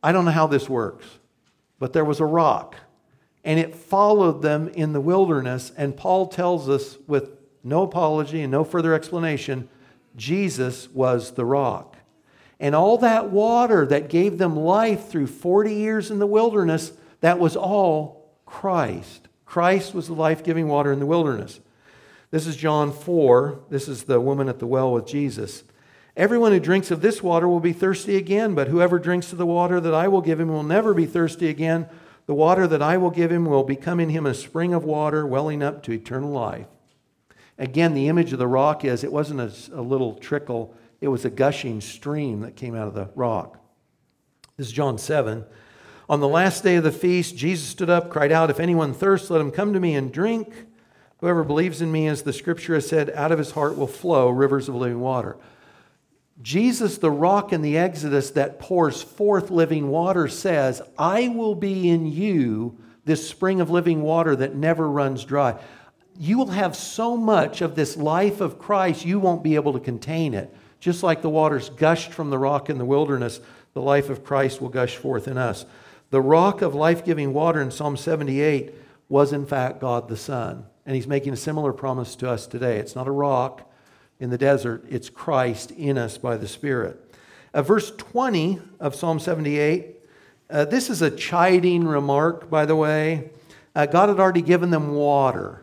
I 0.03 0.13
don't 0.13 0.25
know 0.25 0.31
how 0.31 0.47
this 0.47 0.69
works, 0.69 1.07
but 1.79 1.93
there 1.93 2.05
was 2.05 2.21
a 2.21 2.25
rock, 2.25 2.77
and 3.45 3.59
it 3.59 3.75
followed 3.75 4.43
them 4.43 4.69
in 4.69 4.93
the 4.93 5.01
wilderness. 5.01 5.73
And 5.77 5.97
Paul 5.97 6.29
tells 6.29 6.69
us, 6.69 6.97
with 7.09 7.31
no 7.65 7.83
apology 7.83 8.43
and 8.43 8.53
no 8.53 8.63
further 8.63 8.95
explanation, 8.95 9.69
Jesus 10.15 10.89
was 10.91 11.33
the 11.33 11.45
rock. 11.45 11.97
And 12.61 12.75
all 12.75 12.99
that 12.99 13.31
water 13.31 13.85
that 13.87 14.09
gave 14.09 14.39
them 14.39 14.57
life 14.57 15.09
through 15.09 15.27
40 15.27 15.75
years 15.75 16.11
in 16.11 16.21
the 16.21 16.27
wilderness, 16.27 16.93
that 17.21 17.39
was 17.39 17.57
all 17.57 18.33
Christ. 18.47 19.29
Christ 19.47 19.95
was 19.95 20.09
the 20.09 20.13
life 20.13 20.45
giving 20.45 20.69
water 20.69 20.93
in 20.93 20.99
the 20.99 21.07
wilderness. 21.07 21.61
This 22.31 22.47
is 22.47 22.57
John 22.57 22.93
4. 22.93 23.61
This 23.71 23.89
is 23.89 24.05
the 24.05 24.21
woman 24.21 24.49
at 24.49 24.59
the 24.59 24.67
well 24.67 24.93
with 24.93 25.07
Jesus. 25.07 25.63
Everyone 26.17 26.53
who 26.53 26.61
drinks 26.61 26.91
of 26.91 27.01
this 27.01 27.23
water 27.23 27.47
will 27.47 27.61
be 27.61 27.73
thirsty 27.73 28.17
again, 28.17 28.55
but 28.55 28.69
whoever 28.69 28.99
drinks 28.99 29.33
of 29.33 29.39
the 29.39 29.47
water 29.47 29.81
that 29.81 29.95
I 29.95 30.09
will 30.09 30.21
give 30.21 30.41
him 30.41 30.49
will 30.49 30.63
never 30.63 30.93
be 30.93 31.07
thirsty 31.07 31.49
again. 31.49 31.89
The 32.27 32.35
water 32.35 32.67
that 32.67 32.83
I 32.83 32.97
will 32.97 33.11
give 33.11 33.31
him 33.31 33.45
will 33.45 33.63
become 33.63 34.01
in 34.01 34.09
him 34.09 34.27
a 34.27 34.35
spring 34.35 34.75
of 34.75 34.85
water 34.85 35.27
welling 35.27 35.63
up 35.63 35.83
to 35.85 35.93
eternal 35.93 36.31
life. 36.31 36.67
Again, 37.59 37.95
the 37.95 38.09
image 38.09 38.33
of 38.33 38.39
the 38.39 38.49
rock 38.49 38.85
is 38.85 39.05
it 39.05 39.13
wasn't 39.13 39.41
a, 39.41 39.53
a 39.73 39.81
little 39.81 40.15
trickle, 40.15 40.75
it 41.01 41.09
was 41.09 41.25
a 41.25 41.31
gushing 41.31 41.81
stream 41.81 42.41
that 42.41 42.57
came 42.57 42.75
out 42.75 42.89
of 42.89 42.95
the 42.95 43.11
rock. 43.15 43.61
This 44.57 44.69
is 44.69 44.73
John 44.73 44.99
7. 44.99 45.45
On 46.09 46.21
the 46.21 46.29
last 46.29 46.63
day 46.63 46.77
of 46.77 46.85
the 46.85 46.93
feast, 46.93 47.37
Jesus 47.37 47.69
stood 47.69 47.91
up, 47.91 48.11
cried 48.11 48.31
out, 48.31 48.51
If 48.51 48.61
anyone 48.61 48.95
thirsts, 48.95 49.29
let 49.29 49.41
him 49.41 49.51
come 49.51 49.73
to 49.73 49.81
me 49.81 49.95
and 49.95 50.13
drink. 50.13 50.67
Whoever 51.19 51.43
believes 51.43 51.83
in 51.83 51.91
me, 51.91 52.07
as 52.07 52.23
the 52.23 52.33
scripture 52.33 52.75
has 52.75 52.89
said, 52.89 53.11
out 53.11 53.33
of 53.33 53.39
his 53.39 53.53
heart 53.53 53.77
will 53.77 53.89
flow 53.89 54.29
rivers 54.29 54.69
of 54.69 54.77
living 54.77 55.01
water. 55.01 55.37
Jesus, 56.43 56.99
the 56.99 57.11
rock 57.11 57.53
in 57.53 57.63
the 57.63 57.79
Exodus 57.79 58.31
that 58.33 58.61
pours 58.61 59.03
forth 59.03 59.51
living 59.51 59.89
water, 59.89 60.29
says, 60.29 60.83
I 60.99 61.29
will 61.29 61.55
be 61.55 61.89
in 61.89 62.07
you 62.07 62.79
this 63.05 63.29
spring 63.29 63.61
of 63.61 63.71
living 63.71 64.03
water 64.03 64.37
that 64.37 64.55
never 64.55 64.89
runs 64.89 65.25
dry. 65.25 65.59
You 66.19 66.39
will 66.39 66.49
have 66.49 66.77
so 66.77 67.17
much 67.17 67.63
of 67.63 67.75
this 67.75 67.97
life 67.97 68.41
of 68.41 68.59
Christ, 68.59 69.05
you 69.05 69.19
won't 69.19 69.43
be 69.43 69.55
able 69.55 69.73
to 69.73 69.81
contain 69.81 70.35
it. 70.35 70.55
Just 70.79 71.03
like 71.03 71.23
the 71.23 71.31
waters 71.31 71.71
gushed 71.71 72.13
from 72.13 72.31
the 72.31 72.39
rock 72.39 72.69
in 72.69 72.79
the 72.79 72.85
wilderness, 72.85 73.41
the 73.73 73.83
life 73.83 74.11
of 74.11 74.25
Christ 74.25 74.61
will 74.61 74.69
gush 74.69 74.97
forth 74.97 75.27
in 75.27 75.39
us. 75.39 75.65
The 76.11 76.21
rock 76.21 76.63
of 76.63 76.75
life 76.75 77.05
giving 77.05 77.33
water 77.33 77.61
in 77.61 77.71
Psalm 77.71 77.97
78 77.97 78.73
was, 79.09 79.33
in 79.33 79.47
fact, 79.47 79.81
God 79.81 80.09
the 80.09 80.17
Son. 80.17 80.65
And 80.85 80.95
he's 80.95 81.07
making 81.07 81.33
a 81.33 81.37
similar 81.37 81.73
promise 81.73 82.15
to 82.17 82.31
us 82.31 82.47
today. 82.47 82.79
It's 82.79 82.95
not 82.95 83.09
a 83.09 83.13
rock 83.13 83.69
in 84.19 84.31
the 84.31 84.39
desert, 84.39 84.85
it's 84.89 85.11
Christ 85.11 85.73
in 85.73 85.99
us 85.99 86.17
by 86.17 86.37
the 86.39 86.49
Spirit. 86.49 87.15
Uh, 87.53 87.63
verse 87.63 87.91
20 87.91 88.61
of 88.81 88.95
Psalm 88.95 89.19
78, 89.19 89.97
uh, 90.49 90.65
this 90.65 90.89
is 90.89 91.03
a 91.03 91.11
chiding 91.11 91.87
remark, 91.87 92.49
by 92.49 92.65
the 92.65 92.77
way. 92.77 93.31
Uh, 93.75 93.85
God 93.85 94.09
had 94.09 94.19
already 94.19 94.43
given 94.43 94.71
them 94.71 94.95
water. 94.95 95.61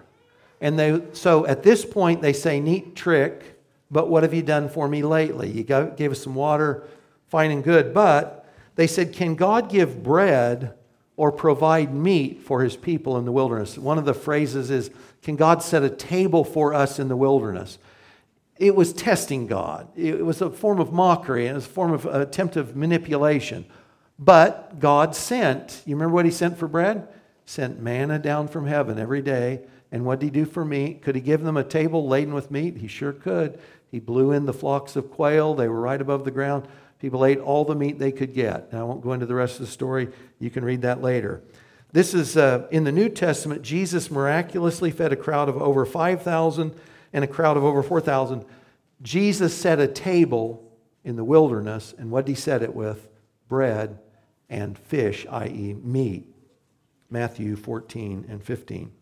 And 0.62 0.78
they, 0.78 1.02
so 1.14 1.46
at 1.48 1.64
this 1.64 1.84
point, 1.84 2.22
they 2.22 2.34
say, 2.34 2.60
Neat 2.60 2.96
trick, 2.96 3.60
but 3.90 4.10
what 4.10 4.24
have 4.24 4.34
you 4.34 4.44
done 4.44 4.70
for 4.70 4.88
me 4.88 5.04
lately? 5.04 5.50
You 5.50 5.64
gave 5.64 6.12
us 6.12 6.22
some 6.22 6.36
water, 6.36 6.84
fine 7.30 7.52
and 7.52 7.64
good. 7.64 7.94
But 7.94 8.43
they 8.76 8.88
said, 8.88 9.14
Can 9.14 9.36
God 9.36 9.70
give 9.70 10.04
bread 10.04 10.74
or 11.16 11.32
provide 11.32 11.94
meat 11.94 12.42
for 12.42 12.64
his 12.64 12.76
people 12.76 13.18
in 13.18 13.26
the 13.26 13.32
wilderness? 13.32 13.78
One 13.78 13.98
of 13.98 14.06
the 14.06 14.14
phrases 14.14 14.72
is, 14.72 14.92
Can 15.22 15.36
God 15.36 15.62
set 15.62 15.84
a 15.84 15.90
table 15.90 16.44
for 16.44 16.74
us 16.74 17.00
in 17.00 17.08
the 17.08 17.18
wilderness? 17.18 17.78
It 18.58 18.76
was 18.76 18.94
testing 18.94 19.48
God. 19.48 19.88
It 19.98 20.26
was 20.26 20.42
a 20.42 20.50
form 20.50 20.80
of 20.80 20.94
mockery, 20.94 21.48
and 21.48 21.52
it 21.52 21.56
was 21.56 21.66
a 21.66 21.70
form 21.70 21.92
of 21.92 22.06
attempt 22.06 22.56
of 22.56 22.76
manipulation. 22.76 23.66
But 24.20 24.80
God 24.80 25.16
sent, 25.16 25.82
you 25.86 25.96
remember 25.96 26.14
what 26.14 26.26
he 26.26 26.32
sent 26.32 26.58
for 26.58 26.68
bread? 26.68 27.08
Sent 27.46 27.80
manna 27.80 28.20
down 28.20 28.48
from 28.48 28.68
heaven 28.68 29.00
every 29.00 29.22
day. 29.22 29.62
And 29.92 30.06
what 30.06 30.20
did 30.20 30.28
he 30.28 30.32
do 30.32 30.46
for 30.46 30.64
meat? 30.64 31.02
Could 31.02 31.16
he 31.16 31.22
give 31.22 31.44
them 31.44 31.58
a 31.58 31.64
table 31.64 32.08
laden 32.08 32.34
with 32.34 32.52
meat? 32.52 32.78
He 32.78 32.88
sure 32.88 33.14
could. 33.14 33.60
He 33.92 34.00
blew 34.00 34.32
in 34.32 34.46
the 34.46 34.54
flocks 34.54 34.96
of 34.96 35.12
quail, 35.12 35.54
they 35.54 35.68
were 35.68 35.80
right 35.80 36.02
above 36.02 36.26
the 36.26 36.32
ground. 36.32 36.68
People 37.04 37.26
ate 37.26 37.40
all 37.40 37.66
the 37.66 37.76
meat 37.76 38.00
they 38.00 38.14
could 38.14 38.34
get. 38.34 38.72
Now, 38.72 38.80
I 38.80 38.84
won't 38.84 39.02
go 39.02 39.12
into 39.12 39.26
the 39.26 39.36
rest 39.36 39.60
of 39.60 39.66
the 39.66 39.72
story. 39.74 40.08
You 40.40 40.50
can 40.50 40.64
read 40.64 40.84
that 40.84 41.02
later. 41.02 41.42
This 41.92 42.14
is 42.14 42.38
uh, 42.38 42.66
in 42.72 42.86
the 42.86 42.94
New 42.94 43.10
Testament, 43.10 43.62
Jesus 43.62 44.10
miraculously 44.10 44.90
fed 44.90 45.12
a 45.12 45.18
crowd 45.18 45.50
of 45.50 45.62
over 45.62 45.86
5,000 45.86 46.74
and 47.12 47.24
a 47.26 47.28
crowd 47.28 47.58
of 47.58 47.66
over 47.66 47.84
4,000. 47.84 48.46
Jesus 49.02 49.54
set 49.54 49.82
a 49.82 49.88
table 49.90 50.72
in 51.04 51.18
the 51.18 51.26
wilderness, 51.26 51.94
and 51.98 52.10
what 52.10 52.26
did 52.26 52.32
he 52.32 52.36
set 52.36 52.64
it 52.64 52.74
with? 52.74 53.10
Bread 53.50 54.00
and 54.50 54.78
fish, 54.78 55.26
i.e., 55.30 55.76
meat. 55.84 56.34
Matthew 57.10 57.58
14 57.58 58.28
and 58.30 58.42
15. 58.42 58.94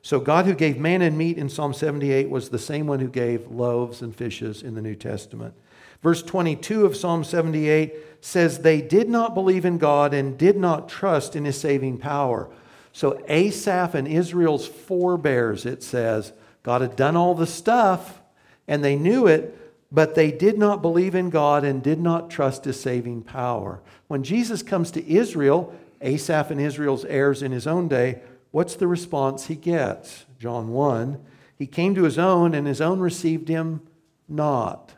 So, 0.00 0.20
God 0.20 0.46
who 0.46 0.54
gave 0.54 0.78
manna 0.78 1.06
and 1.06 1.18
meat 1.18 1.36
in 1.36 1.48
Psalm 1.48 1.74
78 1.74 2.30
was 2.30 2.50
the 2.50 2.58
same 2.60 2.86
one 2.86 3.00
who 3.00 3.08
gave 3.08 3.50
loaves 3.50 4.00
and 4.00 4.14
fishes 4.14 4.62
in 4.62 4.76
the 4.76 4.80
New 4.80 4.94
Testament. 4.94 5.54
Verse 6.02 6.22
22 6.22 6.86
of 6.86 6.96
Psalm 6.96 7.24
78 7.24 7.94
says, 8.20 8.60
They 8.60 8.80
did 8.80 9.08
not 9.08 9.34
believe 9.34 9.64
in 9.64 9.78
God 9.78 10.14
and 10.14 10.38
did 10.38 10.56
not 10.56 10.88
trust 10.88 11.34
in 11.34 11.44
his 11.44 11.60
saving 11.60 11.98
power. 11.98 12.48
So, 12.92 13.22
Asaph 13.28 13.94
and 13.94 14.08
Israel's 14.08 14.66
forebears, 14.66 15.66
it 15.66 15.82
says, 15.82 16.32
God 16.62 16.80
had 16.80 16.96
done 16.96 17.16
all 17.16 17.34
the 17.34 17.46
stuff 17.46 18.20
and 18.66 18.84
they 18.84 18.96
knew 18.96 19.26
it, 19.26 19.56
but 19.90 20.14
they 20.14 20.30
did 20.30 20.58
not 20.58 20.82
believe 20.82 21.14
in 21.14 21.30
God 21.30 21.64
and 21.64 21.82
did 21.82 22.00
not 22.00 22.30
trust 22.30 22.64
his 22.64 22.80
saving 22.80 23.22
power. 23.22 23.80
When 24.06 24.22
Jesus 24.22 24.62
comes 24.62 24.90
to 24.92 25.10
Israel, 25.10 25.74
Asaph 26.00 26.50
and 26.50 26.60
Israel's 26.60 27.04
heirs 27.06 27.42
in 27.42 27.52
his 27.52 27.66
own 27.66 27.88
day, 27.88 28.20
what's 28.50 28.76
the 28.76 28.86
response 28.86 29.46
he 29.46 29.54
gets? 29.54 30.26
John 30.38 30.68
1 30.68 31.18
He 31.56 31.66
came 31.66 31.94
to 31.94 32.04
his 32.04 32.18
own, 32.18 32.54
and 32.54 32.66
his 32.66 32.80
own 32.80 33.00
received 33.00 33.48
him 33.48 33.80
not. 34.28 34.94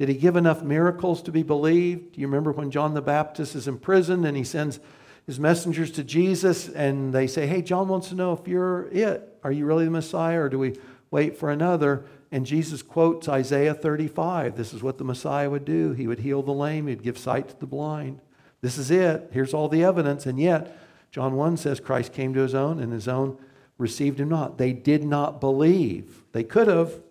Did 0.00 0.08
he 0.08 0.14
give 0.14 0.36
enough 0.36 0.62
miracles 0.62 1.20
to 1.24 1.30
be 1.30 1.42
believed? 1.42 2.12
Do 2.12 2.22
you 2.22 2.26
remember 2.26 2.52
when 2.52 2.70
John 2.70 2.94
the 2.94 3.02
Baptist 3.02 3.54
is 3.54 3.68
imprisoned 3.68 4.24
and 4.24 4.34
he 4.34 4.44
sends 4.44 4.80
his 5.26 5.38
messengers 5.38 5.90
to 5.90 6.02
Jesus 6.02 6.70
and 6.70 7.12
they 7.12 7.26
say, 7.26 7.46
Hey, 7.46 7.60
John 7.60 7.86
wants 7.86 8.08
to 8.08 8.14
know 8.14 8.32
if 8.32 8.48
you're 8.48 8.88
it. 8.92 9.38
Are 9.44 9.52
you 9.52 9.66
really 9.66 9.84
the 9.84 9.90
Messiah 9.90 10.40
or 10.40 10.48
do 10.48 10.58
we 10.58 10.78
wait 11.10 11.36
for 11.36 11.50
another? 11.50 12.06
And 12.32 12.46
Jesus 12.46 12.80
quotes 12.80 13.28
Isaiah 13.28 13.74
35. 13.74 14.56
This 14.56 14.72
is 14.72 14.82
what 14.82 14.96
the 14.96 15.04
Messiah 15.04 15.50
would 15.50 15.66
do. 15.66 15.92
He 15.92 16.06
would 16.06 16.20
heal 16.20 16.42
the 16.42 16.50
lame, 16.50 16.86
he'd 16.86 17.02
give 17.02 17.18
sight 17.18 17.50
to 17.50 17.60
the 17.60 17.66
blind. 17.66 18.22
This 18.62 18.78
is 18.78 18.90
it. 18.90 19.28
Here's 19.32 19.52
all 19.52 19.68
the 19.68 19.84
evidence. 19.84 20.24
And 20.24 20.40
yet, 20.40 20.78
John 21.10 21.34
1 21.34 21.58
says 21.58 21.78
Christ 21.78 22.14
came 22.14 22.32
to 22.32 22.40
his 22.40 22.54
own, 22.54 22.80
and 22.80 22.90
his 22.90 23.06
own 23.06 23.36
received 23.76 24.18
him 24.18 24.30
not. 24.30 24.56
They 24.56 24.72
did 24.72 25.04
not 25.04 25.42
believe. 25.42 26.22
They 26.32 26.44
could 26.44 26.68
have, 26.68 27.02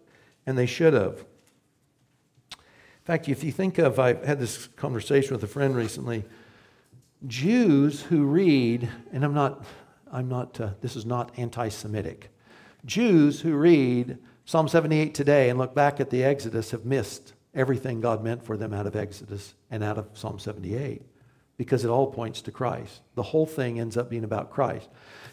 and 0.48 0.58
they 0.58 0.66
should 0.66 0.96
have. 0.96 1.24
Fact, 3.10 3.28
if 3.28 3.44
you 3.44 3.52
think 3.52 3.80
of, 3.80 3.98
I 3.98 4.24
had 4.24 4.40
this 4.40 4.68
conversation 4.76 5.34
with 5.34 5.44
a 5.44 5.48
friend 5.48 5.76
recently. 5.76 6.26
Jews 7.26 8.04
who 8.04 8.26
read, 8.26 8.88
and 9.12 9.26
I'm 9.26 9.34
not, 9.34 9.66
I'm 10.12 10.30
not, 10.30 10.62
uh, 10.62 10.74
this 10.82 10.96
is 10.96 11.08
not 11.08 11.32
anti 11.36 11.70
Semitic. 11.70 12.30
Jews 12.86 13.42
who 13.42 13.56
read 13.56 14.20
Psalm 14.46 14.68
78 14.68 15.16
today 15.16 15.50
and 15.50 15.58
look 15.58 15.74
back 15.74 16.00
at 16.00 16.12
the 16.12 16.24
Exodus 16.24 16.70
have 16.70 16.86
missed 16.86 17.34
everything 17.56 18.00
God 18.00 18.24
meant 18.24 18.46
for 18.46 18.56
them 18.56 18.76
out 18.76 18.86
of 18.86 18.96
Exodus 18.96 19.56
and 19.72 19.84
out 19.84 19.98
of 19.98 20.08
Psalm 20.14 20.38
78 20.38 21.02
because 21.58 21.84
it 21.84 21.90
all 21.90 22.12
points 22.12 22.44
to 22.44 22.52
Christ. 22.52 23.02
The 23.16 23.24
whole 23.24 23.48
thing 23.48 23.80
ends 23.80 23.98
up 23.98 24.12
being 24.12 24.24
about 24.24 24.52
Christ. 24.52 24.88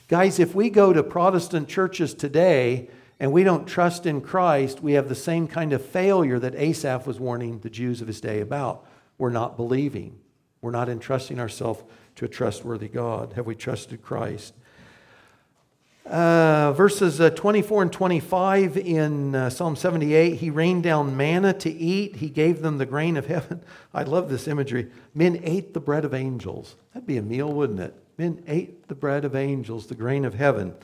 Guys, 0.08 0.38
if 0.38 0.54
we 0.54 0.70
go 0.70 0.94
to 0.94 1.02
Protestant 1.02 1.68
churches 1.68 2.14
today 2.14 2.88
and 3.18 3.32
we 3.32 3.44
don't 3.44 3.66
trust 3.66 4.04
in 4.04 4.20
Christ, 4.20 4.82
we 4.82 4.92
have 4.92 5.08
the 5.08 5.14
same 5.14 5.48
kind 5.48 5.72
of 5.72 5.84
failure 5.84 6.38
that 6.38 6.54
Asaph 6.54 7.06
was 7.06 7.18
warning 7.18 7.60
the 7.60 7.70
Jews 7.70 8.02
of 8.02 8.08
his 8.08 8.20
day 8.20 8.40
about. 8.40 8.86
We're 9.18 9.30
not 9.30 9.56
believing. 9.56 10.18
We're 10.60 10.70
not 10.70 10.88
entrusting 10.88 11.40
ourselves 11.40 11.82
to 12.16 12.26
a 12.26 12.28
trustworthy 12.28 12.88
God. 12.88 13.32
Have 13.34 13.46
we 13.46 13.54
trusted 13.54 14.02
Christ? 14.02 14.52
Uh, 16.04 16.72
verses 16.72 17.20
uh, 17.20 17.30
24 17.30 17.82
and 17.82 17.92
25 17.92 18.76
in 18.76 19.34
uh, 19.34 19.50
Psalm 19.50 19.74
78, 19.74 20.34
he 20.36 20.50
rained 20.50 20.84
down 20.84 21.16
manna 21.16 21.52
to 21.52 21.70
eat. 21.70 22.16
He 22.16 22.28
gave 22.28 22.62
them 22.62 22.78
the 22.78 22.86
grain 22.86 23.16
of 23.16 23.26
heaven. 23.26 23.62
I 23.94 24.04
love 24.04 24.28
this 24.28 24.46
imagery. 24.46 24.88
Men 25.14 25.40
ate 25.42 25.74
the 25.74 25.80
bread 25.80 26.04
of 26.04 26.14
angels. 26.14 26.76
That'd 26.92 27.08
be 27.08 27.16
a 27.16 27.22
meal, 27.22 27.52
wouldn't 27.52 27.80
it? 27.80 27.94
Men 28.18 28.42
ate 28.46 28.86
the 28.86 28.94
bread 28.94 29.24
of 29.24 29.34
angels, 29.34 29.88
the 29.88 29.96
grain 29.96 30.24
of 30.24 30.34
heaven. 30.34 30.74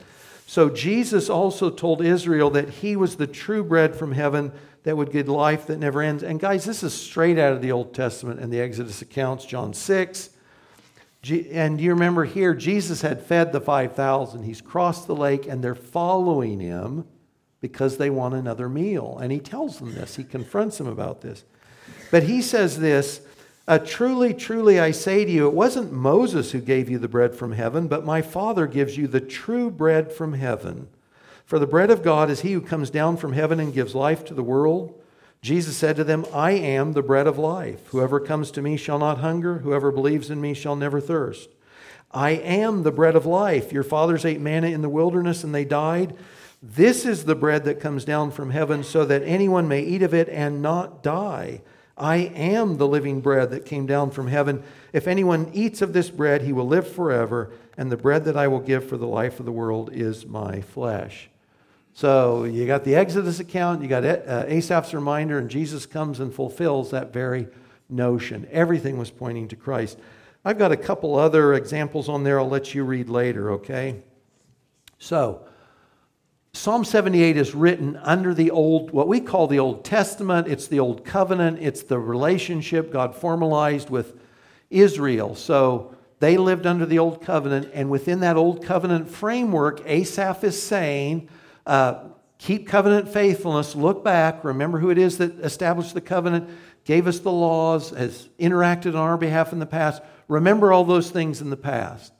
So 0.45 0.69
Jesus 0.69 1.29
also 1.29 1.69
told 1.69 2.03
Israel 2.03 2.49
that 2.51 2.69
he 2.69 2.95
was 2.95 3.15
the 3.15 3.27
true 3.27 3.63
bread 3.63 3.95
from 3.95 4.11
heaven 4.11 4.51
that 4.83 4.97
would 4.97 5.11
give 5.11 5.27
life 5.29 5.67
that 5.67 5.79
never 5.79 6.01
ends. 6.01 6.23
And 6.23 6.39
guys, 6.39 6.65
this 6.65 6.83
is 6.83 6.93
straight 6.93 7.39
out 7.39 7.53
of 7.53 7.61
the 7.61 7.71
Old 7.71 7.93
Testament 7.93 8.39
and 8.39 8.51
the 8.51 8.59
Exodus 8.59 9.01
accounts, 9.01 9.45
John 9.45 9.73
6. 9.73 10.29
And 11.51 11.79
you 11.79 11.91
remember 11.91 12.25
here, 12.25 12.53
Jesus 12.53 13.01
had 13.01 13.21
fed 13.21 13.53
the 13.53 13.61
5,000. 13.61 14.43
He's 14.43 14.59
crossed 14.59 15.07
the 15.07 15.15
lake 15.15 15.47
and 15.47 15.63
they're 15.63 15.73
following 15.73 16.59
him 16.59 17.05
because 17.61 17.97
they 17.97 18.09
want 18.09 18.35
another 18.35 18.67
meal. 18.67 19.17
And 19.21 19.31
he 19.31 19.39
tells 19.39 19.79
them 19.79 19.93
this, 19.93 20.17
he 20.17 20.25
confronts 20.25 20.77
them 20.77 20.87
about 20.87 21.21
this. 21.21 21.45
But 22.11 22.23
he 22.23 22.41
says 22.41 22.77
this 22.77 23.22
uh, 23.67 23.79
Truly, 23.79 24.33
truly, 24.33 24.79
I 24.79 24.91
say 24.91 25.25
to 25.25 25.31
you, 25.31 25.47
it 25.47 25.53
wasn't 25.53 25.91
Moses 25.91 26.51
who 26.51 26.59
gave 26.59 26.89
you 26.89 26.99
the 26.99 27.07
bread 27.07 27.35
from 27.35 27.53
heaven, 27.53 27.87
but 27.87 28.05
my 28.05 28.21
Father 28.21 28.67
gives 28.67 28.97
you 28.97 29.07
the 29.07 29.21
true 29.21 29.69
bread 29.69 30.11
from 30.11 30.33
heaven. 30.33 30.87
For 31.45 31.59
the 31.59 31.67
bread 31.67 31.91
of 31.91 32.03
God 32.03 32.29
is 32.29 32.41
he 32.41 32.53
who 32.53 32.61
comes 32.61 32.89
down 32.89 33.17
from 33.17 33.33
heaven 33.33 33.59
and 33.59 33.73
gives 33.73 33.95
life 33.95 34.25
to 34.25 34.33
the 34.33 34.43
world. 34.43 34.99
Jesus 35.41 35.75
said 35.75 35.97
to 35.97 36.03
them, 36.03 36.25
I 36.33 36.51
am 36.51 36.93
the 36.93 37.03
bread 37.03 37.27
of 37.27 37.37
life. 37.37 37.87
Whoever 37.87 38.19
comes 38.19 38.49
to 38.51 38.61
me 38.61 38.77
shall 38.77 38.97
not 38.97 39.17
hunger. 39.17 39.59
Whoever 39.59 39.91
believes 39.91 40.29
in 40.29 40.39
me 40.39 40.53
shall 40.53 40.75
never 40.75 41.01
thirst. 41.01 41.49
I 42.11 42.31
am 42.31 42.83
the 42.83 42.91
bread 42.91 43.15
of 43.15 43.25
life. 43.25 43.73
Your 43.73 43.83
fathers 43.83 44.23
ate 44.23 44.39
manna 44.39 44.67
in 44.67 44.81
the 44.81 44.89
wilderness 44.89 45.43
and 45.43 45.53
they 45.53 45.65
died. 45.65 46.15
This 46.61 47.05
is 47.05 47.25
the 47.25 47.35
bread 47.35 47.65
that 47.65 47.81
comes 47.81 48.05
down 48.05 48.31
from 48.31 48.51
heaven 48.51 48.83
so 48.83 49.03
that 49.03 49.23
anyone 49.23 49.67
may 49.67 49.81
eat 49.81 50.01
of 50.01 50.13
it 50.13 50.29
and 50.29 50.61
not 50.61 51.03
die. 51.03 51.61
I 51.97 52.17
am 52.17 52.77
the 52.77 52.87
living 52.87 53.21
bread 53.21 53.51
that 53.51 53.65
came 53.65 53.85
down 53.85 54.11
from 54.11 54.27
heaven. 54.27 54.63
If 54.93 55.07
anyone 55.07 55.51
eats 55.53 55.81
of 55.81 55.93
this 55.93 56.09
bread, 56.09 56.41
he 56.41 56.51
will 56.51 56.67
live 56.67 56.87
forever, 56.87 57.51
and 57.77 57.91
the 57.91 57.97
bread 57.97 58.25
that 58.25 58.37
I 58.37 58.47
will 58.47 58.59
give 58.59 58.87
for 58.87 58.97
the 58.97 59.07
life 59.07 59.39
of 59.39 59.45
the 59.45 59.51
world 59.51 59.91
is 59.93 60.25
my 60.25 60.61
flesh. 60.61 61.29
So 61.93 62.45
you 62.45 62.65
got 62.65 62.83
the 62.83 62.95
Exodus 62.95 63.39
account, 63.39 63.83
you 63.83 63.87
got 63.87 64.03
uh, 64.03 64.45
Asaph's 64.47 64.95
reminder, 64.95 65.37
and 65.37 65.49
Jesus 65.49 65.85
comes 65.85 66.19
and 66.19 66.33
fulfills 66.33 66.89
that 66.91 67.13
very 67.13 67.47
notion. 67.89 68.47
Everything 68.51 68.97
was 68.97 69.11
pointing 69.11 69.47
to 69.49 69.55
Christ. 69.55 69.99
I've 70.43 70.57
got 70.57 70.71
a 70.71 70.77
couple 70.77 71.15
other 71.15 71.53
examples 71.53 72.09
on 72.09 72.23
there 72.23 72.39
I'll 72.39 72.49
let 72.49 72.73
you 72.73 72.83
read 72.83 73.09
later, 73.09 73.51
okay? 73.51 74.01
So, 74.97 75.45
Psalm 76.55 76.85
78 76.85 77.35
is 77.35 77.55
written 77.55 77.97
under 78.03 78.33
the 78.33 78.51
old, 78.51 78.91
what 78.91 79.07
we 79.07 79.19
call 79.19 79.47
the 79.47 79.59
Old 79.59 79.83
Testament. 79.83 80.47
It's 80.47 80.67
the 80.67 80.79
Old 80.79 81.03
Covenant. 81.03 81.57
It's 81.59 81.81
the 81.81 81.99
relationship 81.99 82.91
God 82.91 83.15
formalized 83.15 83.89
with 83.89 84.13
Israel. 84.69 85.35
So 85.35 85.95
they 86.19 86.37
lived 86.37 86.65
under 86.65 86.85
the 86.85 86.99
Old 86.99 87.21
Covenant. 87.21 87.71
And 87.73 87.89
within 87.89 88.19
that 88.19 88.37
Old 88.37 88.63
Covenant 88.63 89.09
framework, 89.09 89.81
Asaph 89.85 90.43
is 90.43 90.61
saying, 90.61 91.27
uh, 91.65 92.05
keep 92.37 92.67
covenant 92.67 93.09
faithfulness, 93.09 93.75
look 93.75 94.03
back, 94.03 94.43
remember 94.43 94.77
who 94.77 94.91
it 94.91 94.97
is 94.97 95.17
that 95.17 95.39
established 95.39 95.95
the 95.95 96.01
covenant, 96.01 96.49
gave 96.85 97.07
us 97.07 97.19
the 97.19 97.31
laws, 97.31 97.89
has 97.89 98.29
interacted 98.39 98.89
on 98.89 98.97
our 98.97 99.17
behalf 99.17 99.53
in 99.53 99.59
the 99.59 99.65
past. 99.65 100.03
Remember 100.27 100.71
all 100.71 100.85
those 100.85 101.09
things 101.09 101.41
in 101.41 101.49
the 101.49 101.57
past. 101.57 102.13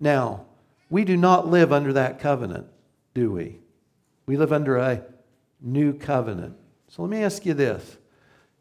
Now, 0.00 0.46
we 0.88 1.04
do 1.04 1.16
not 1.16 1.46
live 1.46 1.72
under 1.72 1.92
that 1.92 2.20
covenant, 2.20 2.68
do 3.12 3.32
we? 3.32 3.60
We 4.26 4.36
live 4.36 4.52
under 4.52 4.76
a 4.76 5.02
new 5.60 5.94
covenant. 5.94 6.56
So 6.88 7.02
let 7.02 7.10
me 7.10 7.22
ask 7.22 7.46
you 7.46 7.54
this 7.54 7.96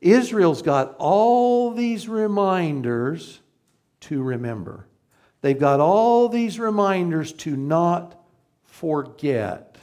Israel's 0.02 0.62
got 0.62 0.96
all 0.98 1.72
these 1.72 2.08
reminders 2.08 3.42
to 4.02 4.22
remember, 4.22 4.88
they've 5.42 5.60
got 5.60 5.80
all 5.80 6.30
these 6.30 6.60
reminders 6.60 7.34
to 7.34 7.56
not 7.56 8.22
forget. 8.64 9.78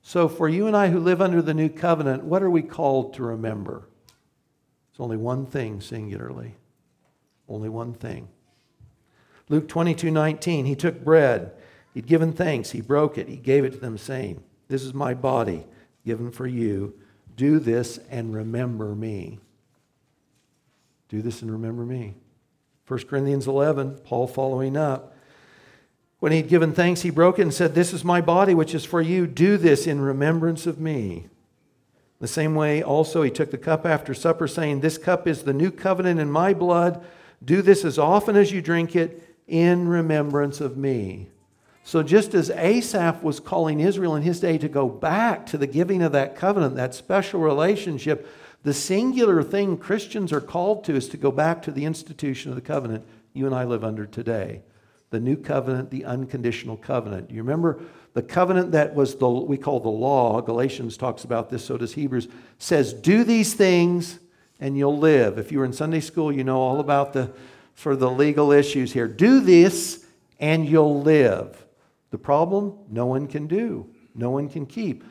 So, 0.00 0.26
for 0.26 0.48
you 0.48 0.66
and 0.66 0.74
I 0.74 0.88
who 0.88 1.00
live 1.00 1.20
under 1.20 1.42
the 1.42 1.52
new 1.52 1.68
covenant, 1.68 2.24
what 2.24 2.42
are 2.42 2.48
we 2.48 2.62
called 2.62 3.12
to 3.14 3.22
remember? 3.22 3.86
It's 4.90 5.00
only 5.00 5.18
one 5.18 5.44
thing 5.44 5.82
singularly. 5.82 6.54
Only 7.46 7.68
one 7.68 7.92
thing. 7.92 8.28
Luke 9.50 9.68
22 9.68 10.10
19, 10.10 10.64
he 10.64 10.74
took 10.74 11.04
bread. 11.04 11.52
He'd 11.92 12.06
given 12.06 12.32
thanks. 12.32 12.70
He 12.70 12.80
broke 12.80 13.18
it. 13.18 13.28
He 13.28 13.36
gave 13.36 13.64
it 13.64 13.72
to 13.72 13.78
them, 13.78 13.98
saying, 13.98 14.42
this 14.68 14.82
is 14.82 14.94
my 14.94 15.14
body 15.14 15.64
given 16.04 16.30
for 16.30 16.46
you. 16.46 16.94
Do 17.36 17.58
this 17.58 17.98
and 18.10 18.34
remember 18.34 18.94
me. 18.94 19.38
Do 21.08 21.22
this 21.22 21.42
and 21.42 21.50
remember 21.50 21.84
me. 21.84 22.14
1 22.86 23.00
Corinthians 23.06 23.46
11, 23.46 23.98
Paul 24.04 24.26
following 24.26 24.76
up. 24.76 25.14
When 26.20 26.32
he'd 26.32 26.48
given 26.48 26.72
thanks, 26.72 27.02
he 27.02 27.10
broke 27.10 27.38
it 27.38 27.42
and 27.42 27.54
said, 27.54 27.74
This 27.74 27.92
is 27.92 28.04
my 28.04 28.20
body, 28.20 28.54
which 28.54 28.74
is 28.74 28.84
for 28.84 29.00
you. 29.00 29.26
Do 29.26 29.56
this 29.56 29.86
in 29.86 30.00
remembrance 30.00 30.66
of 30.66 30.80
me. 30.80 31.28
The 32.20 32.26
same 32.26 32.54
way, 32.54 32.82
also, 32.82 33.22
he 33.22 33.30
took 33.30 33.52
the 33.52 33.58
cup 33.58 33.86
after 33.86 34.12
supper, 34.14 34.48
saying, 34.48 34.80
This 34.80 34.98
cup 34.98 35.28
is 35.28 35.42
the 35.42 35.52
new 35.52 35.70
covenant 35.70 36.18
in 36.18 36.30
my 36.30 36.54
blood. 36.54 37.04
Do 37.44 37.62
this 37.62 37.84
as 37.84 37.98
often 37.98 38.34
as 38.34 38.50
you 38.50 38.60
drink 38.60 38.96
it 38.96 39.22
in 39.46 39.86
remembrance 39.86 40.60
of 40.60 40.76
me. 40.76 41.28
So, 41.88 42.02
just 42.02 42.34
as 42.34 42.50
Asaph 42.50 43.22
was 43.22 43.40
calling 43.40 43.80
Israel 43.80 44.14
in 44.14 44.22
his 44.22 44.40
day 44.40 44.58
to 44.58 44.68
go 44.68 44.90
back 44.90 45.46
to 45.46 45.56
the 45.56 45.66
giving 45.66 46.02
of 46.02 46.12
that 46.12 46.36
covenant, 46.36 46.76
that 46.76 46.94
special 46.94 47.40
relationship, 47.40 48.28
the 48.62 48.74
singular 48.74 49.42
thing 49.42 49.78
Christians 49.78 50.30
are 50.30 50.42
called 50.42 50.84
to 50.84 50.94
is 50.94 51.08
to 51.08 51.16
go 51.16 51.32
back 51.32 51.62
to 51.62 51.70
the 51.70 51.86
institution 51.86 52.50
of 52.50 52.56
the 52.56 52.60
covenant 52.60 53.06
you 53.32 53.46
and 53.46 53.54
I 53.54 53.64
live 53.64 53.84
under 53.84 54.04
today. 54.04 54.60
The 55.08 55.18
new 55.18 55.34
covenant, 55.34 55.90
the 55.90 56.04
unconditional 56.04 56.76
covenant. 56.76 57.30
You 57.30 57.40
remember 57.40 57.80
the 58.12 58.20
covenant 58.20 58.72
that 58.72 58.94
was 58.94 59.16
the 59.16 59.26
we 59.26 59.56
call 59.56 59.80
the 59.80 59.88
law, 59.88 60.42
Galatians 60.42 60.98
talks 60.98 61.24
about 61.24 61.48
this, 61.48 61.64
so 61.64 61.78
does 61.78 61.94
Hebrews, 61.94 62.28
says, 62.58 62.92
do 62.92 63.24
these 63.24 63.54
things 63.54 64.18
and 64.60 64.76
you'll 64.76 64.98
live. 64.98 65.38
If 65.38 65.50
you 65.50 65.60
were 65.60 65.64
in 65.64 65.72
Sunday 65.72 66.00
school, 66.00 66.30
you 66.30 66.44
know 66.44 66.60
all 66.60 66.80
about 66.80 67.14
the 67.14 67.32
for 67.72 67.96
the 67.96 68.10
legal 68.10 68.52
issues 68.52 68.92
here. 68.92 69.08
Do 69.08 69.40
this 69.40 70.04
and 70.38 70.68
you'll 70.68 71.00
live. 71.00 71.64
The 72.10 72.18
problem? 72.18 72.78
No 72.88 73.06
one 73.06 73.26
can 73.26 73.46
do, 73.46 73.86
no 74.14 74.30
one 74.30 74.48
can 74.48 74.66
keep. 74.66 75.04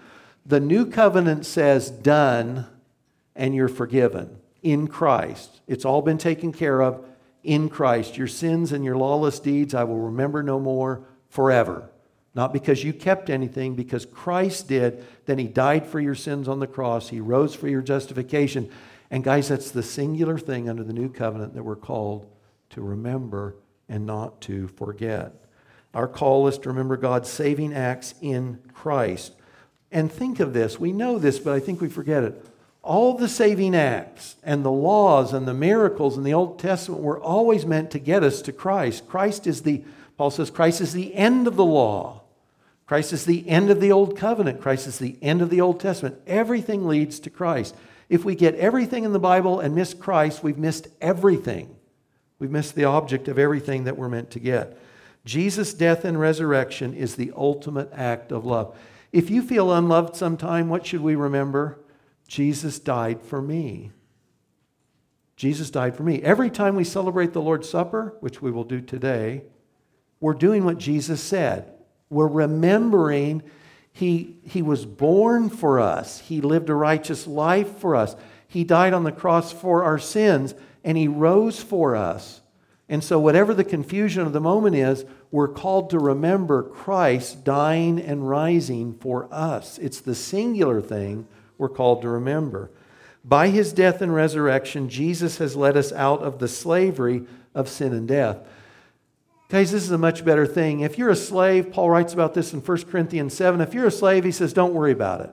The 0.45 0.59
new 0.59 0.85
covenant 0.85 1.45
says, 1.45 1.91
done, 1.91 2.67
and 3.35 3.53
you're 3.53 3.67
forgiven 3.67 4.37
in 4.63 4.87
Christ. 4.87 5.61
It's 5.67 5.85
all 5.85 6.01
been 6.01 6.17
taken 6.17 6.51
care 6.51 6.81
of 6.81 7.05
in 7.43 7.69
Christ. 7.69 8.17
Your 8.17 8.27
sins 8.27 8.71
and 8.71 8.83
your 8.83 8.97
lawless 8.97 9.39
deeds 9.39 9.73
I 9.73 9.83
will 9.83 9.99
remember 9.99 10.43
no 10.43 10.59
more 10.59 11.03
forever. 11.29 11.89
Not 12.33 12.53
because 12.53 12.83
you 12.83 12.93
kept 12.93 13.29
anything, 13.29 13.75
because 13.75 14.05
Christ 14.05 14.67
did. 14.67 15.05
Then 15.25 15.39
He 15.39 15.47
died 15.47 15.87
for 15.87 15.99
your 15.99 16.15
sins 16.15 16.47
on 16.47 16.59
the 16.59 16.67
cross. 16.67 17.09
He 17.09 17.19
rose 17.19 17.55
for 17.55 17.67
your 17.67 17.81
justification. 17.81 18.69
And 19.09 19.23
guys, 19.23 19.47
that's 19.47 19.71
the 19.71 19.83
singular 19.83 20.37
thing 20.37 20.69
under 20.69 20.83
the 20.83 20.93
new 20.93 21.09
covenant 21.09 21.55
that 21.55 21.63
we're 21.63 21.75
called 21.75 22.29
to 22.71 22.81
remember 22.81 23.55
and 23.89 24.05
not 24.05 24.41
to 24.41 24.67
forget. 24.67 25.46
Our 25.97 26.07
call 26.07 26.47
is 26.47 26.59
to 26.59 26.69
remember 26.69 26.95
God's 26.95 27.27
saving 27.27 27.73
acts 27.73 28.13
in 28.21 28.59
Christ. 28.71 29.33
And 29.91 30.11
think 30.11 30.39
of 30.39 30.53
this. 30.53 30.79
We 30.79 30.91
know 30.91 31.17
this, 31.17 31.39
but 31.39 31.55
I 31.55 31.59
think 31.59 31.81
we 31.81 31.89
forget 31.89 32.23
it. 32.23 32.45
All 32.83 33.17
the 33.17 33.27
saving 33.27 33.73
acts 33.73 34.35
and 34.43 34.63
the 34.63 34.69
laws 34.69 35.33
and 35.33 35.47
the 35.47 35.55
miracles 35.55 36.15
in 36.15 36.23
the 36.23 36.35
Old 36.35 36.59
Testament 36.59 37.01
were 37.01 37.19
always 37.19 37.65
meant 37.65 37.89
to 37.91 37.99
get 37.99 38.23
us 38.23 38.43
to 38.43 38.51
Christ. 38.51 39.07
Christ 39.09 39.47
is 39.47 39.63
the, 39.63 39.83
Paul 40.19 40.29
says, 40.29 40.51
Christ 40.51 40.81
is 40.81 40.93
the 40.93 41.15
end 41.15 41.47
of 41.47 41.55
the 41.55 41.65
law. 41.65 42.21
Christ 42.85 43.11
is 43.11 43.25
the 43.25 43.49
end 43.49 43.71
of 43.71 43.81
the 43.81 43.91
Old 43.91 44.15
Covenant. 44.15 44.61
Christ 44.61 44.85
is 44.85 44.99
the 44.99 45.17
end 45.23 45.41
of 45.41 45.49
the 45.49 45.61
Old 45.61 45.79
Testament. 45.79 46.21
Everything 46.27 46.85
leads 46.85 47.19
to 47.21 47.31
Christ. 47.31 47.75
If 48.07 48.23
we 48.23 48.35
get 48.35 48.53
everything 48.53 49.03
in 49.03 49.13
the 49.13 49.19
Bible 49.19 49.59
and 49.59 49.73
miss 49.73 49.95
Christ, 49.95 50.43
we've 50.43 50.59
missed 50.59 50.89
everything. 51.01 51.75
We've 52.37 52.51
missed 52.51 52.75
the 52.75 52.85
object 52.85 53.27
of 53.27 53.39
everything 53.39 53.85
that 53.85 53.97
we're 53.97 54.09
meant 54.09 54.29
to 54.31 54.39
get. 54.39 54.77
Jesus' 55.27 55.73
death 55.73 56.05
and 56.05 56.17
resurrection 56.17 56.93
is 56.93 57.15
the 57.15 57.33
ultimate 57.35 57.91
act 57.93 58.31
of 58.31 58.45
love. 58.45 58.77
If 59.11 59.29
you 59.29 59.41
feel 59.41 59.73
unloved 59.73 60.15
sometime, 60.15 60.69
what 60.69 60.85
should 60.85 61.01
we 61.01 61.15
remember? 61.15 61.79
Jesus 62.27 62.79
died 62.79 63.21
for 63.21 63.41
me. 63.41 63.91
Jesus 65.35 65.69
died 65.69 65.95
for 65.95 66.03
me. 66.03 66.21
Every 66.23 66.49
time 66.49 66.75
we 66.75 66.83
celebrate 66.83 67.33
the 67.33 67.41
Lord's 67.41 67.69
Supper, 67.69 68.15
which 68.21 68.41
we 68.41 68.51
will 68.51 68.63
do 68.63 68.79
today, 68.79 69.43
we're 70.21 70.33
doing 70.33 70.63
what 70.63 70.77
Jesus 70.77 71.21
said. 71.21 71.73
We're 72.09 72.27
remembering 72.27 73.43
he, 73.97 74.37
he 74.43 74.61
was 74.61 74.85
born 74.85 75.49
for 75.49 75.79
us, 75.79 76.19
He 76.19 76.39
lived 76.39 76.69
a 76.69 76.75
righteous 76.75 77.25
life 77.25 77.79
for 77.79 77.95
us, 77.95 78.15
He 78.47 78.63
died 78.63 78.93
on 78.93 79.03
the 79.03 79.11
cross 79.11 79.51
for 79.51 79.83
our 79.83 79.97
sins, 79.97 80.53
and 80.83 80.95
He 80.95 81.07
rose 81.07 81.61
for 81.61 81.95
us. 81.95 82.41
And 82.89 83.03
so, 83.03 83.19
whatever 83.19 83.53
the 83.53 83.65
confusion 83.65 84.21
of 84.21 84.31
the 84.31 84.39
moment 84.39 84.75
is, 84.75 85.03
we're 85.29 85.49
called 85.49 85.89
to 85.89 85.99
remember 85.99 86.63
Christ 86.63 87.43
dying 87.43 87.99
and 87.99 88.29
rising 88.29 88.97
for 88.99 89.27
us. 89.31 89.77
It's 89.77 89.99
the 89.99 90.15
singular 90.15 90.81
thing 90.81 91.27
we're 91.57 91.67
called 91.69 92.01
to 92.03 92.09
remember. 92.09 92.71
By 93.25 93.49
his 93.49 93.73
death 93.73 94.01
and 94.01 94.13
resurrection, 94.13 94.87
Jesus 94.87 95.37
has 95.39 95.55
led 95.55 95.75
us 95.75 95.91
out 95.91 96.21
of 96.23 96.39
the 96.39 96.47
slavery 96.47 97.23
of 97.53 97.67
sin 97.67 97.93
and 97.93 98.07
death. 98.07 98.37
Guys, 99.49 99.71
this 99.71 99.83
is 99.83 99.91
a 99.91 99.97
much 99.97 100.23
better 100.23 100.45
thing. 100.45 100.81
If 100.81 100.97
you're 100.97 101.09
a 101.09 101.15
slave, 101.15 101.71
Paul 101.71 101.89
writes 101.89 102.13
about 102.13 102.33
this 102.33 102.53
in 102.53 102.61
1 102.61 102.83
Corinthians 102.83 103.33
7. 103.33 103.59
If 103.59 103.73
you're 103.73 103.87
a 103.87 103.91
slave, 103.91 104.23
he 104.23 104.31
says, 104.31 104.53
don't 104.53 104.73
worry 104.73 104.91
about 104.93 105.21
it. 105.21 105.31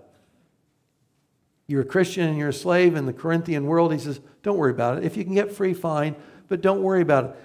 You're 1.66 1.82
a 1.82 1.86
Christian 1.86 2.28
and 2.28 2.38
you're 2.38 2.50
a 2.50 2.52
slave 2.52 2.94
in 2.94 3.06
the 3.06 3.12
Corinthian 3.12 3.66
world, 3.66 3.92
he 3.92 3.98
says, 3.98 4.20
don't 4.42 4.58
worry 4.58 4.70
about 4.70 4.98
it. 4.98 5.04
If 5.04 5.16
you 5.16 5.24
can 5.24 5.34
get 5.34 5.50
free, 5.50 5.72
fine, 5.72 6.14
but 6.48 6.60
don't 6.60 6.82
worry 6.82 7.02
about 7.02 7.24
it. 7.24 7.36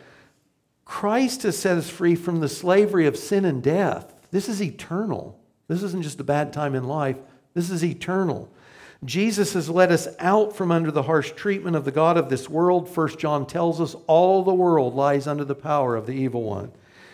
Christ 0.86 1.44
has 1.44 1.58
set 1.58 1.78
us 1.78 1.90
free 1.90 2.16
from 2.16 2.40
the 2.40 2.50
slavery 2.50 3.06
of 3.06 3.16
sin 3.16 3.46
and 3.46 3.62
death. 3.62 4.14
This 4.32 4.50
is 4.50 4.62
eternal. 4.62 5.40
This 5.68 5.84
isn't 5.84 6.04
just 6.04 6.20
a 6.20 6.24
bad 6.24 6.52
time 6.52 6.76
in 6.76 6.84
life, 6.84 7.18
this 7.54 7.70
is 7.70 7.84
eternal. 7.84 8.50
Jesus 9.06 9.54
has 9.54 9.70
led 9.70 9.94
us 9.94 10.10
out 10.20 10.56
from 10.56 10.72
under 10.72 10.92
the 10.92 11.04
harsh 11.04 11.32
treatment 11.32 11.78
of 11.78 11.86
the 11.86 11.92
God 11.92 12.18
of 12.18 12.30
this 12.30 12.50
world. 12.50 12.90
First 12.90 13.18
John 13.18 13.46
tells 13.46 13.80
us 13.80 13.96
all 14.08 14.44
the 14.44 14.54
world 14.54 14.94
lies 14.94 15.26
under 15.26 15.46
the 15.46 15.56
power 15.56 15.96
of 15.96 16.06
the 16.06 16.12
evil 16.12 16.44
one 16.44 16.72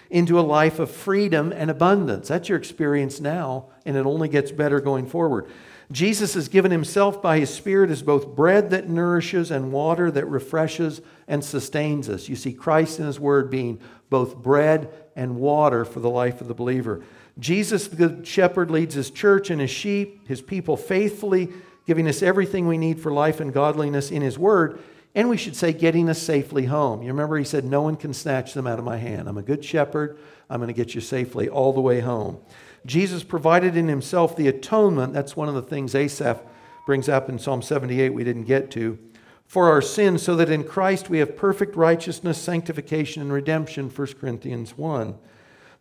into 0.09 0.39
a 0.39 0.41
life 0.41 0.79
of 0.79 0.89
freedom 0.89 1.51
and 1.51 1.69
abundance. 1.69 2.27
That's 2.27 2.49
your 2.49 2.57
experience 2.57 3.19
now, 3.19 3.65
and 3.85 3.97
it 3.97 4.05
only 4.05 4.29
gets 4.29 4.51
better 4.51 4.79
going 4.79 5.07
forward. 5.07 5.47
Jesus 5.91 6.33
has 6.33 6.47
given 6.47 6.71
himself 6.71 7.21
by 7.21 7.39
his 7.39 7.53
Spirit 7.53 7.89
as 7.89 8.01
both 8.01 8.35
bread 8.35 8.71
that 8.71 8.89
nourishes 8.89 9.51
and 9.51 9.71
water 9.71 10.09
that 10.11 10.25
refreshes 10.25 11.01
and 11.27 11.43
sustains 11.43 12.09
us. 12.09 12.27
You 12.27 12.35
see 12.35 12.53
Christ 12.53 12.99
in 12.99 13.05
his 13.05 13.19
word 13.19 13.51
being 13.51 13.79
both 14.09 14.37
bread 14.37 14.89
and 15.15 15.37
water 15.37 15.85
for 15.85 15.99
the 15.99 16.09
life 16.09 16.41
of 16.41 16.47
the 16.47 16.53
believer. 16.53 17.03
Jesus, 17.37 17.87
the 17.87 17.95
good 17.95 18.25
shepherd, 18.25 18.71
leads 18.71 18.95
his 18.95 19.11
church 19.11 19.49
and 19.49 19.61
his 19.61 19.69
sheep, 19.69 20.27
his 20.27 20.41
people 20.41 20.77
faithfully 20.77 21.49
giving 21.85 22.07
us 22.07 22.21
everything 22.21 22.67
we 22.67 22.77
need 22.77 22.99
for 22.99 23.11
life 23.11 23.39
and 23.39 23.53
godliness 23.53 24.11
in 24.11 24.21
His 24.21 24.37
Word, 24.37 24.79
and 25.13 25.29
we 25.29 25.37
should 25.37 25.55
say, 25.55 25.71
getting 25.71 26.09
us 26.09 26.21
safely 26.21 26.65
home. 26.65 27.01
You 27.01 27.09
remember 27.09 27.37
He 27.37 27.45
said, 27.45 27.63
No 27.63 27.81
one 27.81 27.95
can 27.95 28.13
snatch 28.13 28.53
them 28.53 28.67
out 28.67 28.79
of 28.79 28.85
my 28.85 28.97
hand. 28.97 29.29
I'm 29.29 29.37
a 29.37 29.43
good 29.43 29.63
shepherd. 29.63 30.17
I'm 30.49 30.59
going 30.59 30.67
to 30.67 30.73
get 30.73 30.93
you 30.93 31.01
safely 31.01 31.47
all 31.47 31.73
the 31.73 31.81
way 31.81 31.99
home. 32.01 32.39
Jesus 32.85 33.23
provided 33.23 33.75
in 33.75 33.87
Himself 33.87 34.35
the 34.35 34.47
atonement. 34.47 35.13
That's 35.13 35.35
one 35.35 35.49
of 35.49 35.55
the 35.55 35.61
things 35.61 35.95
Asaph 35.95 36.41
brings 36.85 37.09
up 37.09 37.29
in 37.29 37.39
Psalm 37.39 37.61
78 37.61 38.09
we 38.11 38.23
didn't 38.23 38.43
get 38.43 38.69
to. 38.71 38.99
For 39.47 39.69
our 39.69 39.81
sins, 39.81 40.23
so 40.23 40.35
that 40.35 40.49
in 40.49 40.63
Christ 40.63 41.09
we 41.09 41.19
have 41.19 41.35
perfect 41.35 41.75
righteousness, 41.75 42.41
sanctification, 42.41 43.21
and 43.21 43.31
redemption, 43.31 43.89
1 43.89 44.07
Corinthians 44.19 44.77
1 44.77 45.15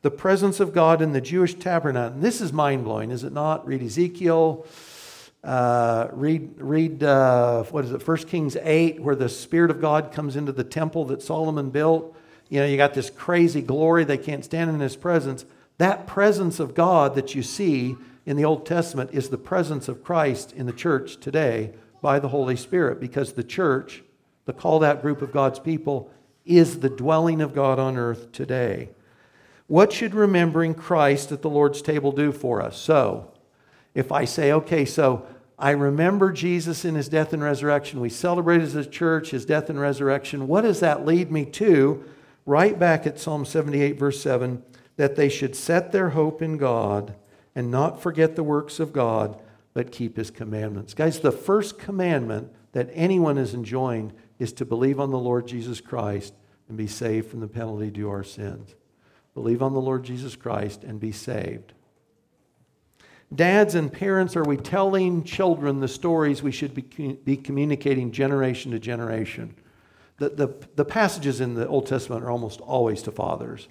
the 0.04 0.10
presence 0.10 0.60
of 0.60 0.74
God 0.74 1.00
in 1.00 1.12
the 1.12 1.20
Jewish 1.22 1.54
tabernacle. 1.54 2.12
And 2.12 2.22
this 2.22 2.42
is 2.42 2.52
mind 2.52 2.84
blowing, 2.84 3.10
is 3.10 3.24
it 3.24 3.32
not? 3.32 3.66
Read 3.66 3.82
Ezekiel. 3.82 4.66
Uh, 5.42 6.08
read 6.12 6.60
read 6.60 7.02
uh, 7.02 7.62
what 7.64 7.86
is 7.86 7.92
it? 7.92 8.02
First 8.02 8.28
Kings 8.28 8.54
eight, 8.62 9.00
where 9.00 9.16
the 9.16 9.30
Spirit 9.30 9.70
of 9.70 9.80
God 9.80 10.12
comes 10.12 10.36
into 10.36 10.52
the 10.52 10.62
temple 10.62 11.06
that 11.06 11.22
Solomon 11.22 11.70
built. 11.70 12.14
You 12.50 12.60
know, 12.60 12.66
you 12.66 12.76
got 12.76 12.92
this 12.92 13.08
crazy 13.08 13.62
glory; 13.62 14.04
they 14.04 14.18
can't 14.18 14.44
stand 14.44 14.70
in 14.70 14.78
His 14.78 14.94
presence. 14.94 15.46
That 15.78 16.06
presence 16.06 16.60
of 16.60 16.74
God 16.74 17.14
that 17.14 17.34
you 17.34 17.42
see 17.42 17.96
in 18.26 18.36
the 18.36 18.44
Old 18.44 18.64
Testament 18.64 19.10
is 19.12 19.28
the 19.28 19.38
presence 19.38 19.88
of 19.88 20.04
Christ 20.04 20.52
in 20.52 20.66
the 20.66 20.72
church 20.72 21.18
today 21.18 21.72
by 22.00 22.18
the 22.18 22.28
Holy 22.28 22.56
Spirit, 22.56 23.00
because 23.00 23.32
the 23.32 23.44
church, 23.44 24.02
the 24.44 24.52
called 24.52 24.84
out 24.84 25.02
group 25.02 25.22
of 25.22 25.32
God's 25.32 25.58
people, 25.58 26.10
is 26.44 26.80
the 26.80 26.90
dwelling 26.90 27.40
of 27.40 27.54
God 27.54 27.78
on 27.78 27.96
earth 27.96 28.30
today. 28.32 28.90
What 29.66 29.92
should 29.92 30.14
remembering 30.14 30.74
Christ 30.74 31.32
at 31.32 31.42
the 31.42 31.50
Lord's 31.50 31.80
table 31.80 32.12
do 32.12 32.30
for 32.30 32.60
us? 32.60 32.78
So, 32.78 33.32
if 33.94 34.12
I 34.12 34.26
say, 34.26 34.52
okay, 34.52 34.84
so 34.84 35.26
I 35.58 35.70
remember 35.70 36.32
Jesus 36.32 36.84
in 36.84 36.94
his 36.94 37.08
death 37.08 37.32
and 37.32 37.42
resurrection, 37.42 38.00
we 38.00 38.10
celebrate 38.10 38.60
as 38.60 38.74
a 38.74 38.84
church 38.84 39.30
his 39.30 39.46
death 39.46 39.70
and 39.70 39.80
resurrection, 39.80 40.46
what 40.46 40.62
does 40.62 40.80
that 40.80 41.06
lead 41.06 41.30
me 41.30 41.46
to? 41.46 42.04
Right 42.44 42.78
back 42.78 43.06
at 43.06 43.18
Psalm 43.18 43.46
78, 43.46 43.98
verse 43.98 44.20
7 44.20 44.62
that 44.96 45.16
they 45.16 45.28
should 45.28 45.56
set 45.56 45.92
their 45.92 46.10
hope 46.10 46.40
in 46.40 46.56
God 46.56 47.14
and 47.54 47.70
not 47.70 48.02
forget 48.02 48.36
the 48.36 48.42
works 48.42 48.80
of 48.80 48.92
God, 48.92 49.40
but 49.72 49.92
keep 49.92 50.16
his 50.16 50.30
commandments. 50.30 50.94
Guys, 50.94 51.20
the 51.20 51.32
first 51.32 51.78
commandment 51.78 52.52
that 52.72 52.90
anyone 52.92 53.38
is 53.38 53.54
enjoined 53.54 54.12
is 54.38 54.52
to 54.52 54.64
believe 54.64 55.00
on 55.00 55.10
the 55.10 55.18
Lord 55.18 55.46
Jesus 55.46 55.80
Christ 55.80 56.34
and 56.68 56.76
be 56.76 56.86
saved 56.86 57.30
from 57.30 57.40
the 57.40 57.48
penalty 57.48 57.90
due 57.90 58.08
our 58.08 58.24
sins. 58.24 58.74
Believe 59.34 59.62
on 59.62 59.72
the 59.72 59.80
Lord 59.80 60.04
Jesus 60.04 60.36
Christ 60.36 60.84
and 60.84 61.00
be 61.00 61.12
saved. 61.12 61.72
Dads 63.34 63.74
and 63.74 63.92
parents, 63.92 64.36
are 64.36 64.44
we 64.44 64.56
telling 64.56 65.24
children 65.24 65.80
the 65.80 65.88
stories 65.88 66.42
we 66.42 66.52
should 66.52 66.74
be, 66.74 67.14
be 67.24 67.36
communicating 67.36 68.12
generation 68.12 68.70
to 68.72 68.78
generation? 68.78 69.54
The, 70.18 70.28
the, 70.28 70.48
the 70.76 70.84
passages 70.84 71.40
in 71.40 71.54
the 71.54 71.66
Old 71.66 71.86
Testament 71.86 72.22
are 72.22 72.30
almost 72.30 72.60
always 72.60 73.02
to 73.02 73.10
fathers. 73.10 73.66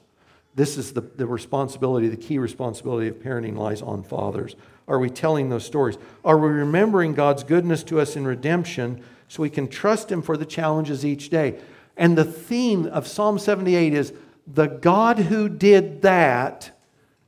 This 0.55 0.77
is 0.77 0.93
the, 0.93 1.01
the 1.01 1.25
responsibility, 1.25 2.07
the 2.07 2.17
key 2.17 2.37
responsibility 2.37 3.07
of 3.07 3.15
parenting 3.15 3.57
lies 3.57 3.81
on 3.81 4.03
fathers. 4.03 4.55
Are 4.87 4.99
we 4.99 5.09
telling 5.09 5.49
those 5.49 5.65
stories? 5.65 5.97
Are 6.23 6.37
we 6.37 6.49
remembering 6.49 7.13
God's 7.13 7.43
goodness 7.43 7.83
to 7.85 7.99
us 7.99 8.15
in 8.15 8.25
redemption 8.25 9.03
so 9.27 9.41
we 9.41 9.49
can 9.49 9.67
trust 9.67 10.11
Him 10.11 10.21
for 10.21 10.37
the 10.37 10.45
challenges 10.45 11.05
each 11.05 11.29
day? 11.29 11.59
And 11.97 12.17
the 12.17 12.25
theme 12.25 12.85
of 12.85 13.07
Psalm 13.07 13.39
78 13.39 13.93
is 13.93 14.13
the 14.45 14.67
God 14.67 15.19
who 15.19 15.49
did 15.49 16.01
that 16.01 16.71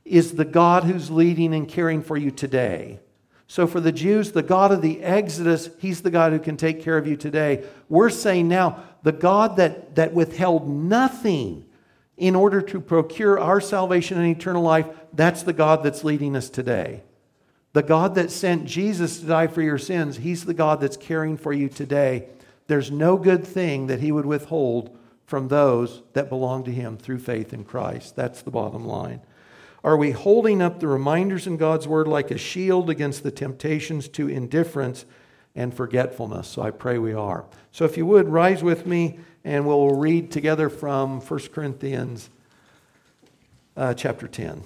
is 0.04 0.34
the 0.34 0.44
God 0.44 0.84
who's 0.84 1.10
leading 1.10 1.52
and 1.52 1.68
caring 1.68 2.02
for 2.02 2.16
you 2.16 2.30
today. 2.30 3.00
So, 3.48 3.66
for 3.66 3.80
the 3.80 3.92
Jews, 3.92 4.32
the 4.32 4.42
God 4.42 4.72
of 4.72 4.82
the 4.82 5.02
Exodus, 5.02 5.70
He's 5.78 6.02
the 6.02 6.10
God 6.10 6.32
who 6.32 6.38
can 6.38 6.56
take 6.56 6.82
care 6.82 6.98
of 6.98 7.06
you 7.06 7.16
today. 7.16 7.64
We're 7.88 8.10
saying 8.10 8.48
now, 8.48 8.82
the 9.02 9.12
God 9.12 9.56
that, 9.56 9.94
that 9.94 10.14
withheld 10.14 10.68
nothing 10.68 11.65
in 12.16 12.34
order 12.34 12.62
to 12.62 12.80
procure 12.80 13.38
our 13.38 13.60
salvation 13.60 14.18
and 14.18 14.26
eternal 14.26 14.62
life, 14.62 14.86
that's 15.12 15.42
the 15.42 15.52
God 15.52 15.82
that's 15.82 16.04
leading 16.04 16.34
us 16.34 16.48
today. 16.48 17.02
The 17.74 17.82
God 17.82 18.14
that 18.14 18.30
sent 18.30 18.64
Jesus 18.64 19.20
to 19.20 19.26
die 19.26 19.48
for 19.48 19.60
your 19.60 19.78
sins, 19.78 20.16
He's 20.16 20.46
the 20.46 20.54
God 20.54 20.80
that's 20.80 20.96
caring 20.96 21.36
for 21.36 21.52
you 21.52 21.68
today. 21.68 22.28
There's 22.68 22.90
no 22.90 23.18
good 23.18 23.46
thing 23.46 23.88
that 23.88 24.00
He 24.00 24.12
would 24.12 24.24
withhold 24.24 24.96
from 25.26 25.48
those 25.48 26.02
that 26.14 26.30
belong 26.30 26.64
to 26.64 26.72
Him 26.72 26.96
through 26.96 27.18
faith 27.18 27.52
in 27.52 27.64
Christ. 27.64 28.16
That's 28.16 28.40
the 28.40 28.50
bottom 28.50 28.86
line. 28.86 29.20
Are 29.84 29.96
we 29.96 30.12
holding 30.12 30.62
up 30.62 30.80
the 30.80 30.88
reminders 30.88 31.46
in 31.46 31.58
God's 31.58 31.86
Word 31.86 32.08
like 32.08 32.30
a 32.30 32.38
shield 32.38 32.88
against 32.88 33.22
the 33.22 33.30
temptations 33.30 34.08
to 34.08 34.28
indifference 34.28 35.04
and 35.54 35.74
forgetfulness? 35.74 36.48
So 36.48 36.62
I 36.62 36.70
pray 36.70 36.98
we 36.98 37.12
are. 37.12 37.44
So 37.72 37.84
if 37.84 37.96
you 37.96 38.06
would, 38.06 38.28
rise 38.28 38.64
with 38.64 38.86
me 38.86 39.20
and 39.46 39.66
we'll 39.66 39.94
read 39.94 40.30
together 40.30 40.68
from 40.68 41.20
1 41.20 41.40
Corinthians 41.52 42.28
uh, 43.76 43.94
chapter 43.94 44.28
10. 44.28 44.62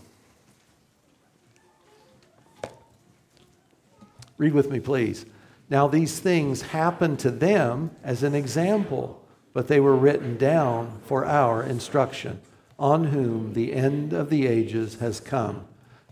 Read 4.39 4.53
with 4.53 4.70
me, 4.70 4.81
please. 4.81 5.26
Now, 5.68 5.87
these 5.87 6.18
things 6.18 6.62
happened 6.62 7.20
to 7.20 7.31
them 7.31 7.93
as 8.03 8.24
an 8.24 8.35
example 8.35 9.20
but 9.53 9.68
they 9.68 9.81
were 9.81 9.97
written 9.97 10.37
down 10.37 11.01
for 11.05 11.24
our 11.24 11.62
instruction, 11.62 12.41
on 12.78 13.05
whom 13.05 13.53
the 13.53 13.72
end 13.72 14.12
of 14.12 14.31
the 14.31 14.47
ages 14.47 14.97
has 15.01 15.20
come. 15.20 15.64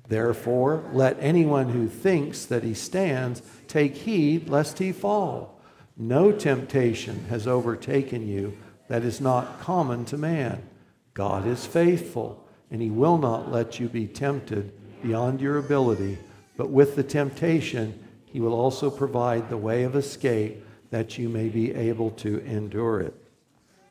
Therefore, 0.08 0.84
let 0.92 1.16
anyone 1.20 1.70
who 1.70 1.86
thinks 1.86 2.44
that 2.46 2.64
he 2.64 2.74
stands 2.74 3.42
take 3.68 3.96
heed 3.96 4.48
lest 4.48 4.78
he 4.78 4.92
fall. 4.92 5.57
No 5.98 6.30
temptation 6.30 7.24
has 7.28 7.48
overtaken 7.48 8.28
you 8.28 8.56
that 8.86 9.02
is 9.02 9.20
not 9.20 9.60
common 9.60 10.04
to 10.06 10.16
man. 10.16 10.62
God 11.12 11.44
is 11.44 11.66
faithful, 11.66 12.46
and 12.70 12.80
he 12.80 12.88
will 12.90 13.18
not 13.18 13.50
let 13.50 13.80
you 13.80 13.88
be 13.88 14.06
tempted 14.06 14.72
beyond 15.02 15.40
your 15.40 15.58
ability, 15.58 16.16
but 16.56 16.70
with 16.70 16.94
the 16.94 17.02
temptation, 17.02 18.04
he 18.26 18.40
will 18.40 18.54
also 18.54 18.90
provide 18.90 19.48
the 19.48 19.56
way 19.56 19.82
of 19.82 19.96
escape 19.96 20.64
that 20.90 21.18
you 21.18 21.28
may 21.28 21.48
be 21.48 21.74
able 21.74 22.10
to 22.12 22.38
endure 22.44 23.00
it. 23.00 23.27